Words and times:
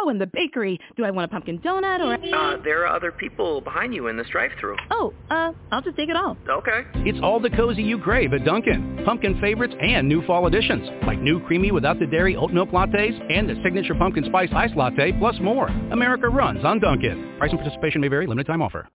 Oh, 0.00 0.08
and 0.10 0.20
the 0.20 0.26
bakery. 0.26 0.78
Do 0.96 1.04
I 1.04 1.10
want 1.10 1.24
a 1.24 1.28
pumpkin 1.28 1.58
donut 1.58 2.00
or 2.00 2.14
a... 2.14 2.36
Uh, 2.36 2.62
there 2.62 2.82
are 2.82 2.94
other 2.94 3.10
people 3.10 3.60
behind 3.60 3.94
you 3.94 4.06
in 4.08 4.16
this 4.16 4.28
drive-thru. 4.28 4.76
Oh, 4.90 5.12
uh, 5.30 5.52
I'll 5.72 5.82
just 5.82 5.96
take 5.96 6.08
it 6.08 6.16
all. 6.16 6.36
Okay. 6.48 6.82
It's 6.96 7.18
all 7.22 7.40
the 7.40 7.50
cozy 7.50 7.82
you 7.82 7.98
crave 7.98 8.32
at 8.32 8.44
Dunkin'. 8.44 9.02
Pumpkin 9.04 9.40
favorites 9.40 9.74
and 9.80 10.08
new 10.08 10.24
fall 10.26 10.46
additions, 10.46 10.88
like 11.06 11.18
new 11.20 11.44
creamy 11.46 11.72
without 11.72 11.98
the 11.98 12.06
dairy 12.06 12.36
oat 12.36 12.52
milk 12.52 12.70
lattes 12.70 13.32
and 13.32 13.48
the 13.48 13.60
signature 13.62 13.94
pumpkin 13.94 14.24
spice 14.24 14.50
ice 14.54 14.70
latte, 14.76 15.12
plus 15.18 15.36
more. 15.40 15.68
America 15.90 16.28
runs 16.28 16.64
on 16.64 16.78
Dunkin'. 16.78 17.34
Price 17.38 17.50
and 17.50 17.58
participation 17.58 18.00
may 18.00 18.08
vary. 18.08 18.26
Limited 18.26 18.46
time 18.46 18.62
offer. 18.62 18.88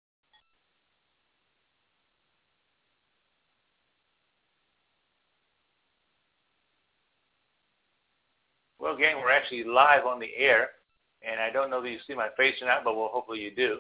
Well, 8.80 8.98
gang, 8.98 9.16
we're 9.22 9.32
actually 9.32 9.64
live 9.64 10.06
on 10.06 10.20
the 10.20 10.30
air, 10.38 10.68
and 11.24 11.40
I 11.40 11.50
don't 11.52 11.70
know 11.70 11.82
that 11.82 11.90
you 11.90 12.00
see 12.08 12.16
my 12.16 12.30
face 12.38 12.56
or 12.62 12.68
not, 12.68 12.84
but 12.84 12.96
well, 12.96 13.10
hopefully 13.12 13.42
you 13.42 13.56
do. 13.56 13.80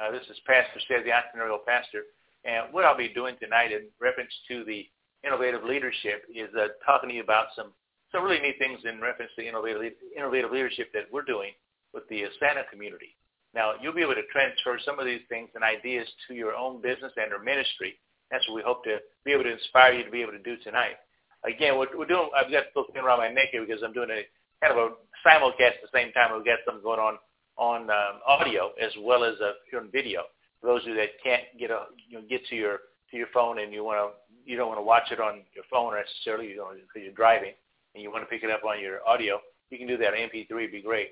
Uh, 0.00 0.10
this 0.10 0.22
is 0.30 0.38
Pastor 0.46 0.80
Sted, 0.84 1.04
the 1.04 1.10
entrepreneurial 1.10 1.64
pastor, 1.66 2.04
and 2.44 2.72
what 2.72 2.84
I'll 2.84 2.96
be 2.96 3.12
doing 3.12 3.36
tonight 3.40 3.72
in 3.72 3.86
reference 4.00 4.32
to 4.48 4.64
the 4.64 4.86
innovative 5.24 5.64
leadership 5.64 6.24
is 6.34 6.48
uh, 6.58 6.68
talking 6.84 7.10
to 7.10 7.14
you 7.14 7.22
about 7.22 7.46
some 7.56 7.72
some 8.10 8.24
really 8.24 8.40
neat 8.40 8.58
things 8.58 8.80
in 8.84 9.00
reference 9.00 9.32
to 9.38 9.46
innovative 9.46 9.94
innovative 10.16 10.50
leadership 10.50 10.92
that 10.92 11.08
we're 11.12 11.22
doing 11.22 11.52
with 11.94 12.08
the 12.08 12.24
Santa 12.40 12.64
community. 12.70 13.16
Now, 13.54 13.72
you'll 13.80 13.94
be 13.94 14.02
able 14.02 14.14
to 14.14 14.26
transfer 14.32 14.78
some 14.84 14.98
of 14.98 15.04
these 15.04 15.20
things 15.28 15.50
and 15.54 15.62
ideas 15.62 16.08
to 16.28 16.34
your 16.34 16.54
own 16.54 16.80
business 16.80 17.12
and 17.16 17.32
or 17.32 17.38
ministry. 17.38 18.00
That's 18.30 18.48
what 18.48 18.56
we 18.56 18.62
hope 18.62 18.82
to 18.84 18.96
be 19.26 19.32
able 19.32 19.44
to 19.44 19.52
inspire 19.52 19.92
you 19.92 20.04
to 20.04 20.10
be 20.10 20.22
able 20.22 20.32
to 20.32 20.42
do 20.42 20.56
tonight 20.64 20.96
again, 21.44 21.78
we're, 21.78 21.86
we're 21.96 22.06
doing, 22.06 22.28
I've 22.36 22.50
got 22.50 22.64
the 22.74 23.00
around 23.00 23.18
my 23.18 23.28
neck 23.28 23.48
here 23.52 23.64
because 23.66 23.82
I'm 23.82 23.92
doing 23.92 24.10
a 24.10 24.22
kind 24.62 24.78
of 24.78 24.78
a 24.78 24.88
simulcast 25.26 25.82
at 25.82 25.82
the 25.82 25.92
same 25.92 26.12
time. 26.12 26.30
We've 26.32 26.46
got 26.46 26.62
something 26.64 26.82
going 26.82 27.00
on 27.00 27.18
on 27.58 27.90
um, 27.90 28.22
audio 28.26 28.70
as 28.80 28.92
well 29.02 29.24
as 29.24 29.34
uh, 29.42 29.76
on 29.76 29.90
video. 29.90 30.22
For 30.60 30.68
those 30.68 30.82
of 30.82 30.88
you 30.88 30.94
that 30.94 31.18
can't 31.22 31.42
get 31.58 31.70
a, 31.70 31.90
you 32.08 32.18
know, 32.18 32.24
get 32.30 32.46
to 32.46 32.56
your 32.56 32.78
to 33.10 33.16
your 33.16 33.26
phone 33.34 33.58
and 33.58 33.72
you 33.72 33.84
want 33.84 33.98
to 33.98 34.14
you 34.46 34.56
don't 34.56 34.68
want 34.68 34.78
to 34.78 34.86
watch 34.86 35.10
it 35.10 35.20
on 35.20 35.42
your 35.54 35.64
phone 35.70 35.94
necessarily, 35.94 36.48
you 36.48 36.56
don't 36.56 36.78
because 36.78 37.02
you're 37.02 37.12
driving 37.12 37.52
and 37.94 38.02
you 38.02 38.10
want 38.10 38.22
to 38.22 38.30
pick 38.30 38.42
it 38.42 38.50
up 38.50 38.64
on 38.64 38.80
your 38.80 39.06
audio, 39.06 39.38
you 39.70 39.78
can 39.78 39.86
do 39.86 39.98
that. 39.98 40.14
MP3 40.14 40.48
would 40.50 40.72
be 40.72 40.80
great. 40.80 41.10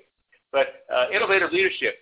But 0.51 0.83
uh, 0.91 1.07
innovative 1.13 1.53
leadership, 1.53 1.95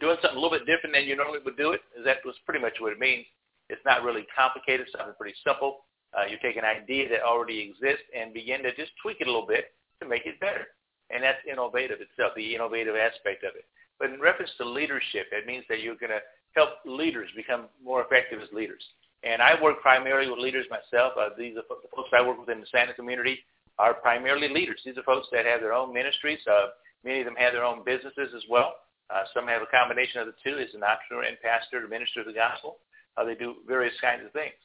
doing 0.00 0.16
something 0.22 0.38
a 0.38 0.40
little 0.40 0.56
bit 0.56 0.66
different 0.66 0.96
than 0.96 1.04
you 1.04 1.14
normally 1.16 1.40
would 1.44 1.56
do 1.56 1.72
it, 1.72 1.82
is 1.96 2.04
that 2.04 2.24
was 2.24 2.34
pretty 2.46 2.60
much 2.60 2.80
what 2.80 2.92
it 2.92 2.98
means. 2.98 3.26
It's 3.68 3.84
not 3.84 4.02
really 4.02 4.26
complicated, 4.34 4.88
something 4.90 5.14
pretty 5.20 5.36
simple. 5.46 5.84
Uh, 6.16 6.24
you 6.26 6.36
take 6.42 6.56
an 6.56 6.64
idea 6.64 7.08
that 7.10 7.22
already 7.22 7.60
exists 7.60 8.06
and 8.16 8.32
begin 8.32 8.62
to 8.62 8.74
just 8.74 8.90
tweak 9.02 9.18
it 9.20 9.28
a 9.28 9.30
little 9.30 9.46
bit 9.46 9.70
to 10.04 10.10
make 10.10 10.26
it 10.26 10.40
better. 10.40 10.66
And 11.10 11.22
that's 11.22 11.38
innovative 11.50 12.00
itself, 12.00 12.32
the 12.36 12.54
innovative 12.54 12.96
aspect 12.96 13.44
of 13.44 13.56
it. 13.56 13.66
But 13.98 14.10
in 14.10 14.20
reference 14.20 14.50
to 14.58 14.64
leadership, 14.64 15.26
it 15.32 15.46
means 15.46 15.64
that 15.68 15.80
you're 15.80 16.00
going 16.00 16.14
to 16.14 16.24
help 16.56 16.82
leaders 16.84 17.28
become 17.36 17.66
more 17.82 18.02
effective 18.02 18.40
as 18.40 18.48
leaders. 18.52 18.82
And 19.22 19.40
I 19.40 19.60
work 19.60 19.80
primarily 19.80 20.30
with 20.30 20.38
leaders 20.38 20.66
myself. 20.70 21.12
Uh, 21.18 21.30
these 21.36 21.56
are 21.56 21.64
the 21.68 21.88
folks 21.94 22.10
I 22.12 22.26
work 22.26 22.38
with 22.38 22.48
in 22.48 22.60
the 22.60 22.66
Santa 22.70 22.94
community 22.94 23.40
are 23.78 23.94
primarily 23.94 24.48
leaders. 24.48 24.80
These 24.84 24.98
are 24.98 25.02
folks 25.02 25.28
that 25.32 25.46
have 25.46 25.60
their 25.60 25.72
own 25.72 25.92
ministries. 25.92 26.38
Uh, 26.46 26.76
many 27.04 27.20
of 27.20 27.26
them 27.26 27.36
have 27.36 27.52
their 27.52 27.64
own 27.64 27.82
businesses 27.84 28.30
as 28.36 28.42
well. 28.48 28.74
Uh, 29.10 29.24
some 29.34 29.46
have 29.48 29.62
a 29.62 29.70
combination 29.72 30.20
of 30.20 30.26
the 30.26 30.38
two 30.44 30.56
as 30.58 30.72
an 30.74 30.82
entrepreneur 30.82 31.24
and 31.24 31.40
pastor 31.40 31.82
to 31.82 31.88
minister 31.88 32.24
the 32.24 32.32
gospel. 32.32 32.78
Uh, 33.16 33.24
they 33.24 33.34
do 33.34 33.56
various 33.66 33.94
kinds 34.00 34.24
of 34.24 34.32
things. 34.32 34.56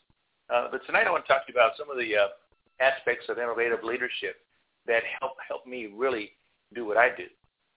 Uh, 0.50 0.68
but 0.72 0.86
tonight 0.86 1.08
I 1.08 1.12
want 1.12 1.26
to 1.26 1.32
talk 1.32 1.46
to 1.46 1.54
you 1.54 1.60
about 1.60 1.78
some 1.78 1.90
of 1.90 1.98
the 1.98 2.16
uh, 2.16 2.28
aspects 2.82 3.26
of 3.30 3.38
innovative 3.38 3.84
leadership 3.84 4.42
that 4.90 5.04
help 5.22 5.38
help 5.48 5.66
me 5.66 5.88
really 5.94 6.34
do 6.74 6.86
what 6.86 6.98
I 6.98 7.10
do. 7.16 7.30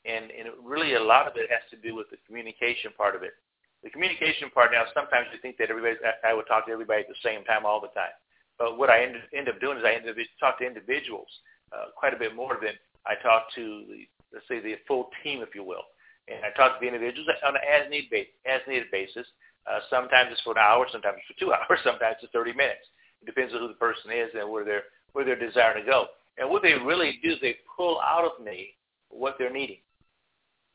And, 0.05 0.33
and 0.35 0.51
really 0.65 0.95
a 0.95 1.03
lot 1.03 1.29
of 1.29 1.37
it 1.37 1.47
has 1.53 1.63
to 1.71 1.79
do 1.79 1.95
with 1.95 2.11
the 2.11 2.19
communication 2.27 2.91
part 2.97 3.15
of 3.15 3.23
it. 3.23 3.39
The 3.85 3.91
communication 3.91 4.51
part 4.51 4.73
now, 4.73 4.83
sometimes 4.95 5.31
you 5.31 5.39
think 5.39 5.59
that 5.59 5.71
everybody, 5.71 5.95
I 6.27 6.35
would 6.35 6.47
talk 6.47 6.67
to 6.67 6.73
everybody 6.73 7.03
at 7.03 7.09
the 7.09 7.23
same 7.23 7.45
time 7.45 7.65
all 7.65 7.81
the 7.81 7.95
time. 7.95 8.15
But 8.59 8.79
what 8.79 8.91
I 8.91 9.03
end, 9.03 9.17
end 9.35 9.49
up 9.49 9.61
doing 9.61 9.79
is 9.79 9.85
I 9.87 9.95
end 9.95 10.09
up 10.09 10.17
talk 10.41 10.59
to 10.59 10.67
individuals 10.67 11.31
uh, 11.71 11.95
quite 11.95 12.15
a 12.15 12.19
bit 12.19 12.35
more 12.35 12.59
than 12.61 12.75
I 13.07 13.15
talk 13.23 13.47
to, 13.55 13.85
the, 13.87 14.07
let's 14.35 14.47
say, 14.49 14.59
the 14.59 14.75
full 14.87 15.11
team, 15.23 15.43
if 15.43 15.55
you 15.55 15.63
will. 15.63 15.87
And 16.27 16.43
I 16.45 16.51
talk 16.55 16.79
to 16.79 16.81
the 16.81 16.87
individuals 16.87 17.29
on 17.47 17.55
an 17.55 17.63
as-need 17.63 18.11
as 18.47 18.63
needed 18.67 18.91
basis 18.91 19.27
uh, 19.67 19.79
sometimes 19.91 20.31
it's 20.33 20.41
for 20.43 20.53
an 20.53 20.59
hour, 20.59 20.87
sometimes 20.91 21.19
it's 21.19 21.31
for 21.31 21.39
two 21.39 21.53
hours, 21.57 21.79
sometimes 21.85 22.17
it's 22.23 22.33
30 22.33 22.53
minutes. 22.53 22.87
It 23.23 23.27
depends 23.27 23.55
on 23.55 23.61
who 23.61 23.69
the 23.69 23.79
person 23.79 24.11
is 24.11 24.31
and 24.35 24.51
where 24.51 24.65
they're 24.65 24.91
where 25.13 25.25
they're 25.25 25.39
desiring 25.39 25.85
to 25.85 25.91
go. 25.91 26.07
And 26.39 26.51
what 26.51 26.63
they 26.63 26.73
really 26.75 27.19
do 27.23 27.33
is 27.33 27.39
they 27.41 27.57
pull 27.77 28.01
out 28.01 28.25
of 28.25 28.45
me 28.45 28.71
what 29.09 29.37
they're 29.39 29.53
needing, 29.53 29.81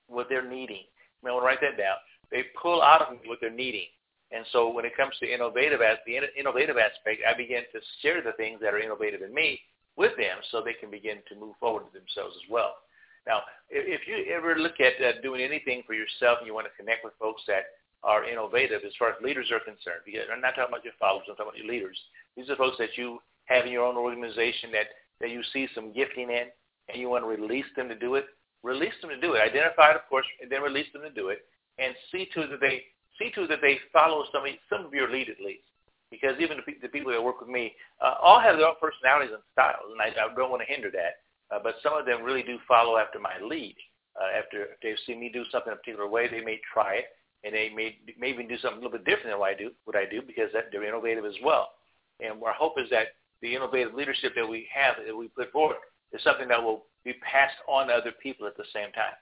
what 0.08 0.28
they're 0.30 0.48
needing. 0.48 0.84
I 1.26 1.32
want 1.32 1.44
to 1.44 1.46
write 1.48 1.62
that 1.62 1.78
down. 1.78 1.98
They 2.32 2.44
pull 2.62 2.82
out 2.82 3.02
of 3.02 3.12
me 3.12 3.20
what 3.26 3.40
they're 3.42 3.50
needing. 3.50 3.88
And 4.32 4.46
so 4.52 4.72
when 4.72 4.86
it 4.86 4.96
comes 4.96 5.16
to 5.20 5.34
innovative 5.34 5.82
as 5.82 5.98
the 6.06 6.20
innovative 6.38 6.78
aspect, 6.78 7.22
I 7.28 7.36
begin 7.36 7.64
to 7.74 7.80
share 8.02 8.22
the 8.22 8.34
things 8.34 8.60
that 8.62 8.74
are 8.74 8.80
innovative 8.80 9.22
in 9.22 9.34
me 9.34 9.60
with 9.96 10.16
them 10.18 10.38
so 10.52 10.62
they 10.62 10.74
can 10.74 10.92
begin 10.92 11.18
to 11.30 11.40
move 11.40 11.56
forward 11.60 11.86
themselves 11.94 12.36
as 12.36 12.50
well. 12.52 12.76
Now, 13.26 13.42
if 13.70 14.08
you 14.08 14.34
ever 14.34 14.56
look 14.56 14.80
at 14.80 15.04
uh, 15.04 15.20
doing 15.22 15.42
anything 15.42 15.84
for 15.88 15.94
yourself 15.94 16.40
and 16.40 16.48
you 16.48 16.54
want 16.54 16.68
to 16.68 16.78
connect 16.80 17.04
with 17.04 17.14
folks 17.20 17.42
that 17.48 17.64
are 18.04 18.24
innovative 18.24 18.82
as 18.86 18.94
far 18.98 19.10
as 19.10 19.16
leaders 19.24 19.52
are 19.52 19.60
concerned. 19.60 20.06
Because 20.06 20.28
I'm 20.32 20.42
not 20.42 20.56
talking 20.56 20.72
about 20.72 20.86
your 20.86 20.96
followers, 21.00 21.26
I'm 21.30 21.36
talking 21.36 21.52
about 21.52 21.60
your 21.60 21.72
leaders. 21.72 21.98
These 22.36 22.50
are 22.50 22.56
folks 22.56 22.78
that 22.78 22.96
you 22.96 23.20
have 23.46 23.66
in 23.66 23.72
your 23.72 23.86
own 23.86 23.98
organization 23.98 24.72
that, 24.72 24.88
that 25.22 25.30
you 25.30 25.42
see 25.54 25.68
some 25.74 25.94
gifting 25.94 26.30
in 26.30 26.48
and 26.90 27.02
you 27.02 27.10
want 27.10 27.24
to 27.24 27.28
release 27.28 27.66
them 27.76 27.90
to 27.90 27.96
do 27.96 28.16
it. 28.16 28.26
Release 28.64 28.94
them 29.02 29.10
to 29.10 29.20
do 29.20 29.34
it. 29.34 29.42
Identify 29.42 29.92
it, 29.92 29.96
of 29.96 30.08
course, 30.10 30.26
and 30.42 30.52
then 30.52 30.62
release 30.62 30.88
them 30.94 31.04
to 31.04 31.10
do 31.10 31.30
it. 31.30 31.40
And 31.80 31.94
see 32.12 32.28
to 32.34 32.48
that 32.48 32.60
they 32.60 32.84
see 33.20 33.32
to 33.36 33.48
that 33.48 33.62
they 33.62 33.80
follow 33.94 34.26
some 34.32 34.44
some 34.70 34.86
of 34.86 34.94
your 34.94 35.10
lead 35.12 35.30
at 35.30 35.40
least. 35.44 35.64
Because 36.10 36.36
even 36.40 36.58
the, 36.58 36.74
the 36.82 36.88
people 36.88 37.12
that 37.12 37.24
work 37.24 37.42
with 37.42 37.50
me 37.50 37.74
uh, 38.02 38.16
all 38.22 38.40
have 38.40 38.58
their 38.58 38.68
own 38.68 38.80
personalities 38.80 39.34
and 39.34 39.44
styles, 39.52 39.92
and 39.92 40.02
I, 40.02 40.16
I 40.16 40.34
don't 40.34 40.50
want 40.50 40.64
to 40.66 40.74
hinder 40.74 40.90
that. 40.92 41.20
Uh, 41.54 41.60
but 41.62 41.76
some 41.84 41.94
of 41.94 42.06
them 42.06 42.24
really 42.24 42.44
do 42.44 42.58
follow 42.68 42.98
after 42.98 43.20
my 43.20 43.36
lead. 43.44 43.76
Uh, 44.20 44.38
after 44.38 44.70
they've 44.82 44.98
seen 45.06 45.20
me 45.20 45.30
do 45.32 45.44
something 45.52 45.72
a 45.72 45.76
particular 45.76 46.08
way, 46.08 46.28
they 46.28 46.42
may 46.42 46.60
try 46.74 46.96
it 46.96 47.06
and 47.44 47.54
they 47.54 47.70
may 47.76 47.98
maybe 48.20 48.44
do 48.44 48.58
something 48.58 48.80
a 48.80 48.84
little 48.84 48.98
bit 48.98 49.06
different 49.06 49.30
than 49.30 49.40
what 49.40 49.50
I 49.50 49.54
do, 49.54 49.72
what 49.86 49.96
I 49.96 50.06
do 50.10 50.22
because 50.22 50.50
that, 50.54 50.66
they're 50.72 50.84
innovative 50.84 51.26
as 51.26 51.38
well. 51.44 51.70
And 52.20 52.42
our 52.42 52.54
hope 52.54 52.74
is 52.78 52.90
that 52.90 53.17
the 53.42 53.56
innovative 53.56 53.94
leadership 53.94 54.34
that 54.36 54.48
we 54.48 54.68
have, 54.74 54.96
that 55.06 55.16
we 55.16 55.28
put 55.30 55.52
forward, 55.52 55.78
is 56.14 56.24
something 56.24 56.48
that 56.48 56.62
will 56.62 56.86
be 57.04 57.14
passed 57.22 57.58
on 57.68 57.88
to 57.88 57.94
other 57.94 58.14
people 58.22 58.48
at 58.48 58.58
the 58.58 58.66
same 58.74 58.92
time. 58.94 59.16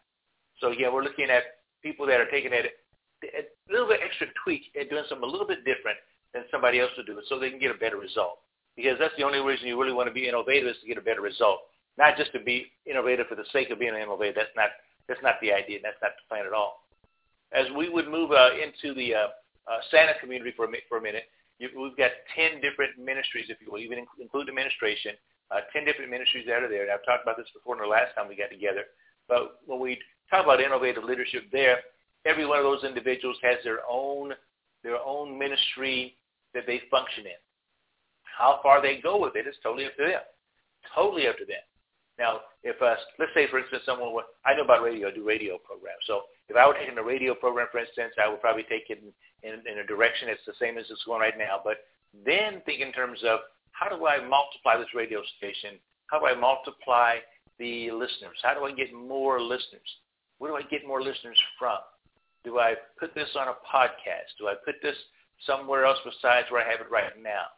So 0.59 0.71
again, 0.71 0.93
we're 0.93 1.03
looking 1.03 1.29
at 1.29 1.43
people 1.83 2.05
that 2.07 2.19
are 2.19 2.29
taking 2.29 2.53
it 2.53 2.71
a 3.23 3.71
little 3.71 3.87
bit 3.87 3.99
extra 4.03 4.27
tweak 4.43 4.63
and 4.75 4.89
doing 4.89 5.03
something 5.09 5.27
a 5.27 5.31
little 5.31 5.47
bit 5.47 5.65
different 5.65 5.97
than 6.33 6.43
somebody 6.51 6.79
else 6.79 6.91
would 6.97 7.05
do 7.05 7.17
it 7.17 7.25
so 7.27 7.39
they 7.39 7.49
can 7.49 7.59
get 7.59 7.71
a 7.71 7.79
better 7.79 7.97
result. 7.97 8.39
Because 8.75 8.99
that's 8.99 9.15
the 9.17 9.23
only 9.23 9.39
reason 9.39 9.67
you 9.67 9.79
really 9.79 9.93
want 9.93 10.07
to 10.07 10.13
be 10.13 10.27
innovative 10.27 10.67
is 10.67 10.75
to 10.81 10.87
get 10.87 10.97
a 10.97 11.01
better 11.01 11.21
result, 11.21 11.59
not 11.97 12.17
just 12.17 12.31
to 12.33 12.39
be 12.39 12.71
innovative 12.85 13.27
for 13.27 13.35
the 13.35 13.47
sake 13.53 13.69
of 13.71 13.79
being 13.79 13.95
innovative. 13.95 14.35
That's 14.35 14.55
not 14.55 14.69
that's 15.07 15.21
not 15.23 15.35
the 15.39 15.53
idea. 15.53 15.79
That's 15.81 16.01
not 16.01 16.11
the 16.17 16.27
plan 16.27 16.45
at 16.45 16.53
all 16.53 16.85
as 17.55 17.65
we 17.75 17.89
would 17.89 18.07
move 18.07 18.31
uh, 18.31 18.49
into 18.61 18.93
the 18.93 19.15
uh, 19.15 19.27
uh, 19.67 19.79
Santa 19.89 20.13
community 20.19 20.53
for 20.55 20.65
a, 20.65 20.69
for 20.89 20.97
a 20.97 21.01
minute, 21.01 21.23
we've 21.59 21.97
got 21.97 22.11
10 22.35 22.61
different 22.61 22.97
ministries, 22.99 23.47
if 23.49 23.57
you 23.61 23.71
will, 23.71 23.79
even 23.79 24.05
include 24.19 24.49
administration, 24.49 25.15
uh, 25.51 25.61
10 25.71 25.85
different 25.85 26.11
ministries 26.11 26.45
that 26.47 26.63
are 26.63 26.69
there. 26.69 26.83
And 26.83 26.91
I've 26.91 27.05
talked 27.05 27.23
about 27.23 27.37
this 27.37 27.47
before 27.53 27.75
in 27.75 27.81
the 27.81 27.87
last 27.87 28.13
time 28.15 28.27
we 28.27 28.35
got 28.35 28.51
together. 28.51 28.83
But 29.27 29.61
when 29.65 29.79
we 29.79 29.99
talk 30.29 30.43
about 30.43 30.61
innovative 30.61 31.03
leadership 31.03 31.45
there, 31.51 31.79
every 32.25 32.45
one 32.45 32.57
of 32.57 32.63
those 32.63 32.83
individuals 32.83 33.37
has 33.41 33.57
their 33.63 33.79
own 33.89 34.33
their 34.83 35.01
own 35.03 35.37
ministry 35.37 36.15
that 36.53 36.67
they 36.67 36.79
function 36.91 37.25
in. 37.25 37.41
How 38.21 38.59
far 38.61 38.81
they 38.81 39.01
go 39.01 39.19
with 39.19 39.35
it 39.35 39.47
is 39.47 39.55
totally 39.63 39.85
up 39.85 39.97
to 39.97 40.05
them. 40.05 40.21
Totally 40.93 41.27
up 41.27 41.37
to 41.39 41.45
them. 41.45 41.63
Now, 42.19 42.41
if 42.63 42.79
uh, 42.81 42.95
let's 43.17 43.31
say, 43.33 43.47
for 43.49 43.59
instance, 43.59 43.83
someone 43.85 44.13
I 44.45 44.53
know 44.53 44.63
about 44.63 44.83
radio, 44.83 45.09
I 45.09 45.11
do 45.11 45.25
radio 45.25 45.57
programs. 45.57 46.05
So 46.05 46.21
if 46.49 46.55
I 46.55 46.67
were 46.67 46.73
taking 46.73 46.97
a 46.97 47.03
radio 47.03 47.33
program, 47.33 47.67
for 47.71 47.79
instance, 47.79 48.13
I 48.21 48.29
would 48.29 48.41
probably 48.41 48.63
take 48.63 48.89
it 48.89 49.01
in, 49.01 49.49
in, 49.49 49.61
in 49.65 49.79
a 49.79 49.85
direction 49.85 50.27
that's 50.27 50.45
the 50.45 50.53
same 50.59 50.77
as 50.77 50.85
it's 50.89 51.03
going 51.05 51.21
right 51.21 51.37
now. 51.37 51.59
But 51.63 51.77
then 52.25 52.61
think 52.65 52.81
in 52.81 52.91
terms 52.91 53.19
of 53.25 53.39
how 53.71 53.89
do 53.89 54.05
I 54.05 54.17
multiply 54.17 54.77
this 54.77 54.93
radio 54.93 55.21
station? 55.37 55.79
How 56.07 56.19
do 56.19 56.27
I 56.27 56.35
multiply 56.35 57.17
the 57.59 57.91
listeners? 57.91 58.37
How 58.43 58.53
do 58.53 58.65
I 58.65 58.71
get 58.71 58.93
more 58.93 59.41
listeners? 59.41 59.89
Where 60.37 60.51
do 60.51 60.57
I 60.57 60.69
get 60.69 60.87
more 60.87 61.01
listeners 61.01 61.39
from? 61.57 61.77
Do 62.43 62.59
I 62.59 62.75
put 62.99 63.15
this 63.15 63.29
on 63.35 63.47
a 63.47 63.57
podcast? 63.65 64.37
Do 64.37 64.47
I 64.47 64.53
put 64.63 64.75
this 64.83 64.95
somewhere 65.45 65.85
else 65.85 65.97
besides 66.05 66.47
where 66.51 66.65
I 66.65 66.69
have 66.69 66.79
it 66.79 66.91
right 66.91 67.11
now? 67.21 67.49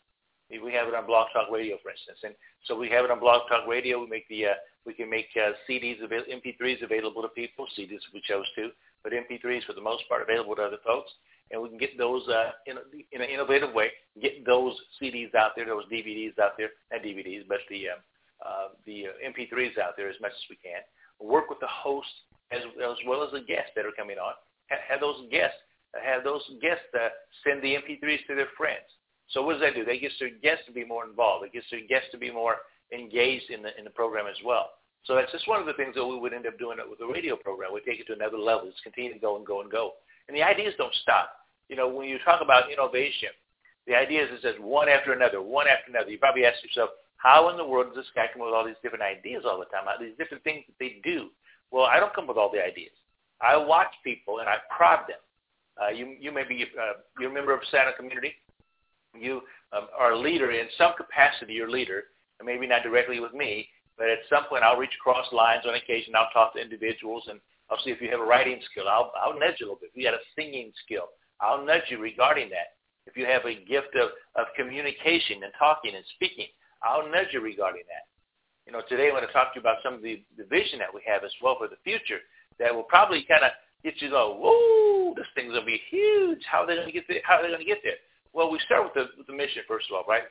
We 0.50 0.72
have 0.74 0.88
it 0.88 0.96
on 0.96 1.06
Blog 1.06 1.28
Talk 1.34 1.52
Radio, 1.52 1.78
for 1.84 1.92
instance, 1.92 2.20
and 2.24 2.34
so 2.66 2.78
we 2.78 2.90
have 2.90 3.04
it 3.04 3.12
on 3.12 3.20
Blog 3.20 3.50
Talk 3.50 3.68
Radio. 3.68 4.00
We 4.00 4.08
make 4.08 4.28
the 4.30 4.46
uh, 4.46 4.54
we 4.86 4.94
can 4.94 5.10
make 5.10 5.28
uh, 5.36 5.52
CDs, 5.70 6.02
available, 6.02 6.32
MP3s 6.32 6.84
available 6.84 7.22
to 7.22 7.28
people, 7.30 7.68
CDs 7.78 8.00
if 8.08 8.14
we 8.14 8.22
chose 8.24 8.46
to, 8.56 8.70
but 9.04 9.12
MP3s 9.12 9.66
for 9.66 9.74
the 9.74 9.82
most 9.82 10.04
part 10.08 10.22
available 10.22 10.56
to 10.56 10.64
other 10.64 10.80
folks. 10.86 11.12
and 11.52 11.62
we 11.62 11.68
can 11.68 11.78
get 11.78 11.98
those 11.98 12.26
uh, 12.30 12.52
in, 12.66 12.78
in 13.12 13.22
an 13.22 13.30
innovative 13.30 13.74
way, 13.74 13.92
get 14.22 14.46
those 14.46 14.74
CDs 15.02 15.36
out 15.36 15.52
there, 15.56 15.66
those 15.66 15.86
DVDs 15.92 16.40
out 16.40 16.54
there, 16.58 16.70
not 16.92 17.04
DVDs, 17.04 17.44
but 17.48 17.60
the 17.70 17.90
uh, 17.90 18.00
uh, 18.46 18.68
the 18.86 19.08
uh, 19.08 19.30
MP3s 19.30 19.78
out 19.78 19.98
there 19.98 20.10
as 20.10 20.16
much 20.22 20.32
as 20.32 20.46
we 20.50 20.56
can. 20.58 20.82
Work 21.20 21.50
with 21.50 21.60
the 21.60 21.68
host 21.68 22.08
as, 22.52 22.62
as 22.62 22.98
well 23.08 23.24
as 23.24 23.32
the 23.32 23.42
guests 23.42 23.72
that 23.76 23.86
are 23.86 23.96
coming 23.98 24.18
on. 24.18 24.34
Have, 24.68 24.80
have 24.88 25.00
those 25.00 25.28
guests 25.32 25.58
have 26.04 26.24
those 26.24 26.44
guests 26.62 26.86
uh, 26.94 27.10
send 27.44 27.64
the 27.64 27.76
MP3s 27.76 28.26
to 28.28 28.36
their 28.36 28.52
friends. 28.58 28.86
So 29.30 29.44
what 29.44 29.54
does 29.54 29.62
that 29.62 29.76
do? 29.76 29.84
That 29.84 30.02
gets 30.02 30.16
their 30.20 30.32
guests 30.32 30.66
to 30.68 30.72
be 30.72 30.86
more 30.86 31.06
involved. 31.06 31.46
It 31.46 31.54
gets 31.54 31.68
their 31.70 31.86
guests 31.88 32.10
to 32.12 32.18
be 32.18 32.32
more 32.32 32.58
engaged 32.94 33.50
in 33.50 33.62
the 33.62 33.78
in 33.78 33.84
the 33.84 33.92
program 33.92 34.28
as 34.28 34.38
well. 34.46 34.72
So 35.04 35.16
that's 35.16 35.32
just 35.32 35.48
one 35.48 35.60
of 35.60 35.66
the 35.66 35.74
things 35.74 35.96
that 35.96 36.06
we 36.06 36.18
would 36.20 36.34
end 36.34 36.48
up 36.48 36.60
doing 36.60 36.78
with 36.90 37.00
the 37.00 37.08
radio 37.08 37.36
program. 37.36 37.74
We 37.74 37.82
take 37.82 38.00
it 38.00 38.08
to 38.08 38.14
another 38.14 38.38
level. 38.38 38.70
Just 38.70 38.84
continue 38.84 39.14
to 39.14 39.20
go 39.20 39.38
and 39.38 39.46
go 39.46 39.62
and 39.62 39.72
go. 39.72 39.94
And 40.28 40.36
the 40.36 40.44
ideas 40.44 40.74
don't 40.78 40.94
stop. 41.02 41.32
You 41.70 41.76
know, 41.76 41.88
when 41.88 42.08
you 42.08 42.18
talk 42.24 42.42
about 42.42 42.72
innovation, 42.72 43.30
the 43.88 43.96
idea 43.96 44.24
is 44.24 44.42
just 44.42 44.60
one 44.60 44.90
after 44.90 45.14
another, 45.14 45.42
one 45.42 45.68
after 45.68 45.92
another. 45.92 46.12
You 46.12 46.20
probably 46.20 46.46
ask 46.46 46.62
yourself, 46.64 46.90
how 47.18 47.50
in 47.50 47.58
the 47.58 47.66
world 47.66 47.88
does 47.88 48.04
this 48.04 48.12
guy 48.16 48.28
come 48.32 48.42
up 48.42 48.48
with 48.48 48.56
all 48.56 48.66
these 48.66 48.80
different 48.84 49.04
ideas 49.04 49.44
all 49.46 49.60
the 49.60 49.66
time? 49.66 49.88
all 49.88 49.96
These 50.00 50.18
different 50.18 50.44
things 50.44 50.64
that 50.68 50.76
they 50.80 51.00
do. 51.04 51.30
Well, 51.72 51.86
I 51.86 52.00
don't 52.00 52.14
come 52.14 52.26
up 52.26 52.36
with 52.36 52.38
all 52.38 52.52
the 52.52 52.64
ideas. 52.64 52.92
I 53.42 53.56
watch 53.56 53.92
people 54.04 54.40
and 54.40 54.50
I 54.50 54.58
prod 54.76 55.08
them. 55.08 55.20
Uh, 55.80 55.90
you 55.90 56.16
you 56.20 56.32
may 56.32 56.44
be 56.44 56.66
uh, 56.80 57.00
you're 57.20 57.30
a 57.30 57.34
member 57.34 57.54
of 57.54 57.62
Santa 57.70 57.94
community. 57.94 58.34
You 59.16 59.42
um, 59.74 59.88
are 59.98 60.14
a 60.14 60.20
leader 60.20 60.52
in 60.52 60.68
some 60.78 60.94
capacity. 60.98 61.54
You're 61.54 61.68
a 61.68 61.72
leader, 61.72 62.04
and 62.40 62.46
maybe 62.46 62.68
not 62.68 62.84
directly 62.84 63.20
with 63.20 63.34
me, 63.34 63.68
but 63.98 64.10
at 64.10 64.20
some 64.30 64.46
point 64.46 64.64
I'll 64.64 64.78
reach 64.78 64.96
across 65.00 65.32
lines 65.32 65.64
on 65.68 65.76
occasion. 65.76 66.14
I'll 66.16 66.30
talk 66.34 66.54
to 66.54 66.62
individuals 66.62 67.24
and 67.30 67.40
I'll 67.70 67.80
see 67.84 67.92
if 67.92 68.02
you 68.02 68.10
have 68.12 68.20
a 68.20 68.26
writing 68.26 68.60
skill. 68.72 68.88
I'll 68.88 69.12
I'll 69.22 69.38
nudge 69.38 69.60
you 69.60 69.66
a 69.66 69.68
little 69.68 69.82
bit. 69.82 69.92
If 69.92 69.98
you 69.98 70.04
got 70.04 70.14
a 70.14 70.24
singing 70.36 70.72
skill, 70.86 71.10
I'll 71.42 71.66
nudge 71.66 71.90
you 71.90 72.00
regarding 72.00 72.50
that. 72.50 72.78
If 73.06 73.16
you 73.16 73.26
have 73.26 73.46
a 73.46 73.56
gift 73.56 73.96
of, 73.96 74.12
of 74.36 74.48
communication 74.56 75.44
and 75.44 75.54
talking 75.58 75.96
and 75.96 76.04
speaking, 76.16 76.48
I'll 76.84 77.10
nudge 77.10 77.32
you 77.32 77.42
regarding 77.42 77.84
that. 77.88 78.06
You 78.68 78.74
know, 78.74 78.82
today 78.90 79.08
I'm 79.08 79.16
going 79.16 79.26
to 79.26 79.32
talk 79.32 79.54
to 79.54 79.60
you 79.60 79.62
about 79.62 79.78
some 79.82 79.96
of 79.96 80.02
the, 80.02 80.24
the 80.38 80.44
vision 80.44 80.80
that 80.80 80.94
we 80.94 81.02
have 81.08 81.24
as 81.24 81.32
well 81.42 81.56
for 81.58 81.70
the 81.70 81.80
future 81.84 82.20
that 82.60 82.74
will 82.74 82.84
probably 82.84 83.24
kind 83.24 83.46
of 83.46 83.52
get 83.84 84.02
you 84.02 84.10
go, 84.10 84.36
whoa, 84.36 85.16
this 85.16 85.28
thing's 85.36 85.54
going 85.54 85.64
to 85.64 85.66
be 85.66 85.80
huge. 85.90 86.44
How 86.52 86.64
are 86.64 86.68
they 86.68 86.76
going 86.76 86.88
to 86.88 86.92
get 86.92 87.08
there? 87.08 87.24
How 87.24 87.40
are 87.40 87.44
they 87.44 87.48
going 87.48 87.64
to 87.64 87.66
get 87.66 87.80
there? 87.84 87.96
Well, 88.38 88.54
we 88.54 88.62
start 88.70 88.86
with 88.86 88.94
the, 88.94 89.10
with 89.18 89.26
the 89.26 89.34
mission, 89.34 89.66
first 89.68 89.90
of 89.90 89.98
all, 89.98 90.06
right? 90.06 90.22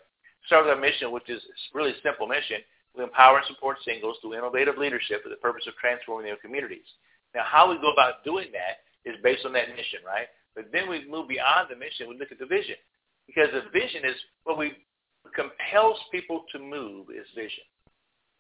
Start 0.47 0.65
with 0.65 0.71
our 0.71 0.81
mission, 0.81 1.11
which 1.11 1.27
is 1.29 1.43
really 1.75 1.91
a 1.91 2.01
simple 2.07 2.31
mission. 2.31 2.63
We 2.95 3.03
empower 3.03 3.39
and 3.43 3.47
support 3.51 3.79
singles 3.85 4.17
through 4.23 4.39
innovative 4.39 4.79
leadership 4.79 5.25
for 5.25 5.29
the 5.29 5.43
purpose 5.43 5.67
of 5.67 5.75
transforming 5.75 6.31
their 6.31 6.39
communities. 6.39 6.87
Now, 7.35 7.43
how 7.43 7.69
we 7.69 7.83
go 7.83 7.91
about 7.91 8.23
doing 8.23 8.55
that 8.55 8.87
is 9.03 9.19
based 9.25 9.45
on 9.45 9.53
that 9.59 9.75
mission, 9.75 10.07
right? 10.07 10.31
But 10.55 10.71
then 10.71 10.89
we 10.89 11.03
move 11.11 11.27
beyond 11.27 11.67
the 11.69 11.75
mission. 11.75 12.07
We 12.07 12.17
look 12.17 12.31
at 12.31 12.39
the 12.39 12.47
vision. 12.47 12.79
Because 13.27 13.51
the 13.51 13.67
vision 13.75 14.07
is 14.07 14.15
what 14.45 14.57
we 14.57 14.87
compels 15.35 15.99
people 16.13 16.47
to 16.55 16.61
move 16.61 17.11
is 17.11 17.27
vision. 17.35 17.67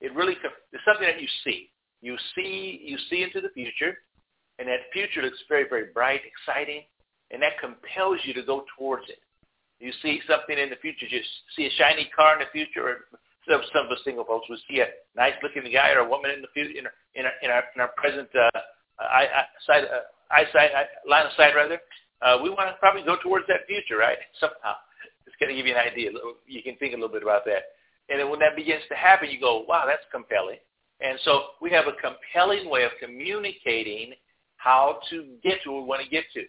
It 0.00 0.14
really 0.14 0.38
it's 0.38 0.84
something 0.86 1.10
that 1.10 1.20
you 1.20 1.26
see. 1.42 1.74
You 2.02 2.14
see 2.38 2.86
you 2.86 2.98
see 3.10 3.24
into 3.24 3.40
the 3.40 3.50
future, 3.50 3.98
and 4.60 4.68
that 4.68 4.86
future 4.92 5.22
looks 5.22 5.42
very 5.48 5.66
very 5.68 5.90
bright, 5.92 6.20
exciting, 6.22 6.82
and 7.32 7.42
that 7.42 7.58
compels 7.58 8.20
you 8.22 8.32
to 8.34 8.44
go 8.44 8.62
towards 8.78 9.08
it. 9.08 9.18
You 9.78 9.93
see 10.02 10.20
something 10.28 10.56
in 10.56 10.70
the 10.70 10.81
future, 10.81 11.06
just 11.08 11.28
see 11.55 11.67
a 11.67 11.70
shiny 11.76 12.08
car 12.17 12.34
in 12.34 12.40
the 12.40 12.50
future, 12.52 12.88
or 12.88 12.96
some, 13.49 13.61
of 13.61 13.93
us 13.93 14.00
single 14.05 14.25
folks 14.25 14.49
would 14.49 14.58
see 14.69 14.81
a 14.81 14.88
nice 15.14 15.34
looking 15.43 15.70
guy 15.73 15.93
or 15.93 16.00
a 16.00 16.08
woman 16.08 16.31
in 16.31 16.40
the 16.40 16.49
future 16.55 16.78
in 16.78 16.87
our 16.87 16.93
in 17.14 17.25
our 17.26 17.32
in 17.43 17.50
our, 17.50 17.64
in 17.76 17.81
our 17.82 17.93
present 17.96 18.28
uh, 18.34 18.50
eye, 18.99 19.28
eye, 19.28 19.46
side, 19.67 19.84
uh, 19.84 20.08
eyesight 20.32 20.70
line 21.08 21.26
of 21.26 21.32
sight 21.37 21.55
rather. 21.55 21.78
Uh, 22.23 22.38
we 22.43 22.49
want 22.49 22.69
to 22.69 22.75
probably 22.81 23.02
go 23.02 23.17
towards 23.23 23.46
that 23.49 23.67
future, 23.67 23.99
right? 23.99 24.19
Somehow. 24.40 24.75
Just 25.25 25.38
kind 25.38 25.50
of 25.50 25.56
give 25.56 25.67
you 25.67 25.75
an 25.75 25.81
idea. 25.81 26.11
You 26.46 26.62
can 26.62 26.76
think 26.76 26.94
a 26.94 26.96
little 26.96 27.12
bit 27.12 27.23
about 27.23 27.44
that. 27.44 27.76
And 28.08 28.20
then 28.20 28.31
when 28.31 28.38
that 28.40 28.56
begins 28.56 28.82
to 28.88 28.94
happen, 28.94 29.28
you 29.31 29.40
go, 29.40 29.64
wow, 29.69 29.84
that's 29.87 30.06
compelling. 30.12 30.58
And 31.00 31.19
so 31.25 31.58
we 31.61 31.70
have 31.73 31.87
a 31.87 31.93
compelling 32.00 32.70
way 32.70 32.84
of 32.84 32.93
communicating 33.02 34.14
how 34.56 35.00
to 35.11 35.26
get 35.43 35.58
to 35.64 35.73
where 35.73 35.82
we 35.82 35.88
want 35.88 36.02
to 36.02 36.08
get 36.08 36.25
to. 36.34 36.44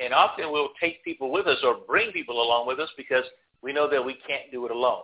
And 0.00 0.14
often 0.14 0.50
we'll 0.50 0.70
take 0.80 1.04
people 1.04 1.30
with 1.30 1.46
us 1.46 1.58
or 1.64 1.76
bring 1.86 2.12
people 2.12 2.42
along 2.42 2.66
with 2.66 2.80
us 2.80 2.88
because 2.96 3.24
we 3.62 3.72
know 3.72 3.88
that 3.90 4.04
we 4.04 4.14
can't 4.26 4.50
do 4.50 4.64
it 4.64 4.70
alone. 4.70 5.02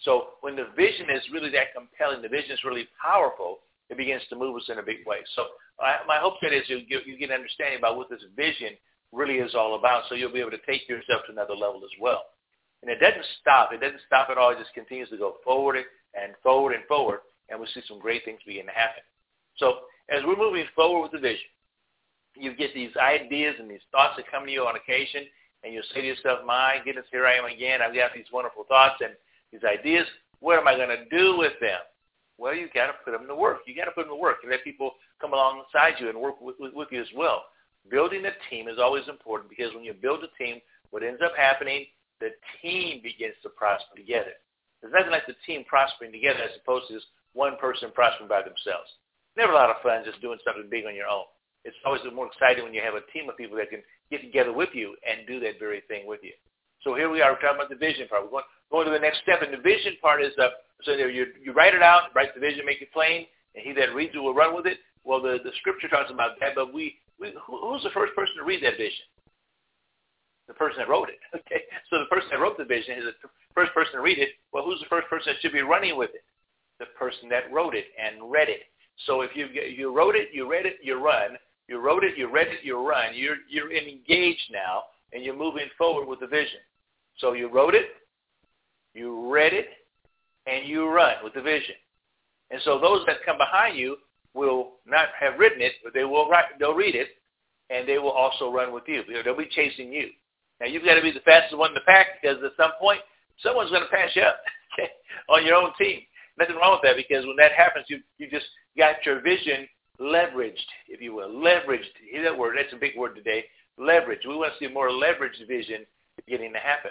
So 0.00 0.38
when 0.40 0.56
the 0.56 0.66
vision 0.76 1.10
is 1.10 1.22
really 1.32 1.50
that 1.50 1.74
compelling, 1.74 2.22
the 2.22 2.28
vision 2.28 2.52
is 2.52 2.64
really 2.64 2.88
powerful, 3.00 3.58
it 3.90 3.96
begins 3.96 4.22
to 4.30 4.36
move 4.36 4.56
us 4.56 4.68
in 4.68 4.78
a 4.78 4.82
big 4.82 5.06
way. 5.06 5.18
So 5.36 5.46
I, 5.80 5.98
my 6.06 6.18
hope 6.18 6.34
is 6.42 6.68
you 6.68 6.80
you 6.88 7.18
get 7.18 7.30
an 7.30 7.36
understanding 7.36 7.78
about 7.78 7.96
what 7.96 8.10
this 8.10 8.22
vision 8.36 8.70
really 9.12 9.36
is 9.36 9.54
all 9.54 9.78
about 9.78 10.04
so 10.08 10.14
you'll 10.14 10.32
be 10.32 10.40
able 10.40 10.50
to 10.50 10.66
take 10.66 10.88
yourself 10.88 11.22
to 11.26 11.32
another 11.32 11.54
level 11.54 11.82
as 11.84 12.00
well. 12.00 12.22
And 12.82 12.90
it 12.90 12.98
doesn't 12.98 13.24
stop. 13.40 13.70
It 13.72 13.80
doesn't 13.80 14.00
stop 14.06 14.28
at 14.30 14.38
all. 14.38 14.50
It 14.50 14.58
just 14.58 14.74
continues 14.74 15.10
to 15.10 15.16
go 15.16 15.36
forward 15.44 15.76
and 15.76 16.32
forward 16.42 16.74
and 16.74 16.84
forward, 16.86 17.20
and 17.48 17.60
we 17.60 17.66
see 17.66 17.82
some 17.86 18.00
great 18.00 18.24
things 18.24 18.40
begin 18.46 18.66
to 18.66 18.72
happen. 18.72 19.02
So 19.56 19.86
as 20.10 20.22
we're 20.24 20.36
moving 20.36 20.66
forward 20.74 21.02
with 21.02 21.12
the 21.12 21.18
vision, 21.18 21.46
you 22.36 22.54
get 22.54 22.74
these 22.74 22.96
ideas 22.96 23.56
and 23.58 23.70
these 23.70 23.84
thoughts 23.90 24.14
that 24.16 24.30
come 24.30 24.46
to 24.46 24.52
you 24.52 24.62
on 24.62 24.76
occasion, 24.76 25.24
and 25.64 25.72
you 25.72 25.82
say 25.94 26.00
to 26.00 26.06
yourself, 26.06 26.40
my 26.44 26.78
goodness, 26.84 27.06
here 27.10 27.26
I 27.26 27.34
am 27.36 27.44
again. 27.44 27.80
I've 27.82 27.94
got 27.94 28.10
these 28.14 28.26
wonderful 28.32 28.64
thoughts 28.64 28.96
and 29.00 29.14
these 29.52 29.62
ideas. 29.64 30.06
What 30.40 30.58
am 30.58 30.66
I 30.66 30.76
going 30.76 30.88
to 30.88 31.04
do 31.08 31.38
with 31.38 31.52
them? 31.60 31.78
Well, 32.38 32.54
you've 32.54 32.72
got 32.72 32.86
to 32.88 32.94
put 33.04 33.12
them 33.12 33.28
to 33.28 33.34
work. 33.34 33.60
You've 33.66 33.76
got 33.76 33.84
to 33.84 33.92
put 33.92 34.06
them 34.06 34.16
to 34.16 34.20
work 34.20 34.38
and 34.42 34.50
let 34.50 34.64
people 34.64 34.94
come 35.20 35.32
alongside 35.32 35.94
you 36.00 36.08
and 36.08 36.18
work 36.18 36.40
with, 36.40 36.56
with, 36.58 36.74
with 36.74 36.88
you 36.90 37.00
as 37.00 37.12
well. 37.14 37.44
Building 37.90 38.24
a 38.26 38.34
team 38.50 38.68
is 38.68 38.78
always 38.78 39.06
important 39.08 39.50
because 39.50 39.72
when 39.74 39.84
you 39.84 39.92
build 39.92 40.24
a 40.24 40.42
team, 40.42 40.60
what 40.90 41.02
ends 41.02 41.20
up 41.24 41.32
happening, 41.36 41.86
the 42.20 42.30
team 42.60 43.00
begins 43.02 43.34
to 43.42 43.48
prosper 43.50 43.96
together. 43.96 44.34
There's 44.80 44.92
nothing 44.92 45.12
like 45.12 45.26
the 45.26 45.38
team 45.46 45.64
prospering 45.64 46.10
together 46.10 46.42
as 46.42 46.58
opposed 46.60 46.88
to 46.88 46.94
just 46.94 47.06
one 47.34 47.56
person 47.58 47.90
prospering 47.94 48.28
by 48.28 48.42
themselves. 48.42 48.90
Never 49.36 49.52
a 49.52 49.54
lot 49.54 49.70
of 49.70 49.82
fun 49.82 50.02
just 50.04 50.20
doing 50.20 50.38
something 50.44 50.68
big 50.68 50.86
on 50.86 50.94
your 50.94 51.06
own. 51.06 51.24
It's 51.64 51.76
always 51.84 52.02
more 52.12 52.26
exciting 52.26 52.64
when 52.64 52.74
you 52.74 52.82
have 52.82 52.94
a 52.94 53.06
team 53.12 53.28
of 53.28 53.36
people 53.36 53.56
that 53.58 53.70
can 53.70 53.82
get 54.10 54.20
together 54.20 54.52
with 54.52 54.70
you 54.72 54.96
and 55.06 55.26
do 55.26 55.38
that 55.40 55.58
very 55.58 55.82
thing 55.86 56.06
with 56.06 56.20
you. 56.22 56.32
So 56.82 56.94
here 56.94 57.08
we 57.08 57.22
are, 57.22 57.38
talking 57.38 57.62
about 57.62 57.70
the 57.70 57.78
vision 57.78 58.08
part. 58.08 58.24
We're 58.24 58.42
going, 58.42 58.50
going 58.70 58.86
to 58.86 58.92
the 58.92 58.98
next 58.98 59.22
step, 59.22 59.42
and 59.42 59.54
the 59.54 59.62
vision 59.62 59.94
part 60.02 60.22
is 60.22 60.32
uh, 60.38 60.50
so 60.84 60.92
you, 60.92 61.26
you 61.40 61.52
write 61.52 61.74
it 61.74 61.82
out, 61.82 62.10
write 62.14 62.34
the 62.34 62.40
vision, 62.40 62.66
make 62.66 62.82
it 62.82 62.92
plain, 62.92 63.26
and 63.54 63.64
he 63.64 63.72
that 63.74 63.94
reads 63.94 64.14
it 64.14 64.18
will 64.18 64.34
run 64.34 64.54
with 64.54 64.66
it. 64.66 64.78
Well, 65.04 65.22
the, 65.22 65.38
the 65.42 65.50
scripture 65.60 65.88
talks 65.88 66.10
about 66.10 66.38
that, 66.40 66.54
but 66.54 66.74
we, 66.74 66.98
we 67.20 67.32
who, 67.46 67.58
who's 67.58 67.82
the 67.82 67.94
first 67.94 68.14
person 68.14 68.34
to 68.38 68.44
read 68.44 68.62
that 68.62 68.76
vision? 68.76 69.06
The 70.48 70.54
person 70.54 70.78
that 70.78 70.88
wrote 70.88 71.08
it. 71.08 71.18
Okay, 71.42 71.62
so 71.90 71.98
the 71.98 72.06
person 72.06 72.28
that 72.30 72.40
wrote 72.40 72.58
the 72.58 72.64
vision 72.64 72.98
is 72.98 73.04
the 73.22 73.28
first 73.54 73.72
person 73.74 73.94
to 73.94 74.00
read 74.00 74.18
it. 74.18 74.30
Well, 74.52 74.64
who's 74.64 74.80
the 74.80 74.88
first 74.88 75.08
person 75.08 75.32
that 75.32 75.40
should 75.40 75.52
be 75.52 75.62
running 75.62 75.96
with 75.96 76.10
it? 76.14 76.24
The 76.78 76.86
person 76.98 77.28
that 77.28 77.52
wrote 77.52 77.74
it 77.74 77.86
and 77.98 78.30
read 78.30 78.48
it. 78.48 78.62
So 79.06 79.22
if 79.22 79.30
you 79.34 79.46
you 79.46 79.94
wrote 79.94 80.16
it, 80.16 80.28
you 80.32 80.50
read 80.50 80.66
it, 80.66 80.76
you 80.82 81.02
run. 81.02 81.36
You 81.72 81.80
wrote 81.80 82.04
it, 82.04 82.18
you 82.18 82.30
read 82.30 82.48
it, 82.48 82.58
you 82.62 82.86
run. 82.86 83.14
You're 83.14 83.36
you're 83.48 83.72
engaged 83.72 84.52
now, 84.52 84.82
and 85.14 85.24
you're 85.24 85.34
moving 85.34 85.68
forward 85.78 86.06
with 86.06 86.20
the 86.20 86.26
vision. 86.26 86.60
So 87.16 87.32
you 87.32 87.48
wrote 87.48 87.74
it, 87.74 87.86
you 88.92 89.32
read 89.32 89.54
it, 89.54 89.68
and 90.46 90.68
you 90.68 90.86
run 90.86 91.14
with 91.24 91.32
the 91.32 91.40
vision. 91.40 91.76
And 92.50 92.60
so 92.62 92.78
those 92.78 93.06
that 93.06 93.24
come 93.24 93.38
behind 93.38 93.78
you 93.78 93.96
will 94.34 94.72
not 94.86 95.08
have 95.18 95.38
written 95.38 95.62
it, 95.62 95.72
but 95.82 95.94
they 95.94 96.04
will 96.04 96.28
write, 96.28 96.44
they'll 96.58 96.74
read 96.74 96.94
it, 96.94 97.08
and 97.70 97.88
they 97.88 97.96
will 97.96 98.10
also 98.10 98.52
run 98.52 98.70
with 98.70 98.84
you. 98.86 99.02
They'll 99.24 99.34
be 99.34 99.48
chasing 99.50 99.90
you. 99.90 100.10
Now 100.60 100.66
you've 100.66 100.84
got 100.84 100.96
to 100.96 101.00
be 101.02 101.10
the 101.10 101.20
fastest 101.20 101.56
one 101.56 101.70
in 101.70 101.74
the 101.74 101.80
pack 101.86 102.20
because 102.20 102.36
at 102.44 102.52
some 102.58 102.72
point 102.78 103.00
someone's 103.42 103.70
going 103.70 103.82
to 103.82 103.88
pass 103.88 104.10
you 104.14 104.20
up 104.20 104.36
on 105.30 105.46
your 105.46 105.54
own 105.54 105.70
team. 105.78 106.02
Nothing 106.38 106.56
wrong 106.56 106.72
with 106.72 106.82
that 106.82 106.96
because 106.98 107.24
when 107.24 107.36
that 107.36 107.52
happens, 107.52 107.86
you 107.88 108.00
you 108.18 108.28
just 108.28 108.44
got 108.76 108.96
your 109.06 109.22
vision 109.22 109.66
leveraged, 110.00 110.66
if 110.88 111.00
you 111.00 111.14
will, 111.14 111.30
leveraged. 111.30 111.92
Hear 112.10 112.22
that 112.24 112.38
word? 112.38 112.56
That's 112.58 112.72
a 112.72 112.76
big 112.76 112.96
word 112.96 113.14
today. 113.14 113.44
Leverage. 113.78 114.20
We 114.26 114.36
want 114.36 114.52
to 114.52 114.58
see 114.58 114.72
more 114.72 114.90
leveraged 114.90 115.46
vision 115.48 115.86
beginning 116.24 116.52
to 116.52 116.58
happen. 116.58 116.90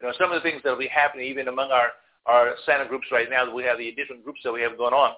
You 0.00 0.08
know, 0.08 0.14
some 0.18 0.32
of 0.32 0.42
the 0.42 0.48
things 0.48 0.62
that 0.64 0.70
will 0.70 0.78
be 0.78 0.88
happening 0.88 1.26
even 1.26 1.48
among 1.48 1.70
our, 1.70 1.90
our 2.26 2.54
Santa 2.64 2.86
groups 2.86 3.06
right 3.10 3.30
now 3.30 3.44
that 3.44 3.54
we 3.54 3.64
have 3.64 3.78
the 3.78 3.92
different 3.92 4.24
groups 4.24 4.40
that 4.44 4.52
we 4.52 4.62
have 4.62 4.76
going 4.76 4.94
on 4.94 5.14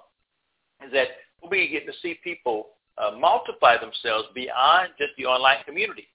is 0.84 0.92
that 0.92 1.08
we'll 1.40 1.50
be 1.50 1.68
getting 1.68 1.88
to 1.88 1.98
see 2.00 2.18
people 2.22 2.68
uh, 2.98 3.16
multiply 3.16 3.76
themselves 3.78 4.28
beyond 4.34 4.90
just 4.98 5.12
the 5.16 5.26
online 5.26 5.58
community. 5.64 6.08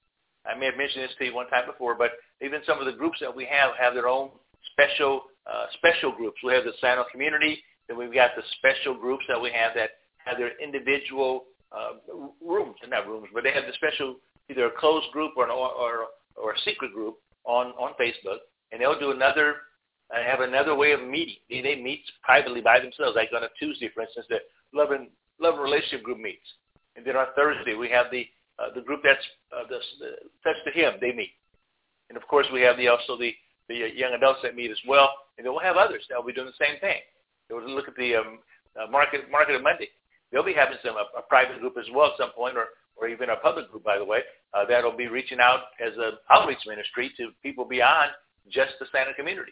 I 0.46 0.58
may 0.58 0.68
have 0.68 0.78
mentioned 0.78 1.04
this 1.04 1.16
to 1.20 1.26
you 1.26 1.36
one 1.36 1.48
time 1.48 1.66
before, 1.66 1.96
but 1.96 2.12
even 2.42 2.62
some 2.66 2.80
of 2.80 2.86
the 2.86 2.92
groups 2.92 3.18
that 3.22 3.34
we 3.34 3.46
have 3.46 3.72
have 3.80 3.94
their 3.94 4.08
own 4.08 4.30
special 4.72 5.24
uh, 5.46 5.66
special 5.74 6.12
groups. 6.12 6.38
We 6.44 6.54
have 6.54 6.64
the 6.64 6.72
Santa 6.80 7.04
community, 7.12 7.62
then 7.88 7.98
we've 7.98 8.14
got 8.14 8.32
the 8.36 8.44
special 8.58 8.96
groups 8.96 9.26
that 9.28 9.42
we 9.42 9.52
have 9.52 9.74
that 9.76 9.92
have 10.26 10.38
their 10.38 10.60
individual 10.62 11.46
uh, 11.72 11.94
rooms, 12.46 12.76
not 12.88 13.08
rooms, 13.08 13.28
but 13.34 13.44
they 13.44 13.52
have 13.52 13.66
the 13.66 13.74
special 13.74 14.16
either 14.50 14.66
a 14.66 14.72
closed 14.72 15.10
group 15.12 15.32
or, 15.38 15.46
an, 15.46 15.52
or, 15.52 16.08
or 16.36 16.52
a 16.52 16.60
secret 16.66 16.94
group 16.94 17.16
on, 17.46 17.68
on 17.80 17.94
Facebook, 18.00 18.38
and 18.72 18.82
they'll 18.82 19.00
do 19.00 19.12
another, 19.12 19.56
uh, 20.14 20.22
have 20.24 20.42
another 20.42 20.76
way 20.76 20.92
of 20.92 21.02
meeting. 21.02 21.36
They, 21.50 21.62
they 21.62 21.76
meet 21.76 22.04
privately 22.22 22.62
by 22.62 22.80
themselves, 22.80 23.16
like 23.16 23.30
on 23.36 23.44
a 23.44 23.50
Tuesday, 23.60 23.90
for 23.94 24.02
instance, 24.02 24.26
the 24.30 24.40
love 24.74 24.92
and, 24.92 25.08
love 25.40 25.56
and 25.56 25.64
relationship 25.64 26.04
group 26.04 26.20
meets. 26.20 26.46
And 26.96 27.06
then 27.06 27.16
on 27.16 27.28
Thursday, 27.36 27.76
we 27.76 27.90
have 27.90 28.08
the 28.12 28.28
uh, 28.60 28.70
the 28.76 28.82
group 28.82 29.02
that's 29.04 29.26
uh, 29.52 29.64
the, 29.68 29.80
touch 30.44 30.58
to 30.64 30.72
him, 30.72 30.94
they 31.02 31.12
meet. 31.12 31.32
And 32.10 32.18
of 32.18 32.28
course, 32.28 32.46
we 32.54 32.62
have 32.62 32.78
the 32.78 32.88
also 32.88 33.18
the 33.18 33.34
the 33.68 33.90
young 33.96 34.14
adults 34.14 34.42
that 34.44 34.56
meet 34.56 34.70
as 34.70 34.78
well, 34.88 35.10
and 35.38 35.46
then 35.46 35.54
we'll 35.54 35.64
have 35.64 35.78
others 35.78 36.04
that 36.10 36.18
will 36.18 36.26
be 36.26 36.34
doing 36.34 36.48
the 36.48 36.66
same 36.66 36.80
thing. 36.80 37.00
They'll 37.50 37.68
look 37.68 37.88
at 37.88 37.96
the 37.96 38.16
um, 38.16 38.40
uh, 38.80 38.92
market 38.92 39.32
market 39.32 39.56
of 39.56 39.64
Monday. 39.64 39.90
They'll 40.34 40.44
be 40.44 40.54
having 40.54 40.78
some 40.84 40.98
a, 40.98 41.06
a 41.18 41.22
private 41.22 41.62
group 41.62 41.78
as 41.80 41.86
well 41.94 42.08
at 42.12 42.18
some 42.18 42.32
point, 42.32 42.58
or 42.58 42.66
or 42.96 43.08
even 43.08 43.30
a 43.30 43.36
public 43.38 43.72
group, 43.72 43.84
by 43.84 43.98
the 43.98 44.06
way, 44.06 44.20
uh, 44.54 44.66
that'll 44.66 44.96
be 44.96 45.08
reaching 45.08 45.40
out 45.40 45.62
as 45.84 45.94
an 45.98 46.14
outreach 46.30 46.60
ministry 46.68 47.12
to 47.18 47.30
people 47.42 47.66
beyond 47.66 48.12
just 48.50 48.74
the 48.80 48.86
Santa 48.92 49.14
community. 49.14 49.52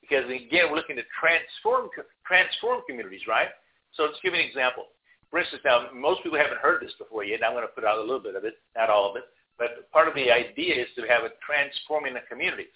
Because 0.00 0.24
again, 0.26 0.66
we're 0.68 0.76
looking 0.76 0.96
to 0.96 1.02
transform 1.18 1.88
transform 2.26 2.82
communities, 2.88 3.22
right? 3.28 3.48
So 3.92 4.04
let's 4.04 4.18
give 4.22 4.34
you 4.34 4.40
an 4.40 4.46
example. 4.46 4.84
For 5.30 5.40
instance, 5.40 5.62
now 5.64 5.88
most 5.94 6.22
people 6.22 6.38
haven't 6.38 6.58
heard 6.58 6.82
this 6.82 6.92
before 6.98 7.24
yet, 7.24 7.36
and 7.36 7.44
I'm 7.44 7.52
going 7.52 7.64
to 7.64 7.74
put 7.74 7.84
out 7.84 7.98
a 7.98 8.00
little 8.02 8.20
bit 8.20 8.34
of 8.34 8.44
it, 8.44 8.54
not 8.76 8.90
all 8.90 9.10
of 9.10 9.16
it. 9.16 9.24
But 9.58 9.90
part 9.92 10.08
of 10.08 10.14
the 10.14 10.30
idea 10.30 10.74
is 10.74 10.88
to 10.96 11.02
have 11.08 11.24
a 11.24 11.30
transforming 11.44 12.14
the 12.14 12.20
communities. 12.28 12.74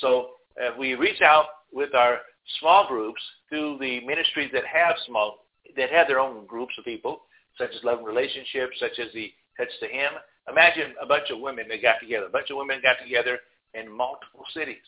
So 0.00 0.30
uh, 0.60 0.70
we 0.78 0.94
reach 0.94 1.20
out 1.20 1.46
with 1.72 1.94
our 1.94 2.18
small 2.60 2.88
groups 2.88 3.20
through 3.48 3.78
the 3.78 4.00
ministries 4.06 4.50
that 4.52 4.64
have 4.64 4.96
small 5.06 5.46
that 5.76 5.90
have 5.90 6.08
their 6.08 6.20
own 6.20 6.46
groups 6.46 6.74
of 6.78 6.84
people, 6.84 7.22
such 7.58 7.70
as 7.70 7.84
Love 7.84 7.98
and 7.98 8.06
Relationships, 8.06 8.76
such 8.78 8.98
as 8.98 9.12
the 9.14 9.32
Touch 9.56 9.68
to 9.80 9.86
Him. 9.86 10.12
Imagine 10.48 10.94
a 11.00 11.06
bunch 11.06 11.30
of 11.30 11.40
women 11.40 11.66
that 11.68 11.82
got 11.82 12.00
together. 12.00 12.26
A 12.26 12.30
bunch 12.30 12.50
of 12.50 12.56
women 12.56 12.80
got 12.82 12.96
together 13.02 13.38
in 13.74 13.90
multiple 13.90 14.44
cities. 14.54 14.86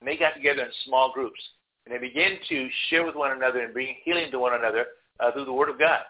And 0.00 0.08
they 0.08 0.16
got 0.16 0.34
together 0.34 0.62
in 0.62 0.70
small 0.84 1.12
groups. 1.12 1.40
And 1.84 1.94
they 1.94 1.98
began 1.98 2.38
to 2.48 2.68
share 2.88 3.04
with 3.04 3.14
one 3.14 3.32
another 3.32 3.60
and 3.60 3.72
bring 3.72 3.96
healing 4.04 4.30
to 4.30 4.38
one 4.38 4.54
another 4.54 4.86
uh, 5.20 5.32
through 5.32 5.44
the 5.44 5.52
Word 5.52 5.68
of 5.68 5.78
God 5.78 6.02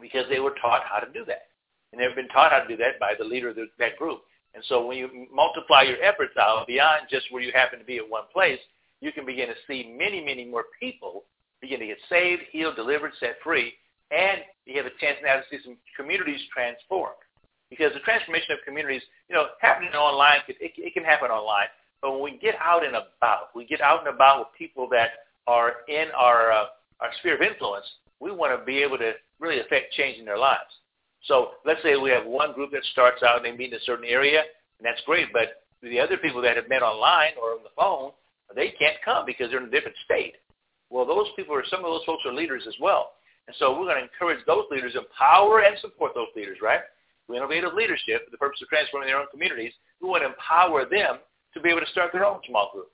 because 0.00 0.26
they 0.30 0.40
were 0.40 0.54
taught 0.60 0.82
how 0.84 0.98
to 0.98 1.12
do 1.12 1.24
that. 1.24 1.48
And 1.92 2.00
they've 2.00 2.14
been 2.14 2.28
taught 2.28 2.52
how 2.52 2.60
to 2.60 2.68
do 2.68 2.76
that 2.76 3.00
by 3.00 3.14
the 3.18 3.24
leader 3.24 3.48
of 3.48 3.56
the, 3.56 3.66
that 3.78 3.96
group. 3.96 4.22
And 4.54 4.64
so 4.68 4.86
when 4.86 4.96
you 4.98 5.26
multiply 5.32 5.82
your 5.82 6.02
efforts 6.02 6.34
out 6.38 6.66
beyond 6.66 7.08
just 7.10 7.26
where 7.30 7.42
you 7.42 7.52
happen 7.52 7.78
to 7.78 7.84
be 7.84 7.98
at 7.98 8.08
one 8.08 8.24
place, 8.32 8.58
you 9.00 9.12
can 9.12 9.24
begin 9.24 9.48
to 9.48 9.54
see 9.66 9.94
many, 9.96 10.24
many 10.24 10.44
more 10.44 10.64
people 10.80 11.24
begin 11.60 11.80
to 11.80 11.86
get 11.86 11.98
saved, 12.08 12.42
healed, 12.50 12.76
delivered, 12.76 13.12
set 13.20 13.36
free, 13.42 13.74
and 14.10 14.40
you 14.64 14.76
have 14.76 14.86
a 14.86 14.96
chance 15.00 15.18
now 15.22 15.36
to 15.36 15.42
see 15.50 15.58
some 15.64 15.76
communities 15.96 16.40
transformed. 16.52 17.16
Because 17.70 17.92
the 17.92 18.00
transformation 18.00 18.52
of 18.52 18.58
communities, 18.64 19.02
you 19.28 19.34
know, 19.34 19.46
happening 19.60 19.90
online, 19.92 20.40
it, 20.48 20.56
it 20.60 20.94
can 20.94 21.04
happen 21.04 21.30
online. 21.30 21.66
But 22.00 22.12
when 22.12 22.22
we 22.22 22.38
get 22.38 22.54
out 22.62 22.84
and 22.84 22.96
about, 22.96 23.54
we 23.54 23.66
get 23.66 23.80
out 23.80 24.06
and 24.06 24.14
about 24.14 24.38
with 24.38 24.48
people 24.56 24.88
that 24.90 25.10
are 25.46 25.84
in 25.88 26.06
our 26.16 26.52
uh, 26.52 26.64
our 27.00 27.10
sphere 27.18 27.34
of 27.34 27.42
influence, 27.42 27.86
we 28.20 28.32
want 28.32 28.58
to 28.58 28.64
be 28.64 28.78
able 28.78 28.98
to 28.98 29.12
really 29.38 29.60
affect 29.60 29.92
change 29.92 30.18
in 30.18 30.24
their 30.24 30.38
lives. 30.38 30.70
So 31.24 31.50
let's 31.64 31.82
say 31.82 31.96
we 31.96 32.10
have 32.10 32.24
one 32.24 32.52
group 32.52 32.70
that 32.72 32.84
starts 32.92 33.22
out 33.22 33.36
and 33.36 33.44
they 33.44 33.56
meet 33.56 33.72
in 33.72 33.78
a 33.78 33.82
certain 33.84 34.06
area, 34.06 34.40
and 34.78 34.86
that's 34.86 35.00
great. 35.04 35.28
But 35.32 35.62
the 35.82 36.00
other 36.00 36.16
people 36.16 36.40
that 36.42 36.56
have 36.56 36.68
met 36.68 36.82
online 36.82 37.32
or 37.40 37.52
on 37.52 37.62
the 37.62 37.74
phone, 37.76 38.12
they 38.54 38.70
can't 38.78 38.96
come 39.04 39.26
because 39.26 39.50
they're 39.50 39.60
in 39.60 39.68
a 39.68 39.70
different 39.70 39.96
state. 40.04 40.34
Well, 40.90 41.06
those 41.06 41.26
people 41.36 41.54
are 41.54 41.64
some 41.68 41.80
of 41.80 41.90
those 41.90 42.04
folks 42.04 42.24
are 42.24 42.32
leaders 42.32 42.64
as 42.66 42.74
well. 42.80 43.12
And 43.46 43.56
so 43.58 43.72
we're 43.72 43.88
going 43.88 43.96
to 43.96 44.08
encourage 44.08 44.44
those 44.46 44.64
leaders, 44.70 44.94
empower 44.94 45.60
and 45.60 45.78
support 45.80 46.12
those 46.14 46.28
leaders, 46.36 46.58
right? 46.62 46.80
Through 47.26 47.36
innovative 47.36 47.74
leadership 47.74 48.24
for 48.24 48.30
the 48.30 48.36
purpose 48.36 48.60
of 48.62 48.68
transforming 48.68 49.08
their 49.08 49.18
own 49.18 49.28
communities. 49.30 49.72
We 50.00 50.08
want 50.08 50.22
to 50.22 50.32
empower 50.32 50.84
them 50.84 51.20
to 51.54 51.60
be 51.60 51.70
able 51.70 51.80
to 51.80 51.92
start 51.92 52.12
their 52.12 52.24
own 52.24 52.40
small 52.46 52.70
group. 52.72 52.92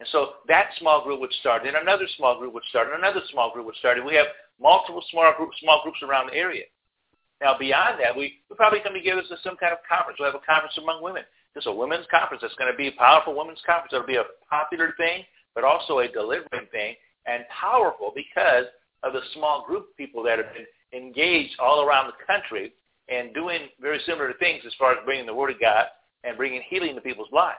And 0.00 0.08
so 0.10 0.42
that 0.48 0.74
small 0.80 1.04
group 1.04 1.20
would 1.20 1.32
start, 1.38 1.64
and 1.64 1.76
another 1.76 2.06
small 2.16 2.38
group 2.38 2.52
would 2.54 2.66
start, 2.68 2.88
and 2.90 2.98
another 2.98 3.22
small 3.30 3.52
group 3.52 3.66
would 3.66 3.78
start. 3.78 3.96
And 3.96 4.06
we 4.06 4.14
have 4.16 4.26
multiple 4.60 5.02
small 5.10 5.32
groups, 5.36 5.56
small 5.62 5.80
groups 5.84 6.02
around 6.02 6.30
the 6.30 6.34
area. 6.34 6.64
Now, 7.40 7.56
beyond 7.56 8.00
that, 8.02 8.16
we 8.16 8.42
we 8.50 8.56
probably 8.56 8.80
come 8.80 8.94
together 8.94 9.22
to 9.22 9.36
some 9.42 9.56
kind 9.56 9.72
of 9.72 9.78
conference. 9.86 10.18
We'll 10.18 10.30
have 10.30 10.40
a 10.40 10.44
conference 10.44 10.74
among 10.78 11.02
women. 11.02 11.22
Is 11.54 11.66
a 11.66 11.72
women's 11.72 12.06
conference. 12.10 12.42
It's 12.42 12.54
going 12.58 12.72
to 12.72 12.76
be 12.76 12.88
a 12.88 12.98
powerful 12.98 13.36
women's 13.36 13.62
conference. 13.64 13.92
It'll 13.94 14.06
be 14.06 14.18
a 14.18 14.26
popular 14.50 14.92
thing, 14.98 15.22
but 15.54 15.62
also 15.62 16.00
a 16.00 16.10
delivering 16.10 16.66
thing 16.72 16.96
and 17.26 17.44
powerful 17.48 18.12
because 18.14 18.66
of 19.02 19.12
the 19.12 19.20
small 19.34 19.64
group 19.66 19.90
of 19.90 19.96
people 19.96 20.22
that 20.22 20.38
have 20.38 20.52
been 20.54 20.66
engaged 20.92 21.54
all 21.58 21.84
around 21.84 22.06
the 22.06 22.24
country 22.24 22.72
and 23.08 23.34
doing 23.34 23.68
very 23.80 24.00
similar 24.06 24.32
things 24.34 24.62
as 24.66 24.72
far 24.78 24.92
as 24.92 24.98
bringing 25.04 25.26
the 25.26 25.34
Word 25.34 25.50
of 25.50 25.60
God 25.60 25.86
and 26.24 26.36
bringing 26.36 26.62
healing 26.68 26.94
to 26.94 27.00
people's 27.00 27.32
lives. 27.32 27.58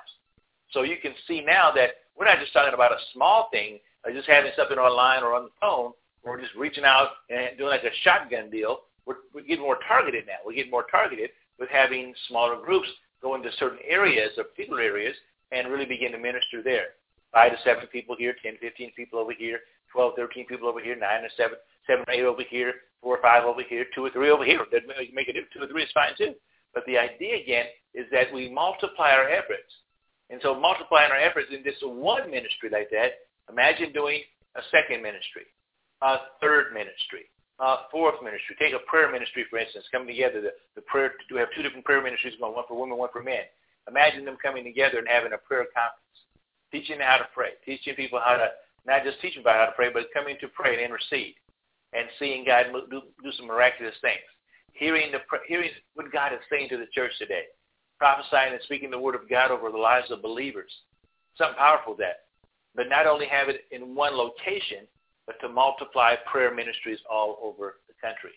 So 0.71 0.81
you 0.81 0.97
can 1.01 1.13
see 1.27 1.41
now 1.41 1.71
that 1.75 1.91
we're 2.17 2.25
not 2.25 2.39
just 2.39 2.53
talking 2.53 2.73
about 2.73 2.91
a 2.91 2.97
small 3.13 3.49
thing, 3.51 3.79
or 4.03 4.11
just 4.11 4.27
having 4.27 4.51
something 4.55 4.77
online 4.77 5.23
or 5.23 5.35
on 5.35 5.45
the 5.45 5.51
phone, 5.61 5.91
or 6.23 6.39
just 6.39 6.55
reaching 6.55 6.83
out 6.83 7.09
and 7.29 7.57
doing 7.57 7.69
like 7.69 7.83
a 7.83 7.93
shotgun 8.03 8.49
deal. 8.49 8.79
We're, 9.05 9.17
we're 9.33 9.41
getting 9.41 9.63
more 9.63 9.77
targeted 9.87 10.25
now. 10.25 10.41
We're 10.45 10.53
getting 10.53 10.71
more 10.71 10.85
targeted 10.89 11.29
with 11.59 11.69
having 11.69 12.13
smaller 12.27 12.55
groups 12.63 12.87
go 13.21 13.35
into 13.35 13.49
certain 13.59 13.79
areas 13.87 14.31
or 14.37 14.45
particular 14.45 14.81
areas 14.81 15.15
and 15.51 15.71
really 15.71 15.85
begin 15.85 16.11
to 16.11 16.17
minister 16.17 16.63
there 16.63 16.97
five 17.35 17.51
to 17.51 17.57
seven 17.67 17.85
people 17.91 18.15
here, 18.17 18.33
10, 18.41 18.55
15 18.61 18.93
people 18.95 19.19
over 19.19 19.33
here, 19.37 19.59
12, 19.91 20.13
13 20.15 20.47
people 20.47 20.69
over 20.69 20.79
here, 20.79 20.95
nine 20.95 21.27
or 21.27 21.29
seven, 21.35 21.59
seven 21.85 22.05
or 22.07 22.13
eight 22.13 22.23
over 22.23 22.43
here, 22.49 22.73
four 23.03 23.19
or 23.19 23.21
five 23.21 23.43
over 23.43 23.61
here, 23.61 23.85
two 23.93 24.05
or 24.05 24.09
three 24.09 24.31
over 24.31 24.45
here. 24.45 24.59
That 24.71 24.87
make 24.87 25.27
difference. 25.27 25.51
Two 25.53 25.61
or 25.61 25.67
three 25.67 25.83
is 25.83 25.91
fine 25.93 26.15
too. 26.17 26.33
But 26.73 26.87
the 26.87 26.97
idea 26.97 27.35
again 27.43 27.67
is 27.93 28.07
that 28.11 28.33
we 28.33 28.49
multiply 28.49 29.11
our 29.11 29.27
efforts. 29.27 29.67
And 30.31 30.39
so 30.41 30.55
multiplying 30.57 31.11
our 31.11 31.19
efforts 31.19 31.51
in 31.51 31.61
just 31.63 31.85
one 31.85 32.31
ministry 32.31 32.71
like 32.71 32.89
that, 32.91 33.27
imagine 33.51 33.91
doing 33.91 34.23
a 34.55 34.63
second 34.71 35.03
ministry, 35.03 35.45
a 36.01 36.31
third 36.41 36.73
ministry, 36.73 37.27
a 37.59 37.87
fourth 37.91 38.23
ministry. 38.23 38.55
Take 38.59 38.73
a 38.73 38.83
prayer 38.87 39.11
ministry, 39.11 39.45
for 39.51 39.59
instance, 39.59 39.85
coming 39.91 40.07
together. 40.07 40.41
The, 40.41 40.51
the 40.75 40.81
prayer, 40.87 41.11
we 41.31 41.39
have 41.39 41.51
two 41.55 41.61
different 41.61 41.85
prayer 41.85 42.01
ministries 42.01 42.33
going, 42.39 42.55
one 42.55 42.63
for 42.67 42.79
women, 42.79 42.97
one 42.97 43.11
for 43.11 43.21
men. 43.21 43.43
Imagine 43.87 44.25
them 44.25 44.37
coming 44.41 44.63
together 44.63 44.97
and 44.97 45.07
having 45.07 45.31
a 45.35 45.37
prayer 45.45 45.67
conference 45.75 46.05
teaching 46.75 46.99
how 46.99 47.17
to 47.17 47.27
pray, 47.33 47.51
teaching 47.65 47.95
people 47.95 48.19
how 48.23 48.35
to, 48.35 48.49
not 48.85 49.03
just 49.03 49.21
teaching 49.21 49.41
about 49.41 49.55
how 49.55 49.65
to 49.65 49.71
pray, 49.71 49.89
but 49.91 50.11
coming 50.13 50.35
to 50.41 50.47
pray 50.49 50.73
and 50.75 50.83
intercede 50.83 51.35
and 51.93 52.07
seeing 52.19 52.43
God 52.45 52.65
do, 52.91 53.01
do 53.23 53.31
some 53.37 53.47
miraculous 53.47 53.95
things. 54.01 54.19
Hearing, 54.73 55.11
the, 55.11 55.19
hearing 55.47 55.71
what 55.93 56.11
God 56.11 56.33
is 56.33 56.39
saying 56.51 56.67
to 56.69 56.77
the 56.77 56.91
church 56.93 57.11
today. 57.17 57.43
Prophesying 57.97 58.51
and 58.51 58.61
speaking 58.63 58.91
the 58.91 58.99
word 58.99 59.15
of 59.15 59.29
God 59.29 59.51
over 59.51 59.71
the 59.71 59.77
lives 59.77 60.11
of 60.11 60.21
believers. 60.21 60.69
Something 61.37 61.55
powerful 61.57 61.95
that. 61.99 62.27
But 62.75 62.89
not 62.89 63.07
only 63.07 63.25
have 63.27 63.47
it 63.47 63.61
in 63.71 63.95
one 63.95 64.17
location, 64.17 64.83
but 65.25 65.39
to 65.39 65.47
multiply 65.47 66.15
prayer 66.29 66.53
ministries 66.53 66.99
all 67.09 67.39
over 67.41 67.75
the 67.87 67.93
country. 68.05 68.35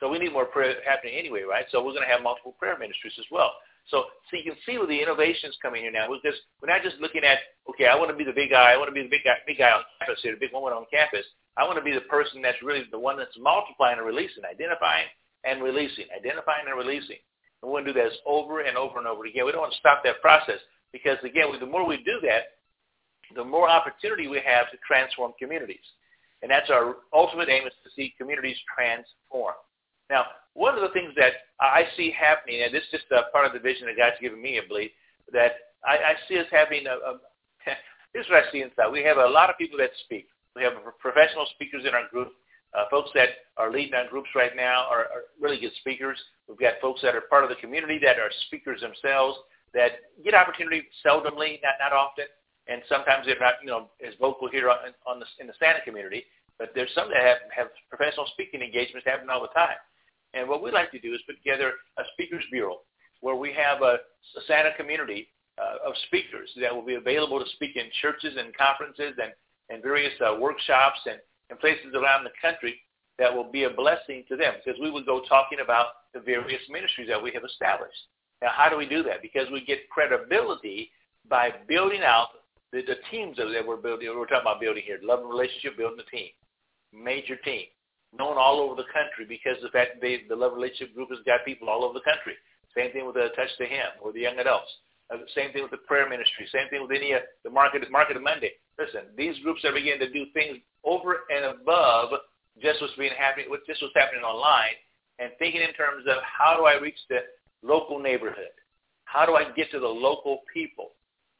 So 0.00 0.08
we 0.08 0.18
need 0.18 0.32
more 0.32 0.46
prayer 0.46 0.76
happening 0.88 1.14
anyway, 1.18 1.42
right? 1.42 1.66
So 1.70 1.84
we're 1.84 1.92
going 1.92 2.08
to 2.08 2.12
have 2.12 2.22
multiple 2.22 2.56
prayer 2.58 2.78
ministries 2.78 3.12
as 3.18 3.26
well. 3.30 3.52
So, 3.88 4.04
so 4.30 4.36
you 4.36 4.44
can 4.44 4.58
see 4.64 4.78
where 4.78 4.86
the 4.86 5.02
innovations 5.02 5.56
coming 5.60 5.82
here 5.82 5.90
now. 5.90 6.08
We're 6.08 6.22
just 6.22 6.42
we're 6.60 6.70
not 6.70 6.82
just 6.82 7.00
looking 7.00 7.24
at 7.24 7.38
okay, 7.70 7.86
I 7.86 7.96
want 7.96 8.10
to 8.10 8.16
be 8.16 8.24
the 8.24 8.32
big 8.32 8.50
guy. 8.50 8.72
I 8.72 8.76
want 8.76 8.88
to 8.88 8.94
be 8.94 9.02
the 9.02 9.10
big 9.10 9.24
guy, 9.24 9.42
big 9.46 9.58
guy 9.58 9.72
on 9.72 9.82
campus 9.98 10.22
here, 10.22 10.32
the 10.34 10.40
big 10.40 10.52
woman 10.52 10.72
on 10.72 10.86
campus. 10.92 11.26
I 11.56 11.64
want 11.64 11.76
to 11.76 11.84
be 11.84 11.92
the 11.92 12.06
person 12.08 12.40
that's 12.40 12.62
really 12.62 12.84
the 12.90 12.98
one 12.98 13.18
that's 13.18 13.36
multiplying 13.36 13.98
and 13.98 14.06
releasing, 14.06 14.44
identifying 14.44 15.10
and 15.44 15.62
releasing, 15.62 16.06
identifying 16.16 16.64
and 16.66 16.78
releasing. 16.78 17.20
And 17.60 17.68
we 17.68 17.70
want 17.74 17.86
to 17.86 17.92
do 17.92 18.00
that 18.00 18.12
over 18.24 18.60
and 18.60 18.76
over 18.76 18.98
and 18.98 19.06
over 19.06 19.26
again. 19.26 19.44
We 19.44 19.52
don't 19.52 19.60
want 19.60 19.72
to 19.72 19.78
stop 19.78 20.02
that 20.04 20.22
process 20.22 20.62
because 20.92 21.18
again, 21.24 21.48
the 21.58 21.66
more 21.66 21.86
we 21.86 21.98
do 21.98 22.20
that, 22.22 22.62
the 23.34 23.44
more 23.44 23.68
opportunity 23.68 24.28
we 24.28 24.40
have 24.44 24.70
to 24.70 24.78
transform 24.86 25.32
communities. 25.38 25.84
And 26.42 26.50
that's 26.50 26.70
our 26.70 26.96
ultimate 27.12 27.48
aim 27.48 27.66
is 27.66 27.72
to 27.84 27.90
see 27.94 28.14
communities 28.18 28.56
transform. 28.76 29.54
Now, 30.10 30.26
one 30.54 30.74
of 30.74 30.82
the 30.82 30.92
things 30.92 31.12
that 31.16 31.32
I 31.60 31.84
see 31.96 32.10
happening, 32.10 32.62
and 32.62 32.74
this 32.74 32.82
is 32.84 33.00
just 33.00 33.10
a 33.10 33.30
part 33.32 33.46
of 33.46 33.52
the 33.52 33.60
vision 33.60 33.86
that 33.86 33.96
God's 33.96 34.20
given 34.20 34.40
me, 34.40 34.58
I 34.58 34.66
believe, 34.66 34.90
that 35.32 35.52
I, 35.84 35.96
I 35.96 36.14
see 36.28 36.38
us 36.38 36.46
having 36.50 36.86
a, 36.86 36.96
a 36.96 37.12
is 38.18 38.28
what 38.28 38.44
I 38.44 38.52
see 38.52 38.62
inside. 38.62 38.92
We 38.92 39.02
have 39.02 39.16
a 39.16 39.26
lot 39.26 39.50
of 39.50 39.56
people 39.56 39.78
that 39.78 39.90
speak. 40.04 40.28
We 40.54 40.62
have 40.62 40.74
professional 41.00 41.46
speakers 41.54 41.84
in 41.86 41.94
our 41.94 42.08
group. 42.10 42.32
Uh, 42.72 42.84
folks 42.90 43.10
that 43.14 43.28
are 43.58 43.70
leading 43.70 43.92
our 43.92 44.08
groups 44.08 44.30
right 44.34 44.56
now 44.56 44.86
are, 44.88 45.04
are 45.12 45.28
really 45.40 45.60
good 45.60 45.72
speakers. 45.80 46.18
We've 46.48 46.58
got 46.58 46.80
folks 46.80 47.02
that 47.02 47.14
are 47.14 47.20
part 47.28 47.44
of 47.44 47.50
the 47.50 47.56
community 47.56 47.98
that 48.02 48.18
are 48.18 48.30
speakers 48.46 48.80
themselves 48.80 49.38
that 49.74 50.08
get 50.24 50.34
opportunity 50.34 50.84
seldomly, 51.04 51.60
not 51.60 51.76
not 51.80 51.92
often, 51.92 52.24
and 52.68 52.80
sometimes 52.88 53.26
they're 53.26 53.40
not 53.40 53.60
you 53.60 53.68
know 53.68 53.90
as 54.06 54.14
vocal 54.20 54.48
here 54.48 54.70
on, 54.70 54.76
on 55.06 55.20
the, 55.20 55.26
in 55.40 55.46
the 55.46 55.54
Santa 55.58 55.80
community. 55.84 56.24
But 56.58 56.72
there's 56.74 56.92
some 56.94 57.08
that 57.10 57.22
have, 57.22 57.38
have 57.54 57.68
professional 57.88 58.26
speaking 58.32 58.60
engagements 58.60 59.06
happening 59.06 59.30
all 59.30 59.42
the 59.42 59.48
time. 59.48 59.76
And 60.34 60.48
what 60.48 60.62
we 60.62 60.70
like 60.70 60.90
to 60.92 60.98
do 60.98 61.14
is 61.14 61.20
put 61.26 61.36
together 61.36 61.72
a 61.98 62.02
speakers 62.12 62.44
bureau 62.50 62.80
where 63.20 63.36
we 63.36 63.52
have 63.52 63.82
a, 63.82 63.98
a 64.36 64.42
Santa 64.46 64.70
community 64.76 65.28
uh, 65.58 65.88
of 65.88 65.94
speakers 66.06 66.50
that 66.60 66.74
will 66.74 66.84
be 66.84 66.94
available 66.94 67.38
to 67.38 67.48
speak 67.50 67.76
in 67.76 67.84
churches 68.00 68.34
and 68.38 68.56
conferences 68.56 69.14
and, 69.22 69.32
and 69.70 69.82
various 69.82 70.12
uh, 70.24 70.36
workshops 70.40 70.98
and, 71.06 71.18
and 71.50 71.58
places 71.60 71.94
around 71.94 72.24
the 72.24 72.32
country 72.40 72.80
that 73.18 73.32
will 73.32 73.50
be 73.50 73.64
a 73.64 73.70
blessing 73.70 74.24
to 74.28 74.36
them 74.36 74.54
because 74.64 74.80
we 74.80 74.90
would 74.90 75.06
go 75.06 75.22
talking 75.28 75.58
about 75.62 75.86
the 76.14 76.20
various 76.20 76.62
ministries 76.70 77.08
that 77.08 77.22
we 77.22 77.30
have 77.32 77.44
established. 77.44 78.08
Now, 78.40 78.50
how 78.52 78.68
do 78.68 78.76
we 78.76 78.86
do 78.86 79.02
that? 79.04 79.22
Because 79.22 79.48
we 79.52 79.64
get 79.64 79.88
credibility 79.90 80.90
by 81.28 81.50
building 81.68 82.00
out 82.02 82.28
the, 82.72 82.82
the 82.82 82.96
teams 83.10 83.36
that 83.36 83.64
we're 83.66 83.76
building. 83.76 84.08
We're 84.08 84.26
talking 84.26 84.40
about 84.42 84.60
building 84.60 84.82
here, 84.84 84.98
love 85.02 85.20
and 85.20 85.28
relationship, 85.28 85.76
building 85.76 86.00
a 86.00 86.10
team, 86.10 86.30
major 86.92 87.36
team. 87.36 87.66
Known 88.16 88.36
all 88.36 88.60
over 88.60 88.76
the 88.76 88.88
country 88.92 89.24
because 89.26 89.56
of 89.58 89.72
the 89.72 89.74
fact 89.74 89.96
that 89.96 90.00
they, 90.00 90.22
the 90.28 90.36
Love 90.36 90.52
Relationship 90.54 90.94
Group 90.94 91.10
has 91.10 91.20
got 91.24 91.44
people 91.44 91.68
all 91.68 91.84
over 91.84 91.94
the 91.94 92.04
country. 92.04 92.34
Same 92.76 92.92
thing 92.92 93.06
with 93.06 93.16
the 93.16 93.28
Touch 93.36 93.50
to 93.58 93.66
Him 93.66 94.00
or 94.00 94.12
the 94.12 94.20
young 94.20 94.38
adults. 94.38 94.70
Uh, 95.12 95.18
same 95.34 95.52
thing 95.52 95.62
with 95.62 95.70
the 95.70 95.84
prayer 95.88 96.08
ministry. 96.08 96.46
Same 96.52 96.68
thing 96.70 96.82
with 96.82 96.92
any 96.92 97.12
uh, 97.12 97.20
the 97.44 97.50
market 97.50 97.84
market 97.90 98.16
of 98.16 98.22
Monday. 98.22 98.52
Listen, 98.78 99.12
these 99.16 99.38
groups 99.40 99.64
are 99.64 99.72
beginning 99.72 100.00
to 100.00 100.12
do 100.12 100.24
things 100.32 100.58
over 100.84 101.28
and 101.28 101.44
above 101.44 102.10
just 102.60 102.80
what's 102.80 102.94
being 102.96 103.12
happening, 103.18 103.48
what 103.48 103.66
just 103.66 103.82
what's 103.82 103.94
happening 103.94 104.22
online, 104.24 104.76
and 105.18 105.30
thinking 105.38 105.60
in 105.60 105.72
terms 105.74 106.04
of 106.08 106.16
how 106.24 106.56
do 106.56 106.64
I 106.64 106.80
reach 106.80 106.98
the 107.08 107.20
local 107.62 107.98
neighborhood? 107.98 108.56
How 109.04 109.26
do 109.26 109.34
I 109.34 109.50
get 109.52 109.70
to 109.72 109.80
the 109.80 109.88
local 109.88 110.40
people? 110.52 110.92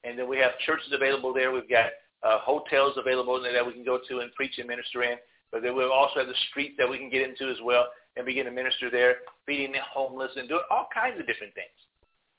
And 0.05 0.19
then 0.19 0.29
we 0.29 0.37
have 0.39 0.59
churches 0.67 0.93
available 0.93 1.33
there. 1.33 1.53
We've 1.53 1.69
got 1.69 1.87
uh, 2.23 2.39
hotels 2.41 2.95
available 2.97 3.41
there 3.41 3.53
that 3.53 3.67
we 3.67 3.73
can 3.73 3.85
go 3.85 3.99
to 4.09 4.21
and 4.21 4.35
preach 4.35 4.59
and 4.59 4.69
minister 4.69 5.03
in. 5.03 5.17
But 5.53 5.63
then 5.63 5.77
we'll 5.77 5.93
also 5.93 6.21
have 6.21 6.29
the 6.29 6.43
streets 6.51 6.75
that 6.79 6.89
we 6.89 6.99
can 6.99 7.11
get 7.11 7.29
into 7.29 7.51
as 7.51 7.59
well 7.63 7.87
and 8.17 8.27
begin 8.27 8.47
to 8.47 8.51
minister 8.51 8.91
there, 8.91 9.17
feeding 9.47 9.73
the 9.73 9.85
homeless 9.93 10.33
and 10.37 10.49
doing 10.49 10.63
all 10.71 10.89
kinds 10.93 11.21
of 11.21 11.27
different 11.27 11.55
things. 11.55 11.77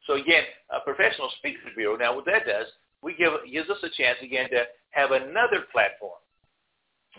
So 0.08 0.15
again, 0.15 0.43
a 0.70 0.79
professional 0.82 1.29
speakers 1.38 1.72
bureau. 1.75 1.96
Now, 1.96 2.15
what 2.15 2.25
that 2.25 2.46
does, 2.46 2.67
we 3.01 3.15
give 3.15 3.34
gives 3.51 3.70
us 3.70 3.77
a 3.84 3.89
chance 3.89 4.17
again 4.22 4.50
to 4.50 4.63
have 4.91 5.12
another 5.12 5.65
platform, 5.72 6.20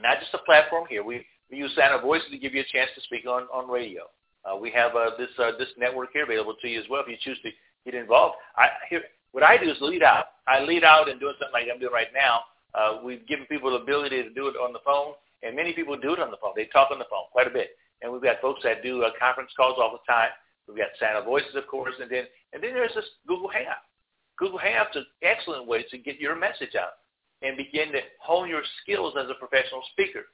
not 0.03 0.21
just 0.21 0.35
a 0.35 0.39
platform 0.45 0.85
here. 0.89 1.03
We 1.03 1.25
we 1.51 1.59
use 1.59 1.73
Santa 1.77 2.01
Voices 2.01 2.29
to 2.31 2.39
give 2.39 2.55
you 2.55 2.61
a 2.61 2.73
chance 2.73 2.91
to 2.95 3.01
speak 3.03 3.27
on 3.27 3.45
on 3.53 3.71
radio. 3.71 4.03
Uh, 4.45 4.57
we 4.57 4.71
have 4.71 4.95
uh, 4.97 5.11
this 5.19 5.31
uh, 5.39 5.53
this 5.59 5.69
network 5.79 6.11
here 6.13 6.25
available 6.25 6.55
to 6.61 6.69
you 6.69 6.81
as 6.81 6.87
well 6.91 7.03
if 7.03 7.09
you 7.09 7.17
choose 7.21 7.39
to 7.43 7.51
get 7.85 7.95
involved. 7.95 8.37
I 8.57 8.69
here 8.91 9.03
what 9.33 9.43
I 9.43 9.57
do 9.57 9.71
is 9.71 9.77
lead 9.81 10.03
out. 10.03 10.27
I 10.47 10.61
lead 10.61 10.85
out 10.85 11.09
and 11.09 11.19
doing 11.19 11.35
something 11.39 11.53
like 11.53 11.67
I'm 11.73 11.81
doing 11.81 11.93
right 11.93 12.13
now. 12.15 12.41
Uh, 12.75 12.99
we've 13.05 13.27
given 13.27 13.47
people 13.47 13.71
the 13.71 13.83
ability 13.83 14.23
to 14.23 14.31
do 14.31 14.49
it 14.49 14.57
on 14.57 14.73
the 14.73 14.81
phone, 14.85 15.15
and 15.45 15.55
many 15.55 15.73
people 15.73 15.97
do 15.97 16.15
it 16.15 16.21
on 16.21 16.31
the 16.31 16.39
phone. 16.41 16.53
They 16.57 16.67
talk 16.67 16.91
on 16.91 16.99
the 16.99 17.11
phone 17.11 17.29
quite 17.31 17.47
a 17.47 17.51
bit, 17.51 17.77
and 18.03 18.13
we've 18.13 18.23
got 18.23 18.41
folks 18.41 18.63
that 18.65 18.83
do 18.83 19.03
uh, 19.03 19.11
conference 19.19 19.51
calls 19.57 19.77
all 19.79 19.93
the 19.93 20.13
time. 20.13 20.31
We've 20.67 20.77
got 20.77 20.97
Santa 20.99 21.23
Voices, 21.23 21.55
of 21.55 21.67
course, 21.67 21.95
and 22.01 22.11
then 22.11 22.25
and 22.53 22.63
then 22.63 22.73
there's 22.73 22.95
this 22.95 23.05
Google 23.29 23.49
Hangout. 23.49 23.85
Google 24.39 24.59
Hangout's 24.59 24.97
an 24.97 25.07
excellent 25.23 25.67
way 25.67 25.85
to 25.91 25.99
get 25.99 26.19
your 26.19 26.35
message 26.35 26.75
out 26.75 26.99
and 27.43 27.57
begin 27.57 27.93
to 27.93 28.01
hone 28.19 28.49
your 28.49 28.63
skills 28.83 29.15
as 29.21 29.29
a 29.31 29.39
professional 29.39 29.83
speaker. 29.93 30.25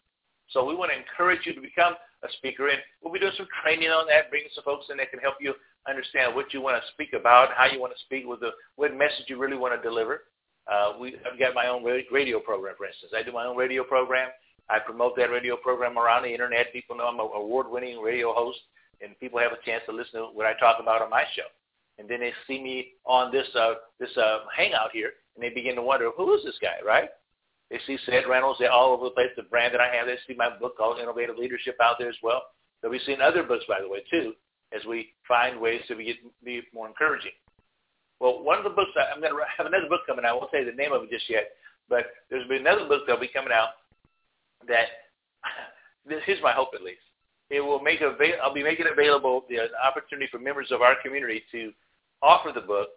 So 0.50 0.64
we 0.64 0.74
want 0.74 0.90
to 0.92 0.98
encourage 0.98 1.46
you 1.46 1.54
to 1.54 1.60
become 1.60 1.94
a 2.22 2.28
speaker, 2.38 2.68
and 2.68 2.78
we'll 3.02 3.12
be 3.12 3.18
doing 3.18 3.32
some 3.36 3.48
training 3.62 3.88
on 3.88 4.06
that, 4.08 4.30
bringing 4.30 4.50
some 4.54 4.64
folks 4.64 4.86
in 4.90 4.96
that 4.98 5.10
can 5.10 5.20
help 5.20 5.36
you 5.40 5.54
understand 5.88 6.34
what 6.34 6.52
you 6.52 6.60
want 6.60 6.80
to 6.80 6.92
speak 6.92 7.12
about, 7.18 7.50
how 7.56 7.66
you 7.66 7.80
want 7.80 7.92
to 7.92 8.04
speak, 8.04 8.26
with 8.26 8.40
the 8.40 8.50
what 8.76 8.94
message 8.96 9.26
you 9.28 9.38
really 9.38 9.56
want 9.56 9.74
to 9.74 9.88
deliver. 9.88 10.24
Uh, 10.70 10.92
we, 11.00 11.16
I've 11.26 11.38
got 11.38 11.54
my 11.54 11.66
own 11.66 11.82
radio 11.84 12.38
program, 12.38 12.74
for 12.76 12.86
instance. 12.86 13.12
I 13.16 13.22
do 13.22 13.32
my 13.32 13.46
own 13.46 13.56
radio 13.56 13.82
program. 13.82 14.28
I 14.70 14.78
promote 14.78 15.16
that 15.16 15.30
radio 15.30 15.56
program 15.56 15.98
around 15.98 16.22
the 16.22 16.32
internet. 16.32 16.72
People 16.72 16.96
know 16.96 17.08
I'm 17.08 17.18
an 17.18 17.28
award-winning 17.34 17.98
radio 18.00 18.32
host, 18.32 18.58
and 19.00 19.18
people 19.18 19.40
have 19.40 19.52
a 19.52 19.64
chance 19.64 19.82
to 19.86 19.92
listen 19.92 20.20
to 20.20 20.26
what 20.32 20.46
I 20.46 20.54
talk 20.58 20.76
about 20.80 21.02
on 21.02 21.10
my 21.10 21.24
show. 21.34 21.48
And 21.98 22.08
then 22.08 22.20
they 22.20 22.32
see 22.46 22.62
me 22.62 22.92
on 23.04 23.32
this 23.32 23.46
uh, 23.58 23.74
this 23.98 24.16
uh, 24.16 24.38
hangout 24.56 24.90
here, 24.92 25.10
and 25.34 25.42
they 25.42 25.50
begin 25.50 25.74
to 25.74 25.82
wonder, 25.82 26.10
who 26.16 26.34
is 26.34 26.44
this 26.44 26.58
guy, 26.62 26.78
right? 26.86 27.10
They 27.70 27.78
see 27.86 27.98
Ced 28.06 28.26
Reynolds. 28.28 28.58
They're 28.58 28.70
all 28.70 28.92
over 28.92 29.04
the 29.04 29.10
place. 29.10 29.28
The 29.36 29.42
brand 29.44 29.74
that 29.74 29.80
I 29.80 29.94
have. 29.94 30.06
They 30.06 30.16
see 30.26 30.34
my 30.36 30.50
book 30.58 30.76
called 30.76 30.98
Innovative 30.98 31.36
Leadership 31.36 31.76
out 31.80 31.96
there 31.98 32.08
as 32.08 32.16
well. 32.22 32.42
They'll 32.80 32.90
be 32.90 33.00
seeing 33.04 33.20
other 33.20 33.42
books, 33.42 33.64
by 33.68 33.80
the 33.80 33.88
way, 33.88 34.02
too, 34.10 34.32
as 34.74 34.84
we 34.86 35.12
find 35.28 35.60
ways 35.60 35.82
to 35.88 35.94
be, 35.94 36.18
be 36.44 36.62
more 36.72 36.88
encouraging. 36.88 37.32
Well, 38.18 38.42
one 38.42 38.58
of 38.58 38.64
the 38.64 38.70
books, 38.70 38.90
I'm 38.96 39.20
going 39.20 39.32
to 39.32 39.38
have 39.56 39.66
another 39.66 39.88
book 39.88 40.00
coming 40.06 40.24
out. 40.24 40.30
I 40.30 40.34
won't 40.34 40.50
say 40.50 40.64
the 40.64 40.72
name 40.72 40.92
of 40.92 41.02
it 41.02 41.10
just 41.10 41.28
yet, 41.28 41.50
but 41.88 42.06
there's 42.28 42.48
been 42.48 42.66
another 42.66 42.88
book 42.88 43.02
that'll 43.06 43.20
be 43.20 43.28
coming 43.28 43.52
out 43.52 43.79
that, 44.68 44.86
this 46.06 46.20
here's 46.26 46.42
my 46.42 46.52
hope 46.52 46.70
at 46.74 46.82
least. 46.82 47.00
It 47.50 47.60
will 47.60 47.80
make 47.80 48.00
avail- 48.00 48.38
I'll 48.42 48.54
be 48.54 48.62
making 48.62 48.86
available 48.90 49.44
the 49.48 49.68
opportunity 49.84 50.28
for 50.30 50.38
members 50.38 50.68
of 50.70 50.82
our 50.82 50.94
community 51.02 51.42
to 51.52 51.72
offer 52.22 52.52
the 52.54 52.60
book 52.60 52.88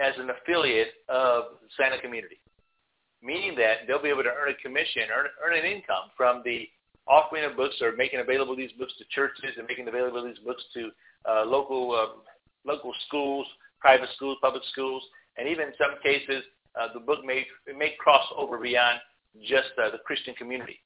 as 0.00 0.14
an 0.18 0.30
affiliate 0.30 0.92
of 1.08 1.44
Santa 1.76 2.00
Community 2.00 2.40
meaning 3.22 3.54
that 3.56 3.86
they'll 3.86 4.02
be 4.02 4.08
able 4.08 4.22
to 4.22 4.30
earn 4.30 4.50
a 4.50 4.62
commission, 4.62 5.02
earn, 5.14 5.26
earn 5.44 5.58
an 5.58 5.64
income 5.64 6.10
from 6.16 6.42
the 6.44 6.68
offering 7.06 7.44
of 7.44 7.56
books 7.56 7.76
or 7.80 7.92
making 7.96 8.20
available 8.20 8.56
these 8.56 8.72
books 8.78 8.92
to 8.98 9.04
churches 9.10 9.56
and 9.56 9.66
making 9.66 9.88
available 9.88 10.24
these 10.24 10.38
books 10.44 10.62
to 10.74 10.90
uh, 11.28 11.44
local 11.44 11.92
uh, 11.92 12.20
local 12.64 12.92
schools, 13.06 13.46
private 13.80 14.08
schools, 14.16 14.38
public 14.40 14.62
schools, 14.72 15.02
and 15.36 15.48
even 15.48 15.68
in 15.68 15.74
some 15.78 16.00
cases, 16.02 16.44
uh, 16.80 16.88
the 16.94 17.00
book 17.00 17.24
may 17.24 17.46
may 17.76 17.94
cross 17.98 18.24
over 18.36 18.58
beyond 18.58 18.98
just 19.42 19.70
uh, 19.82 19.90
the 19.90 19.98
Christian 20.04 20.34
community. 20.34 20.80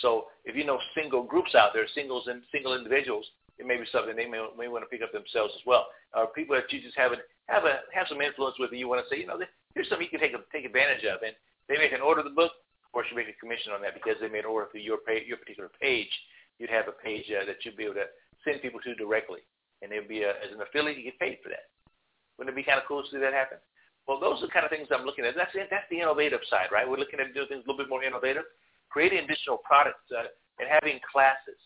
So 0.00 0.26
if 0.44 0.54
you 0.54 0.64
know 0.64 0.78
single 0.94 1.22
groups 1.22 1.54
out 1.54 1.70
there, 1.74 1.86
singles 1.94 2.26
and 2.28 2.42
single 2.52 2.76
individuals, 2.76 3.26
it 3.58 3.66
may 3.66 3.76
be 3.76 3.84
something 3.90 4.14
they 4.14 4.26
may, 4.26 4.38
may 4.56 4.68
want 4.68 4.84
to 4.84 4.90
pick 4.90 5.02
up 5.02 5.12
themselves 5.12 5.52
as 5.58 5.64
well. 5.66 5.88
Or 6.14 6.28
people 6.28 6.54
that 6.54 6.70
you 6.72 6.80
just 6.80 6.96
have 6.96 7.12
a, 7.12 7.18
have 7.50 7.64
a 7.64 7.82
have 7.92 8.06
some 8.08 8.22
influence 8.22 8.56
with, 8.58 8.70
and 8.70 8.78
you 8.78 8.88
want 8.88 9.02
to 9.02 9.08
say, 9.10 9.20
you 9.20 9.26
know, 9.26 9.38
here's 9.74 9.88
something 9.88 10.06
you 10.06 10.14
can 10.14 10.22
take 10.22 10.38
a, 10.38 10.42
take 10.54 10.64
advantage 10.64 11.02
of, 11.04 11.22
and 11.26 11.34
they 11.66 11.76
make 11.76 11.92
an 11.92 12.00
order 12.00 12.22
the 12.22 12.30
book. 12.30 12.52
Of 12.86 12.92
course, 12.94 13.06
you 13.10 13.16
make 13.18 13.28
a 13.28 13.36
commission 13.36 13.74
on 13.74 13.82
that 13.82 13.92
because 13.92 14.16
they 14.20 14.32
made 14.32 14.48
an 14.48 14.54
order 14.54 14.70
through 14.70 14.86
your 14.86 15.04
pay, 15.04 15.20
your 15.26 15.36
particular 15.36 15.68
page. 15.80 16.08
You'd 16.56 16.72
have 16.72 16.88
a 16.88 16.96
page 16.96 17.28
uh, 17.28 17.44
that 17.44 17.60
you'd 17.62 17.76
be 17.76 17.84
able 17.84 18.00
to 18.00 18.08
send 18.46 18.62
people 18.62 18.80
to 18.80 18.94
directly, 18.94 19.44
and 19.82 19.92
they'd 19.92 20.08
be 20.08 20.22
a, 20.22 20.30
as 20.40 20.54
an 20.54 20.62
affiliate, 20.62 20.96
you 20.96 21.04
get 21.04 21.18
paid 21.18 21.38
for 21.42 21.50
that. 21.50 21.68
Wouldn't 22.38 22.54
it 22.54 22.58
be 22.58 22.64
kind 22.64 22.78
of 22.78 22.86
cool 22.86 23.02
to 23.02 23.10
see 23.10 23.18
that 23.18 23.34
happen? 23.34 23.58
Well, 24.06 24.18
those 24.18 24.40
are 24.40 24.48
the 24.48 24.54
kind 24.54 24.64
of 24.64 24.72
things 24.72 24.88
I'm 24.88 25.04
looking 25.04 25.26
at. 25.26 25.36
That's. 25.36 25.52
That's 25.52 25.84
the 25.90 26.00
innovative 26.00 26.40
side, 26.48 26.72
right? 26.72 26.88
We're 26.88 26.96
looking 26.96 27.20
at 27.20 27.34
doing 27.34 27.50
things 27.50 27.62
a 27.62 27.68
little 27.68 27.84
bit 27.84 27.92
more 27.92 28.02
innovative, 28.02 28.48
creating 28.90 29.24
additional 29.24 29.58
products 29.58 30.04
uh, 30.16 30.28
and 30.58 30.68
having 30.68 31.00
classes. 31.10 31.58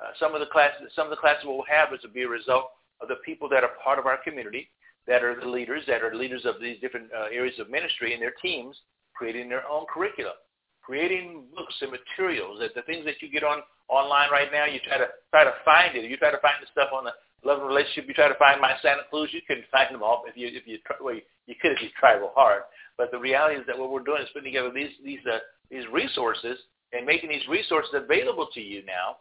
Uh, 0.00 0.10
some 0.18 0.34
of 0.34 0.40
the 0.40 0.50
classes, 0.50 0.90
some 0.96 1.06
of 1.06 1.10
the 1.10 1.16
classes 1.16 1.44
we'll 1.46 1.62
have 1.68 1.92
is 1.92 2.00
to 2.02 2.08
be 2.08 2.22
a 2.22 2.28
result 2.28 2.70
of 3.00 3.08
the 3.08 3.22
people 3.24 3.48
that 3.48 3.62
are 3.62 3.70
part 3.82 3.98
of 3.98 4.06
our 4.06 4.18
community, 4.22 4.70
that 5.06 5.22
are 5.22 5.38
the 5.38 5.46
leaders, 5.46 5.82
that 5.86 6.02
are 6.02 6.14
leaders 6.14 6.44
of 6.44 6.56
these 6.60 6.80
different 6.80 7.06
uh, 7.12 7.26
areas 7.32 7.58
of 7.58 7.70
ministry 7.70 8.12
and 8.14 8.22
their 8.22 8.34
teams 8.42 8.76
creating 9.14 9.48
their 9.48 9.66
own 9.68 9.84
curriculum, 9.92 10.34
creating 10.82 11.44
books 11.54 11.74
and 11.80 11.92
materials. 11.92 12.58
That 12.60 12.74
the 12.74 12.82
things 12.82 13.04
that 13.04 13.20
you 13.20 13.30
get 13.30 13.44
on 13.44 13.62
online 13.88 14.30
right 14.30 14.50
now, 14.50 14.66
you 14.66 14.80
try 14.80 14.98
to 14.98 15.06
try 15.30 15.44
to 15.44 15.54
find 15.64 15.96
it. 15.96 16.08
You 16.08 16.16
try 16.16 16.30
to 16.30 16.42
find 16.42 16.56
the 16.60 16.66
stuff 16.72 16.90
on 16.94 17.04
the 17.04 17.12
love 17.44 17.58
and 17.58 17.68
relationship. 17.68 18.06
You 18.08 18.14
try 18.14 18.28
to 18.28 18.38
find 18.38 18.60
my 18.60 18.74
Santa 18.82 19.02
Cruz. 19.10 19.30
You 19.32 19.40
couldn't 19.46 19.66
find 19.70 19.94
them 19.94 20.02
all 20.02 20.24
if 20.26 20.36
you 20.36 20.48
if 20.48 20.66
you 20.66 20.78
try, 20.86 20.96
well, 21.00 21.14
you 21.14 21.54
could 21.60 21.72
if 21.72 21.82
you 21.82 21.88
try 21.98 22.14
real 22.14 22.32
hard. 22.34 22.62
But 22.98 23.10
the 23.10 23.18
reality 23.18 23.60
is 23.60 23.66
that 23.66 23.78
what 23.78 23.90
we're 23.90 24.02
doing 24.02 24.22
is 24.22 24.28
putting 24.32 24.52
together 24.52 24.70
these 24.74 24.90
these 25.04 25.22
uh, 25.30 25.38
these 25.72 25.88
resources 25.90 26.58
and 26.92 27.06
making 27.06 27.30
these 27.30 27.48
resources 27.48 27.90
available 27.94 28.46
to 28.52 28.60
you 28.60 28.84
now. 28.84 29.16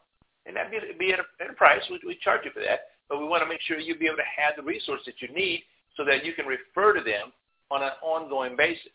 And 0.46 0.56
that'd 0.56 0.72
be, 0.72 0.80
be 1.00 1.14
at, 1.14 1.20
a, 1.20 1.26
at 1.42 1.50
a 1.50 1.54
price. 1.54 1.82
We, 1.90 2.00
we 2.06 2.20
charge 2.22 2.42
you 2.44 2.52
for 2.52 2.60
that. 2.60 2.92
But 3.08 3.20
we 3.20 3.26
want 3.26 3.42
to 3.42 3.50
make 3.50 3.62
sure 3.62 3.80
you 3.80 3.96
be 3.96 4.08
able 4.08 4.20
to 4.20 4.36
have 4.36 4.60
the 4.60 4.64
resources 4.64 5.06
that 5.08 5.22
you 5.24 5.34
need 5.34 5.64
so 5.96 6.04
that 6.06 6.26
you 6.26 6.34
can 6.34 6.46
refer 6.46 6.94
to 6.94 7.02
them 7.02 7.32
on 7.72 7.82
an 7.82 7.96
ongoing 8.04 8.56
basis. 8.56 8.92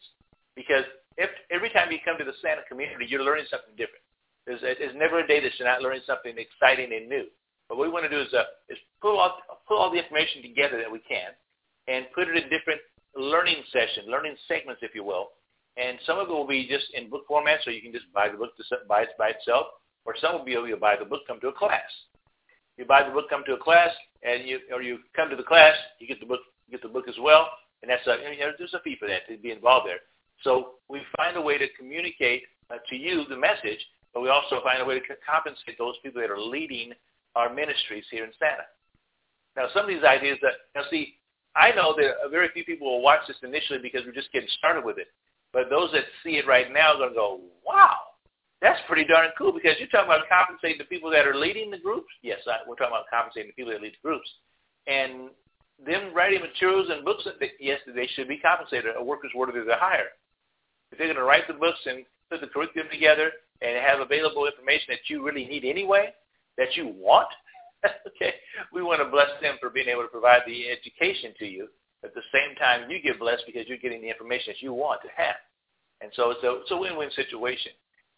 Because 0.55 0.85
if, 1.17 1.31
every 1.51 1.71
time 1.71 1.91
you 1.91 1.99
come 2.05 2.19
to 2.19 2.25
the 2.25 2.37
Santa 2.43 2.63
community, 2.69 3.07
you're 3.09 3.25
learning 3.25 3.49
something 3.51 3.73
different. 3.77 4.05
There's, 4.45 4.61
there's 4.61 4.95
never 4.95 5.21
a 5.21 5.27
day 5.27 5.41
that 5.41 5.53
you're 5.59 5.69
not 5.69 5.83
learning 5.83 6.05
something 6.07 6.37
exciting 6.37 6.93
and 6.93 7.09
new. 7.09 7.25
But 7.69 7.79
what 7.79 7.89
we 7.89 7.93
want 7.93 8.05
to 8.05 8.13
do 8.13 8.21
is, 8.21 8.33
uh, 8.33 8.45
is 8.69 8.79
pull, 9.01 9.19
all, 9.19 9.41
pull 9.67 9.79
all 9.79 9.91
the 9.91 9.99
information 9.99 10.43
together 10.43 10.79
that 10.79 10.91
we 10.91 11.01
can 11.01 11.35
and 11.89 12.07
put 12.15 12.29
it 12.29 12.37
in 12.37 12.49
different 12.49 12.81
learning 13.17 13.65
sessions, 13.73 14.07
learning 14.09 14.37
segments, 14.47 14.83
if 14.83 14.95
you 14.95 15.03
will. 15.03 15.33
And 15.77 15.99
some 16.07 16.19
of 16.19 16.29
it 16.29 16.33
will 16.33 16.47
be 16.47 16.67
just 16.67 16.87
in 16.95 17.11
book 17.11 17.25
format, 17.29 17.61
so 17.65 17.71
you 17.71 17.83
can 17.83 17.93
just 17.93 18.11
buy 18.15 18.29
the 18.29 18.39
book 18.39 18.57
to, 18.57 18.65
by, 18.89 19.05
by 19.19 19.31
itself, 19.31 19.67
or 20.05 20.15
some 20.21 20.33
will 20.33 20.45
be 20.45 20.55
able 20.55 20.69
to 20.69 20.77
buy 20.77 20.97
the 20.97 21.05
book, 21.05 21.23
come 21.27 21.41
to 21.41 21.49
a 21.49 21.53
class. 21.53 21.91
You 22.79 22.85
buy 22.85 23.03
the 23.03 23.11
book, 23.11 23.29
come 23.29 23.43
to 23.47 23.55
a 23.55 23.59
class, 23.59 23.91
and 24.23 24.47
you 24.47 24.61
or 24.73 24.83
you 24.83 24.99
come 25.15 25.31
to 25.31 25.37
the 25.37 25.43
class, 25.43 25.75
you 25.99 26.07
get 26.07 26.21
the 26.21 26.27
book, 26.27 26.41
you 26.67 26.73
get 26.73 26.83
the 26.83 26.89
book 26.89 27.09
as 27.09 27.15
well, 27.21 27.49
and 27.83 27.91
that's 27.91 28.07
a, 28.07 28.17
there's 28.59 28.75
a 28.75 28.81
fee 28.81 28.97
for 28.99 29.09
that 29.09 29.27
to 29.29 29.37
be 29.39 29.51
involved 29.51 29.87
there. 29.89 30.01
So 30.43 30.75
we 30.89 31.01
find 31.17 31.37
a 31.37 31.41
way 31.41 31.59
to 31.59 31.67
communicate 31.79 32.43
uh, 32.71 32.77
to 32.89 32.97
you 32.97 33.25
the 33.29 33.37
message, 33.37 33.81
but 34.13 34.23
we 34.23 34.29
also 34.29 34.61
find 34.63 34.83
a 34.83 34.85
way 34.85 34.99
to 34.99 35.07
compensate 35.29 35.79
those 35.79 35.95
people 36.03 36.21
that 36.21 36.31
are 36.31 36.41
leading 36.41 36.93
our 37.35 37.53
ministries 37.53 38.05
here 38.11 38.25
in 38.25 38.31
Santa. 38.39 38.65
Now, 39.57 39.69
some 39.73 39.83
of 39.83 39.89
these 39.89 40.05
ideas 40.05 40.39
that, 40.43 40.53
now 40.75 40.83
see, 40.91 41.17
I 41.55 41.71
know 41.73 41.95
that 41.97 42.31
very 42.31 42.49
few 42.53 42.65
people 42.65 42.87
will 42.91 43.03
watch 43.03 43.21
this 43.27 43.37
initially 43.43 43.79
because 43.79 44.03
we're 44.05 44.13
just 44.13 44.33
getting 44.33 44.49
started 44.59 44.85
with 44.85 44.99
it. 44.99 45.09
But 45.57 45.71
those 45.71 45.89
that 45.93 46.05
see 46.23 46.37
it 46.37 46.47
right 46.47 46.71
now 46.71 46.93
are 46.93 46.99
going 46.99 47.09
to 47.09 47.15
go, 47.17 47.41
wow, 47.65 48.13
that's 48.61 48.79
pretty 48.87 49.09
darn 49.09 49.31
cool 49.39 49.57
because 49.57 49.73
you're 49.79 49.89
talking 49.89 50.13
about 50.13 50.29
compensating 50.29 50.77
the 50.77 50.85
people 50.85 51.09
that 51.09 51.27
are 51.27 51.35
leading 51.35 51.71
the 51.71 51.79
groups. 51.81 52.13
Yes, 52.21 52.41
I, 52.45 52.61
we're 52.69 52.77
talking 52.77 52.93
about 52.93 53.09
compensating 53.09 53.49
the 53.49 53.57
people 53.57 53.73
that 53.73 53.81
lead 53.81 53.97
the 53.97 54.05
groups. 54.05 54.29
And 54.87 55.33
them 55.81 56.13
writing 56.13 56.45
materials 56.45 56.93
and 56.93 57.07
books, 57.07 57.25
yes, 57.59 57.81
they 57.89 58.07
should 58.13 58.29
be 58.29 58.37
compensated. 58.37 59.01
A 59.01 59.03
worker's 59.03 59.33
worthy 59.35 59.61
of 59.61 59.65
their 59.65 59.81
hire. 59.81 60.13
If 60.93 60.99
they're 60.99 61.07
going 61.07 61.17
to 61.17 61.25
write 61.25 61.49
the 61.49 61.57
books 61.57 61.81
and 61.87 62.05
put 62.29 62.43
the 62.43 62.53
curriculum 62.53 62.89
together 62.93 63.33
and 63.63 63.81
have 63.81 64.01
available 64.01 64.45
information 64.45 64.89
that 64.93 65.09
you 65.09 65.25
really 65.25 65.47
need 65.47 65.65
anyway, 65.65 66.13
that 66.59 66.77
you 66.77 66.93
want, 67.01 67.33
okay, 68.07 68.35
we 68.75 68.83
want 68.83 69.01
to 69.01 69.09
bless 69.09 69.33
them 69.41 69.57
for 69.59 69.71
being 69.71 69.89
able 69.89 70.03
to 70.03 70.13
provide 70.13 70.43
the 70.47 70.69
education 70.69 71.33
to 71.39 71.47
you. 71.47 71.69
At 72.05 72.15
the 72.15 72.23
same 72.33 72.55
time, 72.57 72.91
you 72.91 73.01
get 73.01 73.19
blessed 73.19 73.45
because 73.47 73.67
you're 73.67 73.79
getting 73.79 74.03
the 74.03 74.09
information 74.09 74.53
that 74.53 74.63
you 74.63 74.73
want 74.73 75.03
to 75.03 75.09
have. 75.17 75.37
And 76.01 76.13
so 76.15 76.31
it's 76.31 76.45
a, 76.45 76.61
it's 76.61 76.71
a 76.71 76.77
win-win 76.77 77.11
situation. 77.17 77.73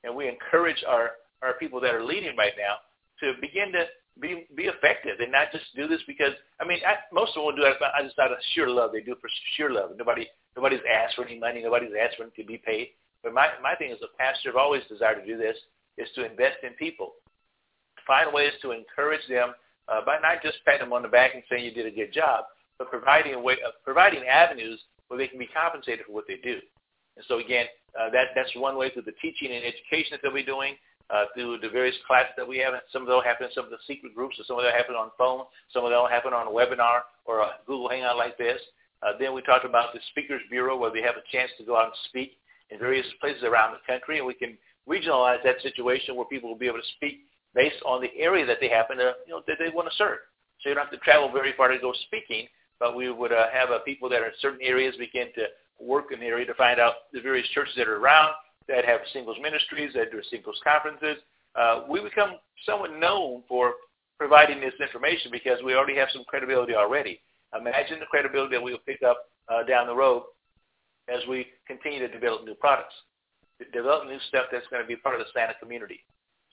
And 0.04 0.14
we 0.14 0.28
encourage 0.28 0.84
our, 0.86 1.12
our 1.42 1.54
people 1.54 1.80
that 1.80 1.94
are 1.94 2.04
leading 2.04 2.36
right 2.36 2.52
now 2.58 2.76
to 3.20 3.40
begin 3.40 3.72
to 3.72 3.86
be 4.20 4.46
be 4.56 4.64
effective 4.64 5.20
and 5.20 5.30
not 5.30 5.52
just 5.52 5.64
do 5.76 5.86
this 5.86 6.00
because 6.06 6.32
I 6.60 6.66
mean 6.66 6.80
I, 6.86 6.94
most 7.12 7.30
of 7.30 7.34
them 7.36 7.44
will 7.44 7.56
do 7.56 7.62
it 7.62 7.76
I 7.80 8.02
just 8.02 8.18
out 8.18 8.32
of 8.32 8.38
sheer 8.52 8.68
love. 8.68 8.90
They 8.92 9.00
do 9.00 9.12
it 9.12 9.20
for 9.20 9.30
sheer 9.56 9.70
love. 9.70 9.90
Nobody 9.96 10.26
nobody's 10.56 10.82
asked 10.90 11.14
for 11.14 11.24
any 11.24 11.38
money. 11.38 11.62
Nobody's 11.62 11.92
asked 11.94 12.16
for 12.16 12.24
them 12.24 12.32
to 12.36 12.44
be 12.44 12.58
paid. 12.58 12.88
But 13.22 13.34
my 13.34 13.48
my 13.62 13.74
thing 13.76 13.92
as 13.92 13.98
a 14.02 14.10
pastor, 14.18 14.50
I've 14.50 14.56
always 14.56 14.82
desired 14.88 15.20
to 15.20 15.26
do 15.26 15.36
this 15.36 15.56
is 15.98 16.08
to 16.14 16.24
invest 16.24 16.58
in 16.62 16.72
people, 16.74 17.14
find 18.06 18.32
ways 18.32 18.52
to 18.62 18.72
encourage 18.72 19.26
them 19.28 19.54
uh, 19.88 20.04
by 20.04 20.18
not 20.20 20.42
just 20.42 20.58
patting 20.64 20.86
them 20.86 20.92
on 20.92 21.02
the 21.02 21.08
back 21.08 21.34
and 21.34 21.42
saying 21.50 21.64
you 21.64 21.72
did 21.72 21.86
a 21.86 21.90
good 21.90 22.12
job, 22.12 22.44
but 22.78 22.90
providing 22.90 23.34
a 23.34 23.40
way, 23.40 23.54
uh, 23.66 23.70
providing 23.84 24.24
avenues 24.24 24.80
where 25.08 25.18
they 25.18 25.28
can 25.28 25.38
be 25.38 25.48
compensated 25.48 26.06
for 26.06 26.12
what 26.12 26.24
they 26.28 26.36
do. 26.36 26.58
And 27.16 27.24
so 27.26 27.38
again, 27.38 27.66
uh, 27.98 28.10
that 28.10 28.28
that's 28.34 28.54
one 28.54 28.76
way 28.76 28.90
through 28.90 29.02
the 29.02 29.16
teaching 29.20 29.50
and 29.50 29.64
education 29.64 30.12
that 30.12 30.20
they'll 30.22 30.34
be 30.34 30.42
doing 30.42 30.76
uh, 31.10 31.24
through 31.34 31.58
the 31.58 31.68
various 31.68 31.96
classes 32.06 32.32
that 32.36 32.46
we 32.46 32.58
have. 32.58 32.74
Some 32.92 33.02
of 33.02 33.08
them 33.08 33.20
happen 33.24 33.46
in 33.46 33.52
some 33.52 33.64
of 33.64 33.70
the 33.70 33.82
secret 33.86 34.14
groups, 34.14 34.38
or 34.38 34.44
some 34.44 34.58
of 34.58 34.64
them 34.64 34.72
happen 34.72 34.94
on 34.94 35.10
phone. 35.18 35.44
Some 35.72 35.84
of 35.84 35.90
them 35.90 36.04
happen 36.10 36.32
on 36.32 36.46
a 36.46 36.50
webinar 36.50 37.08
or 37.24 37.40
a 37.40 37.50
Google 37.66 37.88
Hangout 37.88 38.16
like 38.16 38.38
this. 38.38 38.60
Uh, 39.02 39.12
then 39.18 39.32
we 39.32 39.42
talked 39.42 39.64
about 39.64 39.92
the 39.94 40.00
Speakers 40.10 40.42
Bureau, 40.50 40.76
where 40.76 40.92
they 40.92 41.02
have 41.02 41.16
a 41.16 41.24
chance 41.32 41.50
to 41.58 41.64
go 41.64 41.76
out 41.76 41.86
and 41.86 41.94
speak 42.08 42.32
in 42.70 42.78
various 42.78 43.06
places 43.20 43.42
around 43.42 43.72
the 43.72 43.82
country, 43.86 44.18
and 44.18 44.26
we 44.26 44.34
can 44.34 44.58
regionalize 44.88 45.42
that 45.44 45.60
situation 45.62 46.16
where 46.16 46.26
people 46.26 46.48
will 46.50 46.58
be 46.58 46.66
able 46.66 46.78
to 46.78 46.92
speak 46.96 47.20
based 47.54 47.80
on 47.86 48.00
the 48.02 48.10
area 48.18 48.44
that 48.44 48.58
they 48.60 48.68
happen 48.68 48.98
to, 48.98 49.14
you 49.26 49.32
know, 49.32 49.42
that 49.46 49.56
they 49.58 49.70
want 49.72 49.88
to 49.88 49.96
serve. 49.96 50.18
So 50.60 50.68
you 50.68 50.74
don't 50.74 50.84
have 50.84 50.92
to 50.92 51.04
travel 51.04 51.30
very 51.32 51.54
far 51.56 51.68
to 51.68 51.78
go 51.78 51.92
speaking, 52.06 52.48
but 52.80 52.96
we 52.96 53.10
would 53.10 53.32
uh, 53.32 53.46
have 53.52 53.70
uh, 53.70 53.78
people 53.80 54.08
that 54.08 54.20
are 54.20 54.26
in 54.26 54.32
certain 54.40 54.60
areas 54.62 54.94
begin 54.98 55.28
to 55.34 55.46
work 55.80 56.06
in 56.12 56.20
the 56.20 56.26
area 56.26 56.46
to 56.46 56.54
find 56.54 56.80
out 56.80 56.94
the 57.12 57.20
various 57.20 57.46
churches 57.48 57.74
that 57.76 57.88
are 57.88 57.96
around 57.96 58.32
that 58.68 58.84
have 58.84 59.00
singles 59.12 59.36
ministries, 59.40 59.92
that 59.94 60.12
do 60.12 60.20
singles 60.30 60.60
conferences. 60.62 61.22
Uh, 61.54 61.82
we 61.88 62.00
become 62.00 62.34
somewhat 62.66 62.92
known 62.98 63.42
for 63.48 63.74
providing 64.18 64.60
this 64.60 64.74
information 64.80 65.30
because 65.30 65.58
we 65.64 65.74
already 65.74 65.96
have 65.96 66.08
some 66.12 66.24
credibility 66.24 66.74
already. 66.74 67.20
Imagine 67.58 67.98
the 67.98 68.06
credibility 68.06 68.56
that 68.56 68.62
we'll 68.62 68.78
pick 68.78 69.02
up 69.02 69.24
uh, 69.48 69.62
down 69.62 69.86
the 69.86 69.94
road 69.94 70.24
as 71.08 71.20
we 71.28 71.46
continue 71.66 71.98
to 72.00 72.08
develop 72.08 72.44
new 72.44 72.54
products, 72.54 72.94
develop 73.72 74.06
new 74.06 74.18
stuff 74.28 74.46
that's 74.52 74.66
going 74.68 74.82
to 74.82 74.86
be 74.86 74.96
part 74.96 75.18
of 75.18 75.20
the 75.20 75.32
Santa 75.32 75.54
community. 75.60 76.00